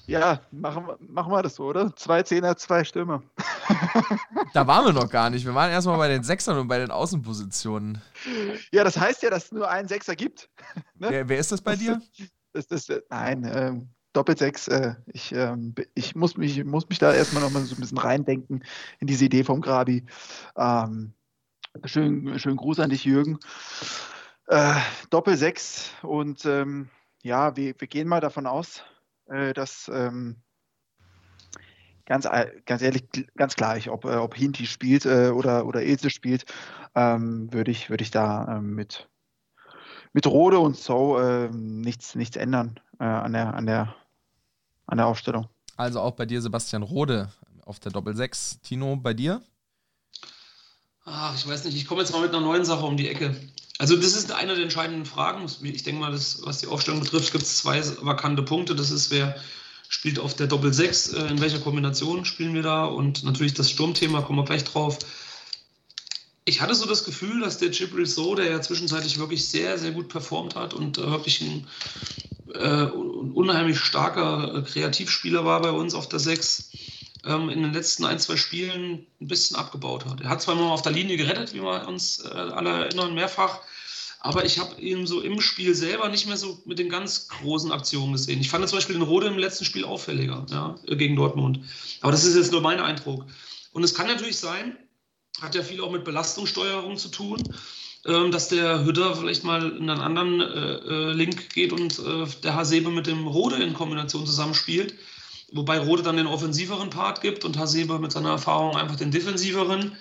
[0.09, 1.95] ja, machen, machen wir das so, oder?
[1.95, 3.23] Zwei Zehner, zwei Stürmer.
[4.53, 5.45] Da waren wir noch gar nicht.
[5.45, 8.01] Wir waren erstmal bei den Sechsern und bei den Außenpositionen.
[8.71, 10.49] Ja, das heißt ja, dass es nur einen Sechser gibt.
[10.95, 11.09] Ne?
[11.09, 12.01] Wer, wer, ist das bei dir?
[12.51, 14.67] Das, das, das nein, ähm, Doppelsechs.
[14.67, 17.99] Äh, ich, ähm, ich muss, mich, muss mich da erstmal noch mal so ein bisschen
[17.99, 18.63] reindenken
[18.99, 20.05] in diese Idee vom Grabi.
[20.57, 21.13] Ähm,
[21.85, 23.39] schönen, schönen Gruß an dich, Jürgen.
[24.49, 24.81] Äh,
[25.11, 26.89] Doppel 6 und ähm,
[27.21, 28.81] ja, wir, wir, gehen mal davon aus,
[29.27, 30.37] äh, dass ähm,
[32.07, 32.27] ganz,
[32.65, 36.45] ganz ehrlich, ganz gleich, ob, äh, ob Hinti spielt äh, oder, oder Ilse spielt,
[36.95, 39.07] ähm, würde ich, würd ich da ähm, mit,
[40.13, 43.93] mit Rode und So ähm, nichts, nichts ändern äh, an, der, an, der,
[44.87, 45.47] an der Aufstellung.
[45.77, 47.31] Also auch bei dir Sebastian Rode
[47.67, 48.61] auf der Doppel 6.
[48.63, 49.43] Tino, bei dir?
[51.05, 53.35] Ach, ich weiß nicht, ich komme jetzt mal mit einer neuen Sache um die Ecke.
[53.79, 55.45] Also das ist eine der entscheidenden Fragen.
[55.63, 58.75] Ich denke mal, das, was die Aufstellung betrifft, gibt es zwei vakante Punkte.
[58.75, 59.39] Das ist, wer
[59.87, 63.71] spielt auf der Doppel 6, äh, in welcher Kombination spielen wir da und natürlich das
[63.71, 64.99] Sturmthema, kommen wir gleich drauf.
[66.43, 69.91] Ich hatte so das Gefühl, dass der Gibril So, der ja zwischenzeitlich wirklich sehr, sehr
[69.91, 71.65] gut performt hat und äh, wirklich ein
[72.53, 76.71] äh, unheimlich starker äh, Kreativspieler war bei uns auf der 6,
[77.25, 80.21] ähm, in den letzten ein, zwei Spielen ein bisschen abgebaut hat.
[80.21, 83.59] Er hat zwar immer auf der Linie gerettet, wie wir uns äh, alle erinnern, mehrfach,
[84.21, 87.71] aber ich habe ihn so im Spiel selber nicht mehr so mit den ganz großen
[87.71, 88.41] Aktionen gesehen.
[88.41, 91.61] Ich fand zum Beispiel den Rode im letzten Spiel auffälliger ja, gegen Dortmund.
[92.01, 93.25] Aber das ist jetzt nur mein Eindruck.
[93.71, 94.77] Und es kann natürlich sein,
[95.41, 97.41] hat ja viel auch mit Belastungssteuerung zu tun,
[98.05, 102.25] ähm, dass der Hütter vielleicht mal in einen anderen äh, äh Link geht und äh,
[102.43, 104.95] der Hasebe mit dem Rode in Kombination zusammenspielt.
[105.53, 109.95] Wobei Rode dann den offensiveren Part gibt und Hasebe mit seiner Erfahrung einfach den defensiveren.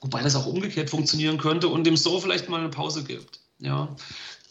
[0.00, 3.40] Wobei das auch umgekehrt funktionieren könnte und dem So vielleicht mal eine Pause gibt.
[3.58, 3.94] Ja.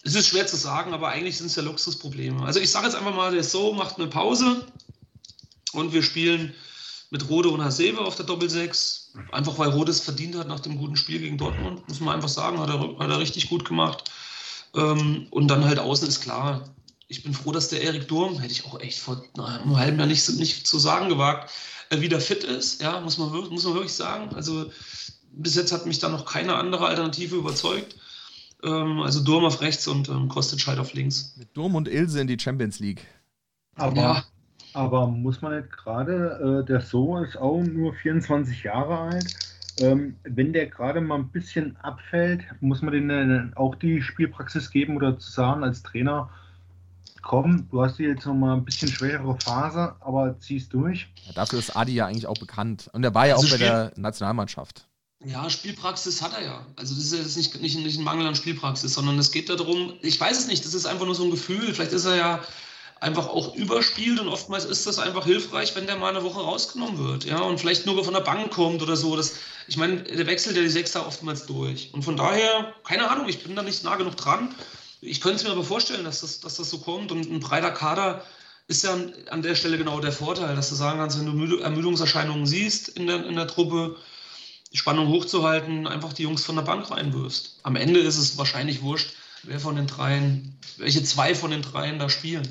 [0.04, 2.44] Es ist schwer zu sagen, aber eigentlich sind es ja Luxusprobleme.
[2.44, 4.66] Also ich sage jetzt einfach mal, der So macht eine Pause
[5.74, 6.54] und wir spielen
[7.10, 9.10] mit Rode und Hasebe auf der Doppel-6.
[9.32, 12.30] Einfach weil Rode es verdient hat nach dem guten Spiel gegen Dortmund, muss man einfach
[12.30, 14.10] sagen, hat er, hat er richtig gut gemacht.
[14.76, 16.74] Ähm, und dann halt außen ist klar,
[17.14, 20.07] ich bin froh, dass der Erik Durm, hätte ich auch echt vor einem halben Jahr
[20.07, 21.52] nicht, nicht zu sagen gewagt,
[21.91, 22.81] äh, wieder fit ist.
[22.81, 24.34] Ja, muss man, muss man wirklich sagen.
[24.34, 24.72] Also
[25.31, 27.95] bis jetzt hat mich da noch keine andere Alternative überzeugt.
[28.64, 31.35] Ähm, also Durm auf rechts und ähm, Kostic halt auf links.
[31.38, 33.06] Mit Durm und Ilse in die Champions League.
[33.76, 34.23] Aber, ja.
[34.73, 39.35] aber muss man nicht gerade, äh, der So ist auch nur 24 Jahre alt.
[39.80, 44.95] Ähm, wenn der gerade mal ein bisschen abfällt, muss man denen auch die Spielpraxis geben
[44.98, 46.30] oder zu sagen als Trainer,
[47.24, 51.08] komm, du hast hier jetzt noch mal ein bisschen schwerere Phase, aber ziehst durch.
[51.26, 52.90] Ja, dafür ist Adi ja eigentlich auch bekannt.
[52.94, 54.88] Und er war ja also auch bei der Nationalmannschaft.
[55.26, 56.66] Ja, Spielpraxis hat er ja.
[56.76, 59.94] Also das ist jetzt nicht, nicht, nicht ein Mangel an Spielpraxis, sondern es geht darum,
[60.02, 61.74] ich weiß es nicht, das ist einfach nur so ein Gefühl.
[61.74, 62.41] Vielleicht ist er ja
[63.00, 66.98] einfach auch überspielt und oftmals ist das einfach hilfreich, wenn der mal eine Woche rausgenommen
[66.98, 69.16] wird, ja, und vielleicht nur von der Bank kommt oder so.
[69.18, 69.36] Das,
[69.68, 71.94] ich meine, der wechselt ja die Sechser oftmals durch.
[71.94, 74.56] Und von daher, keine Ahnung, ich bin da nicht nah genug dran.
[75.06, 77.12] Ich könnte es mir aber vorstellen, dass das, dass das so kommt.
[77.12, 78.24] Und ein breiter Kader
[78.68, 78.98] ist ja
[79.30, 83.08] an der Stelle genau der Vorteil, dass du sagen kannst, wenn du Ermüdungserscheinungen siehst in
[83.08, 83.98] der, in der Truppe,
[84.72, 87.60] die Spannung hochzuhalten, einfach die Jungs von der Bank reinwirfst.
[87.64, 89.14] Am Ende ist es wahrscheinlich wurscht,
[89.44, 92.48] wer von den dreien, welche zwei von den dreien da spielen.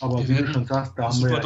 [0.00, 1.42] Aber wir wie du schon sagst, da haben wir ja,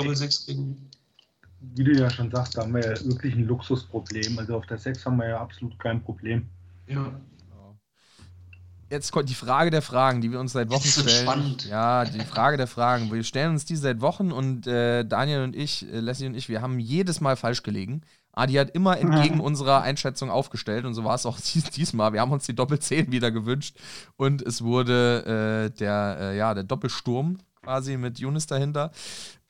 [1.74, 4.39] wie du ja schon sagst, da haben wir ja wirklich ein Luxusproblem.
[4.39, 6.47] Also auf der 6 haben wir ja absolut kein Problem.
[6.87, 7.12] Ja
[8.90, 11.22] jetzt kommt die Frage der Fragen, die wir uns seit Wochen das ist stellen.
[11.22, 11.66] Spannend.
[11.66, 13.10] Ja, die Frage der Fragen.
[13.12, 16.48] Wir stellen uns die seit Wochen und äh, Daniel und ich, äh, Leslie und ich,
[16.48, 18.02] wir haben jedes Mal falsch gelegen.
[18.32, 19.42] Adi hat immer entgegen ja.
[19.42, 21.38] unserer Einschätzung aufgestellt und so war es auch
[21.76, 22.12] diesmal.
[22.12, 23.76] Wir haben uns die Doppel-10 wieder gewünscht
[24.16, 28.90] und es wurde äh, der, äh, ja, der Doppelsturm quasi mit Younes dahinter.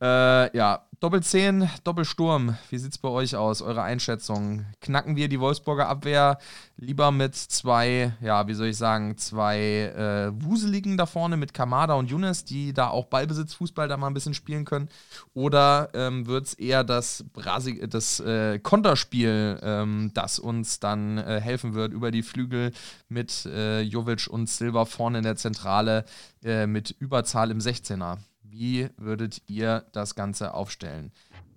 [0.02, 2.56] Äh, ja, Doppel 10, Doppelsturm.
[2.70, 3.60] Wie sieht es bei euch aus?
[3.60, 4.64] Eure Einschätzung?
[4.80, 6.38] Knacken wir die Wolfsburger Abwehr
[6.78, 11.94] lieber mit zwei, ja, wie soll ich sagen, zwei äh, Wuseligen da vorne mit Kamada
[11.94, 14.88] und Younes, die da auch Ballbesitzfußball da mal ein bisschen spielen können?
[15.34, 21.74] Oder ähm, es eher das, Brasi das äh, Konterspiel, ähm, das uns dann äh, helfen
[21.74, 22.72] wird über die Flügel
[23.10, 26.06] mit äh, Jovic und Silva vorne in der Zentrale
[26.42, 28.18] äh, mit Überzahl im 16er?
[28.50, 31.12] Wie würdet ihr das Ganze aufstellen?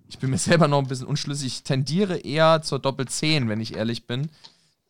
[0.06, 1.46] Ich bin mir selber noch ein bisschen unschlüssig.
[1.46, 4.30] Ich tendiere eher zur Doppel 10, wenn ich ehrlich bin.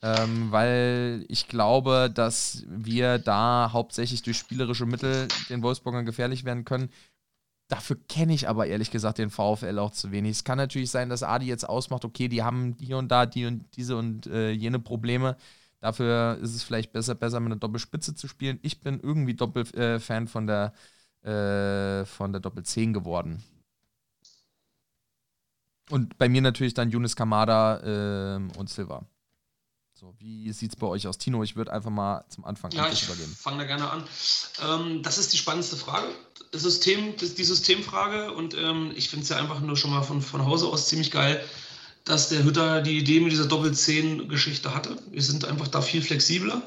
[0.03, 6.67] Ähm, weil ich glaube, dass wir da hauptsächlich durch spielerische Mittel den Wolfsburgern gefährlich werden
[6.67, 6.91] können.
[7.69, 10.33] Dafür kenne ich aber ehrlich gesagt den VfL auch zu wenig.
[10.33, 13.47] Es kann natürlich sein, dass Adi jetzt ausmacht, okay, die haben hier und da die
[13.47, 15.39] und diese und äh, jene Probleme.
[15.81, 18.59] Dafür ist es vielleicht besser, besser mit einer Doppelspitze zu spielen.
[18.61, 20.75] Ich bin irgendwie Doppelfan äh, von der
[21.25, 23.43] äh, von der Doppel 10 geworden.
[25.91, 29.07] Und bei mir natürlich dann Yunus Kamada äh, und Silva.
[29.93, 31.19] So, wie sieht es bei euch aus?
[31.19, 33.35] Tino, ich würde einfach mal zum Anfang ja, ich übergeben.
[33.39, 34.05] fange da gerne an.
[34.63, 36.09] Ähm, das ist die spannendste Frage.
[36.51, 38.33] Das System, das, die Systemfrage.
[38.33, 41.11] Und ähm, ich finde es ja einfach nur schon mal von, von Hause aus ziemlich
[41.11, 41.43] geil,
[42.05, 44.97] dass der Hütter die Idee mit dieser Doppel-10-Geschichte hatte.
[45.11, 46.61] Wir sind einfach da viel flexibler.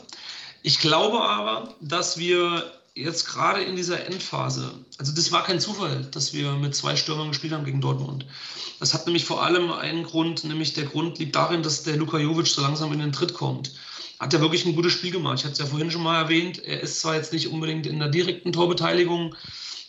[0.64, 6.08] Ich glaube aber, dass wir jetzt gerade in dieser Endphase, also das war kein Zufall,
[6.12, 8.26] dass wir mit zwei Stürmern gespielt haben gegen Dortmund.
[8.80, 12.18] Das hat nämlich vor allem einen Grund, nämlich der Grund liegt darin, dass der Luka
[12.18, 13.74] Jovic so langsam in den Tritt kommt.
[14.20, 15.40] Hat er wirklich ein gutes Spiel gemacht.
[15.40, 18.00] Ich hatte es ja vorhin schon mal erwähnt, er ist zwar jetzt nicht unbedingt in
[18.00, 19.36] der direkten Torbeteiligung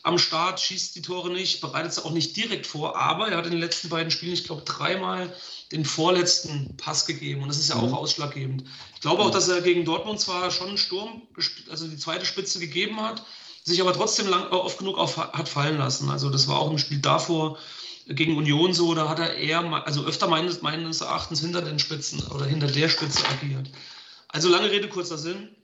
[0.09, 3.45] am Start, schießt die Tore nicht, bereitet es auch nicht direkt vor, aber er hat
[3.45, 5.33] in den letzten beiden Spielen, ich glaube, dreimal
[5.71, 7.95] den vorletzten Pass gegeben und das ist ja auch mhm.
[7.95, 8.65] ausschlaggebend.
[8.95, 11.23] Ich glaube auch, dass er gegen Dortmund zwar schon einen Sturm,
[11.71, 13.23] also die zweite Spitze gegeben hat,
[13.65, 16.09] sich aber trotzdem lang, oft genug auf, hat fallen lassen.
[16.09, 17.59] Also das war auch im Spiel davor
[18.07, 22.23] gegen Union so, da hat er eher, also öfter meines, meines Erachtens hinter den Spitzen
[22.29, 23.69] oder hinter der Spitze agiert.
[24.29, 25.55] Also lange Rede, kurzer Sinn.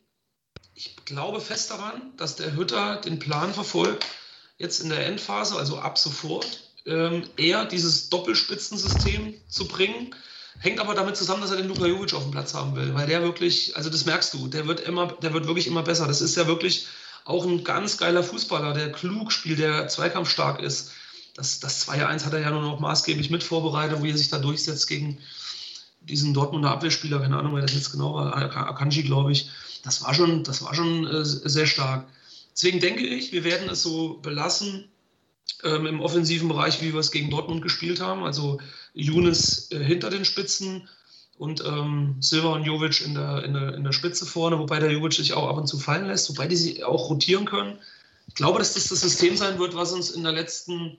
[0.75, 4.05] Ich glaube fest daran, dass der Hütter den Plan verfolgt,
[4.59, 10.15] jetzt in der Endphase, also ab sofort, ähm, eher dieses Doppelspitzensystem zu bringen.
[10.61, 13.07] Hängt aber damit zusammen, dass er den Luka Jovic auf dem Platz haben will, weil
[13.07, 16.07] der wirklich, also das merkst du, der wird immer, der wird wirklich immer besser.
[16.07, 16.87] Das ist ja wirklich
[17.25, 20.93] auch ein ganz geiler Fußballer, der klug spielt, der zweikampfstark ist.
[21.35, 24.39] Das, das 2-1 hat er ja nur noch maßgeblich mit vorbereitet, wo er sich da
[24.39, 25.19] durchsetzt gegen
[26.03, 29.51] diesen Dortmunder Abwehrspieler, keine Ahnung, wer das jetzt genau war, Akanji, glaube ich.
[29.83, 32.07] Das war schon, das war schon äh, sehr stark.
[32.55, 34.89] Deswegen denke ich, wir werden es so belassen,
[35.65, 38.23] ähm, im offensiven Bereich, wie wir es gegen Dortmund gespielt haben.
[38.23, 38.61] Also
[38.93, 40.89] Younes äh, hinter den Spitzen
[41.37, 44.93] und ähm, Silva und Jovic in der, in, der, in der Spitze vorne, wobei der
[44.93, 47.79] Jovic sich auch ab und zu fallen lässt, wobei die sich auch rotieren können.
[48.29, 50.99] Ich glaube, dass das das System sein wird, was uns in der letzten,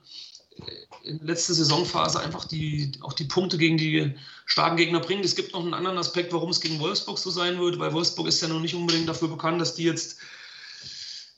[0.57, 4.14] äh, in der letzten Saisonphase einfach die, auch die Punkte gegen die
[4.45, 5.23] starken Gegner bringt.
[5.23, 8.27] Es gibt noch einen anderen Aspekt, warum es gegen Wolfsburg so sein wird, weil Wolfsburg
[8.27, 10.18] ist ja noch nicht unbedingt dafür bekannt, dass die jetzt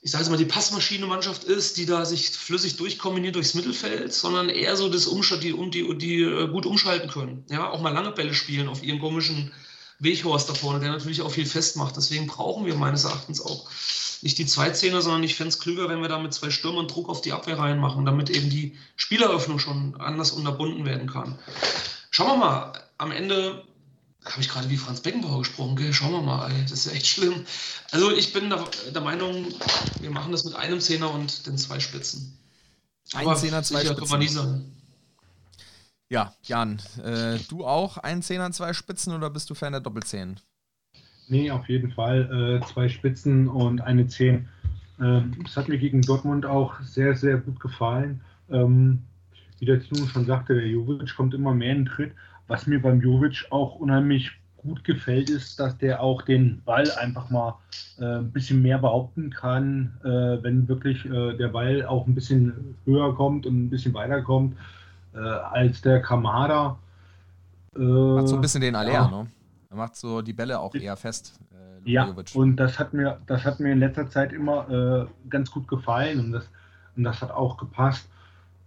[0.07, 4.47] ich sage jetzt mal, die Passmaschine-Mannschaft ist, die da sich flüssig durchkombiniert durchs Mittelfeld, sondern
[4.47, 7.43] eher so das Umschalt, die, die, die äh, gut umschalten können.
[7.49, 9.51] Ja, auch mal lange Bälle spielen auf ihren komischen
[9.99, 11.97] Weghorst da vorne, der natürlich auch viel festmacht.
[11.97, 13.69] Deswegen brauchen wir meines Erachtens auch
[14.21, 17.09] nicht die Zweizehner, sondern ich fände es klüger, wenn wir da mit zwei Stürmern Druck
[17.09, 21.37] auf die Abwehr reinmachen, damit eben die Spieleröffnung schon anders unterbunden werden kann.
[22.11, 23.61] Schauen wir mal, am Ende
[24.25, 25.93] habe ich gerade wie Franz Beckenbauer gesprochen, gell?
[25.93, 26.61] Schauen wir mal, ey.
[26.63, 27.45] das ist echt schlimm.
[27.91, 28.63] Also ich bin der,
[28.93, 29.47] der, Meinung,
[30.01, 32.37] wir machen das mit einem Zehner und den zwei Spitzen.
[33.13, 33.97] Ein Zehner, zwei Spitzen.
[33.97, 34.73] Kann man nie sagen.
[36.09, 40.39] Ja, Jan, äh, du auch ein Zehner, zwei Spitzen oder bist du Fan der Doppelzehn?
[41.27, 42.61] Nee, auf jeden Fall.
[42.63, 44.47] Äh, zwei Spitzen und eine Zehn.
[44.99, 48.21] Ähm, das hat mir gegen Dortmund auch sehr, sehr gut gefallen.
[48.49, 49.03] Ähm,
[49.59, 52.13] wie der Tino schon sagte, der Jovic kommt immer mehr in den Tritt.
[52.47, 57.29] Was mir beim Jovic auch unheimlich gut gefällt, ist, dass der auch den Ball einfach
[57.29, 57.57] mal
[57.99, 62.75] äh, ein bisschen mehr behaupten kann, äh, wenn wirklich äh, der Ball auch ein bisschen
[62.85, 64.55] höher kommt und ein bisschen weiter kommt
[65.13, 66.77] äh, als der Kamada.
[67.73, 69.07] macht so ein bisschen den Aller, ja.
[69.07, 69.27] ne?
[69.69, 71.39] Er macht so die Bälle auch eher fest.
[71.85, 75.51] Äh, ja, und das hat mir, das hat mir in letzter Zeit immer äh, ganz
[75.51, 76.49] gut gefallen und das,
[76.95, 78.09] und das hat auch gepasst.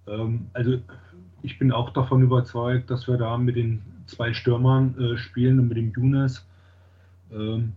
[0.06, 0.78] Ähm, also
[1.42, 5.68] ich bin auch davon überzeugt, dass wir da mit den zwei Stürmern äh, spielen und
[5.68, 6.46] mit dem Younes.
[7.32, 7.72] Ähm,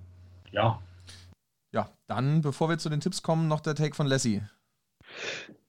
[0.52, 0.80] ja.
[1.74, 4.42] Ja, dann, bevor wir zu den Tipps kommen, noch der Take von Lassie.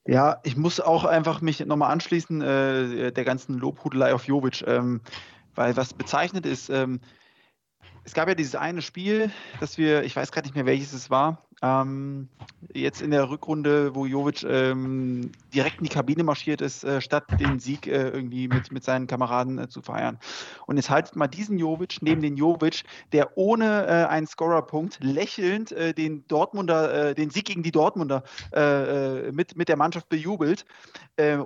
[0.07, 5.01] Ja, ich muss auch einfach mich nochmal anschließen, äh, der ganzen Lobhudelei auf Jovic, ähm,
[5.55, 7.01] weil was bezeichnet ist, ähm,
[8.05, 9.31] es gab ja dieses eine Spiel,
[9.61, 12.28] das wir, ich weiß gerade nicht mehr welches es war, Ähm,
[12.74, 17.24] jetzt in der Rückrunde, wo Jovic ähm, direkt in die Kabine marschiert ist, äh, statt
[17.41, 20.19] den Sieg äh, irgendwie mit, mit seinen Kameraden äh, zu feiern.
[20.66, 22.82] Und jetzt haltet mal diesen Jovic neben den Jovic,
[23.12, 28.24] der ohne äh, einen Scorerpunkt lächelnd äh, den Dortmunder, äh, den Sieg gegen die Dortmunder
[29.32, 30.65] mit, mit der Mannschaft bejubelt.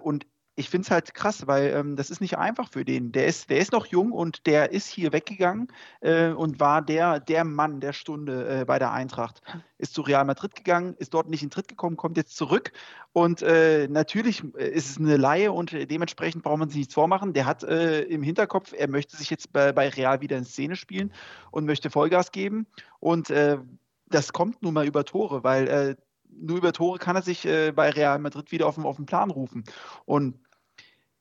[0.03, 0.27] und
[0.59, 3.13] ich finde es halt krass, weil ähm, das ist nicht einfach für den.
[3.13, 5.69] Der ist, der ist noch jung und der ist hier weggegangen
[6.01, 9.41] äh, und war der, der Mann der Stunde äh, bei der Eintracht.
[9.79, 12.73] Ist zu Real Madrid gegangen, ist dort nicht in Tritt gekommen, kommt jetzt zurück.
[13.13, 17.35] Und äh, natürlich äh, ist es eine Laie und dementsprechend braucht man sich nichts vormachen.
[17.35, 20.75] Der hat äh, im Hinterkopf, er möchte sich jetzt bei, bei, Real wieder in Szene
[20.75, 21.13] spielen
[21.53, 22.67] und möchte Vollgas geben.
[22.99, 23.59] Und äh,
[24.07, 25.97] das kommt nun mal über Tore, weil
[26.31, 29.31] nur über Tore kann er sich bei Real Madrid wieder auf den, auf den Plan
[29.31, 29.65] rufen.
[30.07, 30.39] Und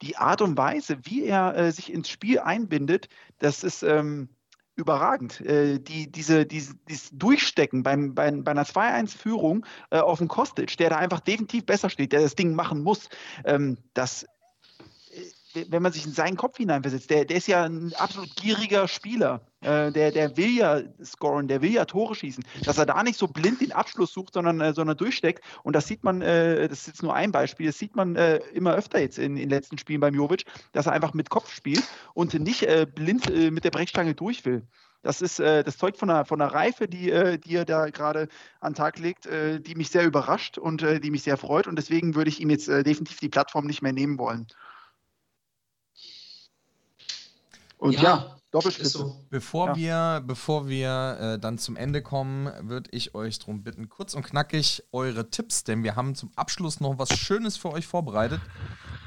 [0.01, 3.09] die Art und Weise, wie er äh, sich ins Spiel einbindet,
[3.39, 4.29] das ist ähm,
[4.75, 5.41] überragend.
[5.41, 10.77] Äh, die, diese, diese, dieses Durchstecken beim, beim, bei einer 2-1-Führung äh, auf den Kostic,
[10.77, 13.09] der da einfach definitiv besser steht, der das Ding machen muss,
[13.43, 14.25] ähm, das
[15.69, 19.41] wenn man sich in seinen Kopf hineinversetzt, der, der ist ja ein absolut gieriger Spieler.
[19.61, 22.43] Äh, der, der will ja scoren, der will ja Tore schießen.
[22.63, 25.43] Dass er da nicht so blind den Abschluss sucht, sondern, äh, sondern durchsteckt.
[25.63, 28.37] Und das sieht man, äh, das ist jetzt nur ein Beispiel, das sieht man äh,
[28.53, 31.83] immer öfter jetzt in, den letzten Spielen beim Jovic, dass er einfach mit Kopf spielt
[32.13, 34.67] und nicht äh, blind äh, mit der Brechstange durch will.
[35.03, 37.05] Das ist das zeugt von einer, von einer Reife, die,
[37.45, 38.27] die er da gerade
[38.59, 41.67] an den Tag legt, die mich sehr überrascht und die mich sehr freut.
[41.67, 44.47] Und deswegen würde ich ihm jetzt definitiv die Plattform nicht mehr nehmen wollen.
[47.77, 48.97] Und ja, ja Doppelspitze.
[48.97, 49.15] So.
[49.29, 49.75] Bevor ja.
[49.75, 54.23] wir, bevor wir äh, dann zum Ende kommen, würde ich euch darum bitten, kurz und
[54.23, 58.39] knackig eure Tipps, denn wir haben zum Abschluss noch was Schönes für euch vorbereitet.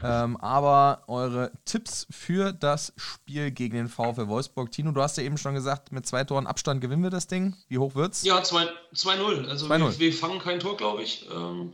[0.02, 4.70] Ähm, aber eure Tipps für das Spiel gegen den VfL Wolfsburg.
[4.70, 7.54] Tino, du hast ja eben schon gesagt, mit zwei Toren Abstand gewinnen wir das Ding.
[7.68, 8.22] Wie hoch wird's?
[8.22, 9.46] Ja, 2-0.
[9.46, 11.28] Also 2 wir, wir, fangen kein Tor, glaube ich.
[11.30, 11.72] Ähm,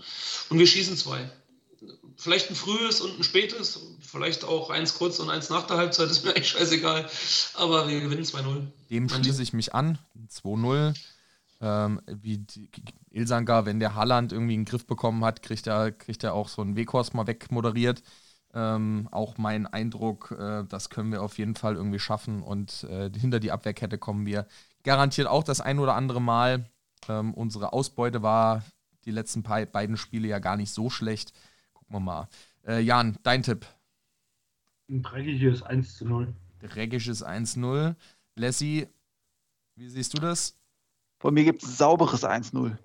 [0.51, 1.31] und wir schießen zwei
[2.16, 6.10] vielleicht ein frühes und ein spätes, vielleicht auch eins kurz und eins nach der Halbzeit,
[6.10, 7.09] ist mir eigentlich scheißegal.
[7.55, 8.66] Aber wir gewinnen 2-0.
[8.90, 9.98] Dem schließe ich mich an.
[10.30, 10.94] 2-0.
[11.60, 12.44] Ähm, wie
[13.10, 16.60] Ilsangar, wenn der Halland irgendwie einen Griff bekommen hat, kriegt er, kriegt er auch so
[16.60, 18.02] einen Weghorst mal wegmoderiert.
[18.52, 22.43] Ähm, auch mein Eindruck, äh, das können wir auf jeden Fall irgendwie schaffen.
[22.43, 24.47] Und äh, hinter die Abwehrkette kommen wir
[24.86, 26.70] garantiert auch das ein oder andere Mal.
[27.09, 28.64] Ähm, unsere Ausbeute war
[29.05, 31.32] die letzten beiden Spiele ja gar nicht so schlecht.
[31.86, 32.28] Gucken wir mal.
[32.66, 33.64] Äh, Jan, dein Tipp?
[34.88, 36.34] Ein dreckiges 1 zu 0.
[36.60, 37.94] Dreckiges 1-0.
[38.34, 38.88] Lassie,
[39.76, 40.56] wie siehst du das?
[41.18, 42.76] Von mir gibt es ein sauberes 1-0.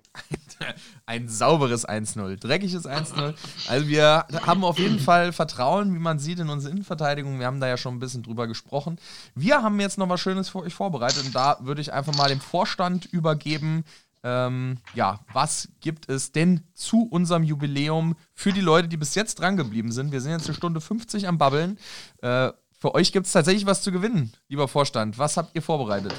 [1.06, 2.36] ein sauberes 1-0.
[2.38, 3.34] Dreckiges 1-0.
[3.68, 7.38] Also wir haben auf jeden Fall Vertrauen, wie man sieht, in unsere Innenverteidigung.
[7.38, 8.98] Wir haben da ja schon ein bisschen drüber gesprochen.
[9.34, 12.28] Wir haben jetzt noch was Schönes für euch vorbereitet und da würde ich einfach mal
[12.28, 13.84] dem Vorstand übergeben,
[14.24, 19.40] ähm, ja, was gibt es denn zu unserem Jubiläum für die Leute, die bis jetzt
[19.40, 20.12] dran geblieben sind?
[20.12, 21.78] Wir sind jetzt eine Stunde 50 am Babbeln.
[22.20, 25.18] Äh, für euch gibt es tatsächlich was zu gewinnen, lieber Vorstand.
[25.18, 26.14] Was habt ihr vorbereitet?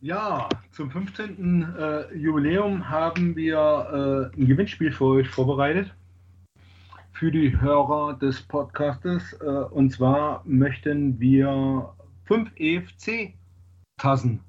[0.00, 1.76] Ja, zum 15.
[1.78, 5.94] Äh, Jubiläum haben wir äh, ein Gewinnspiel für euch vorbereitet.
[7.12, 9.32] Für die Hörer des Podcastes.
[9.34, 11.94] Äh, und zwar möchten wir
[12.24, 14.40] fünf EFC-Tassen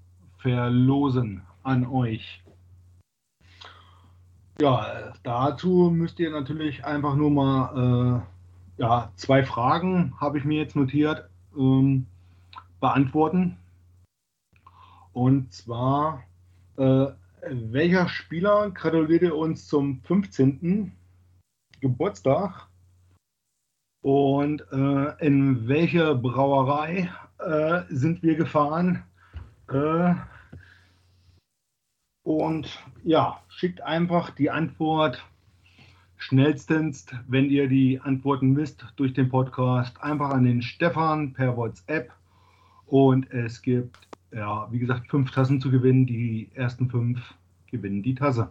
[0.43, 2.43] verlosen an euch.
[4.59, 8.21] Ja, dazu müsst ihr natürlich einfach nur mal
[8.77, 12.05] äh, ja, zwei Fragen, habe ich mir jetzt notiert, ähm,
[12.81, 13.57] beantworten.
[15.13, 16.23] Und zwar,
[16.77, 17.07] äh,
[17.49, 20.91] welcher Spieler gratulierte uns zum 15.
[21.79, 22.67] Geburtstag?
[24.01, 27.09] Und äh, in welche Brauerei
[27.39, 29.03] äh, sind wir gefahren?
[32.23, 35.23] Und ja, schickt einfach die Antwort
[36.17, 42.11] schnellstens, wenn ihr die Antworten wisst, durch den Podcast einfach an den Stefan per WhatsApp.
[42.85, 46.05] Und es gibt, ja, wie gesagt, fünf Tassen zu gewinnen.
[46.05, 47.19] Die ersten fünf
[47.69, 48.49] gewinnen die Tasse.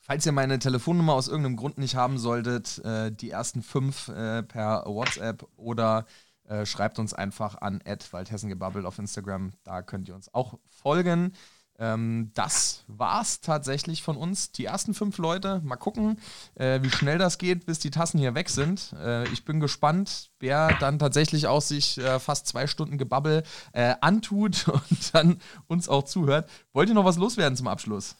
[0.00, 4.42] Falls ihr meine Telefonnummer aus irgendeinem Grund nicht haben solltet, äh, die ersten fünf äh,
[4.42, 6.06] per WhatsApp oder
[6.48, 9.52] äh, schreibt uns einfach an waldhessengebabbel auf Instagram.
[9.64, 11.34] Da könnt ihr uns auch folgen.
[11.80, 14.52] Ähm, das war's tatsächlich von uns.
[14.52, 15.62] Die ersten fünf Leute.
[15.64, 16.18] Mal gucken,
[16.54, 18.94] äh, wie schnell das geht, bis die Tassen hier weg sind.
[19.02, 23.42] Äh, ich bin gespannt, wer dann tatsächlich auch sich äh, fast zwei Stunden Gebabbel
[23.72, 25.38] äh, antut und dann
[25.68, 26.50] uns auch zuhört.
[26.74, 28.16] Wollt ihr noch was loswerden zum Abschluss?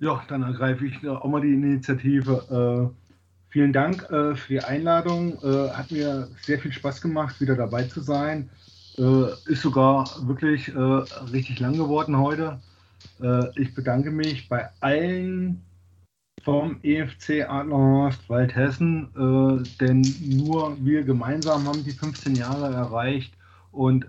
[0.00, 2.92] Ja, dann ergreife ich auch mal die Initiative.
[3.52, 5.34] Vielen Dank äh, für die Einladung.
[5.44, 8.48] Äh, hat mir sehr viel Spaß gemacht, wieder dabei zu sein.
[8.96, 12.58] Äh, ist sogar wirklich äh, richtig lang geworden heute.
[13.20, 15.60] Äh, ich bedanke mich bei allen
[16.42, 20.00] vom EFC Adlerhorst Waldhessen, äh, denn
[20.30, 23.34] nur wir gemeinsam haben die 15 Jahre erreicht
[23.70, 24.06] und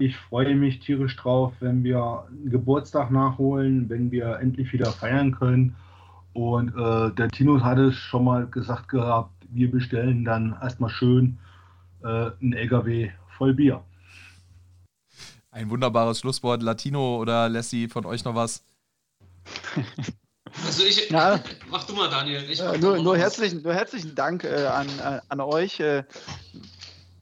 [0.00, 5.30] ich freue mich tierisch drauf, wenn wir einen Geburtstag nachholen, wenn wir endlich wieder feiern
[5.30, 5.76] können.
[6.32, 11.38] Und äh, der Tino hat es schon mal gesagt gehabt, wir bestellen dann erstmal schön
[12.02, 13.82] äh, einen LKW voll Bier.
[15.50, 16.62] Ein wunderbares Schlusswort.
[16.62, 18.64] Latino oder Lassie, von euch noch was?
[20.66, 21.40] Also ich, ja,
[21.70, 22.42] mach du mal, Daniel.
[22.42, 25.80] Äh, nur, nur, herzlichen, nur herzlichen Dank äh, an, äh, an euch.
[25.80, 26.04] Äh,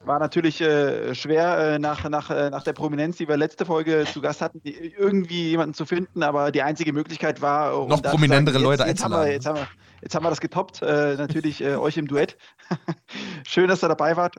[0.03, 4.07] war natürlich äh, schwer, äh, nach, nach, äh, nach der Prominenz, die wir letzte Folge
[4.11, 7.79] zu Gast hatten, die, irgendwie jemanden zu finden, aber die einzige Möglichkeit war.
[7.79, 9.33] Um Noch prominentere sagen, Leute jetzt, einzuladen.
[9.33, 11.99] Jetzt haben, wir, jetzt, haben wir, jetzt haben wir das getoppt, äh, natürlich äh, euch
[11.99, 12.39] im Duett.
[13.47, 14.37] Schön, dass ihr dabei wart.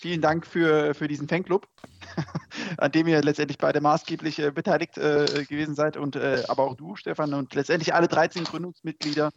[0.00, 1.66] Vielen Dank für, für diesen Fanclub,
[2.76, 7.54] an dem ihr letztendlich beide maßgeblich beteiligt gewesen seid und aber auch du, Stefan, und
[7.54, 9.30] letztendlich alle 13 Gründungsmitglieder.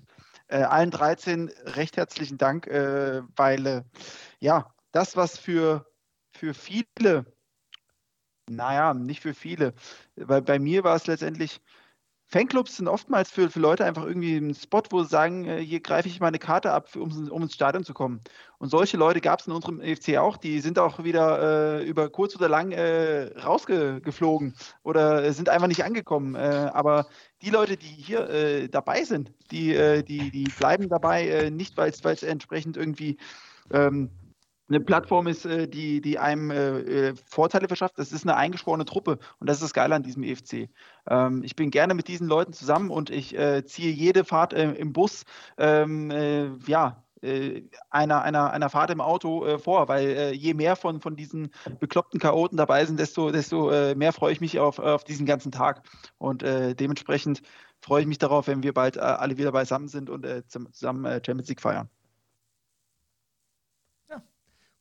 [0.49, 3.85] allen 13 recht herzlichen Dank, weil
[4.39, 5.85] ja, das, was für,
[6.31, 7.25] für viele,
[8.49, 9.73] naja, nicht für viele,
[10.15, 11.59] weil bei mir war es letztendlich,
[12.27, 15.79] Fanclubs sind oftmals für, für Leute einfach irgendwie ein Spot, wo sie sagen, äh, hier
[15.81, 18.21] greife ich meine Karte ab, um, um ins Stadion zu kommen.
[18.57, 22.09] Und solche Leute gab es in unserem EFC auch, die sind auch wieder äh, über
[22.09, 26.33] kurz oder lang äh, rausgeflogen oder sind einfach nicht angekommen.
[26.35, 27.05] Äh, aber
[27.43, 31.91] die Leute, die hier äh, dabei sind, die, äh, die, die bleiben dabei, nicht weil
[31.91, 33.17] es entsprechend irgendwie
[33.71, 34.09] ähm,
[34.67, 37.97] eine Plattform ist, äh, die, die einem äh, äh, Vorteile verschafft.
[37.97, 40.69] Das ist eine eingeschworene Truppe und das ist das Geile an diesem EFC.
[41.07, 43.35] Ähm, ich bin gerne mit diesen Leuten zusammen und ich
[43.65, 45.25] ziehe jede Fahrt im Bus,
[45.57, 47.01] ähm, äh, ja,
[47.89, 52.55] einer, einer, einer Fahrt im Auto vor, weil je mehr von, von diesen bekloppten Chaoten
[52.55, 55.81] dabei sind, desto, desto mehr freue ich mich auf, auf diesen ganzen Tag.
[56.19, 57.41] Und dementsprechend
[57.79, 61.61] freue ich mich darauf, wenn wir bald alle wieder beisammen sind und zusammen Champions League
[61.61, 61.89] feiern.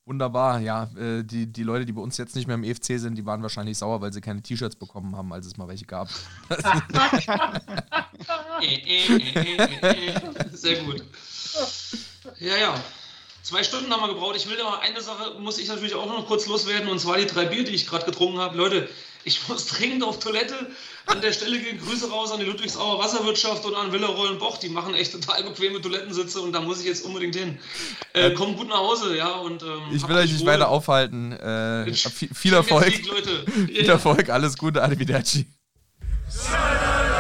[0.07, 0.91] Wunderbar, ja.
[0.99, 3.43] Äh, die, die Leute, die bei uns jetzt nicht mehr im EFC sind, die waren
[3.43, 6.11] wahrscheinlich sauer, weil sie keine T-Shirts bekommen haben, als es mal welche gab.
[10.53, 11.03] Sehr gut.
[12.39, 12.75] Ja, ja.
[13.43, 14.37] Zwei Stunden haben wir gebraucht.
[14.37, 17.27] Ich will aber eine Sache, muss ich natürlich auch noch kurz loswerden, und zwar die
[17.27, 18.57] drei Bier, die ich gerade getrunken habe.
[18.57, 18.89] Leute,
[19.25, 20.71] ich muss dringend auf Toilette.
[21.07, 24.57] An der Stelle gehen Grüße raus an die Ludwigsauer Wasserwirtschaft und an Villarollen Boch.
[24.57, 27.59] Die machen echt total bequeme Toilettensitze und da muss ich jetzt unbedingt hin.
[28.15, 29.33] Äh, äh kommt gut nach Hause, ja.
[29.33, 31.33] Und, ähm, ich will euch nicht weiter aufhalten.
[31.33, 33.07] Äh, viel, viel Erfolg.
[33.07, 33.45] Leute.
[33.67, 35.47] Viel Erfolg, alles Gute, Arrivederci.
[36.35, 37.14] Yeah.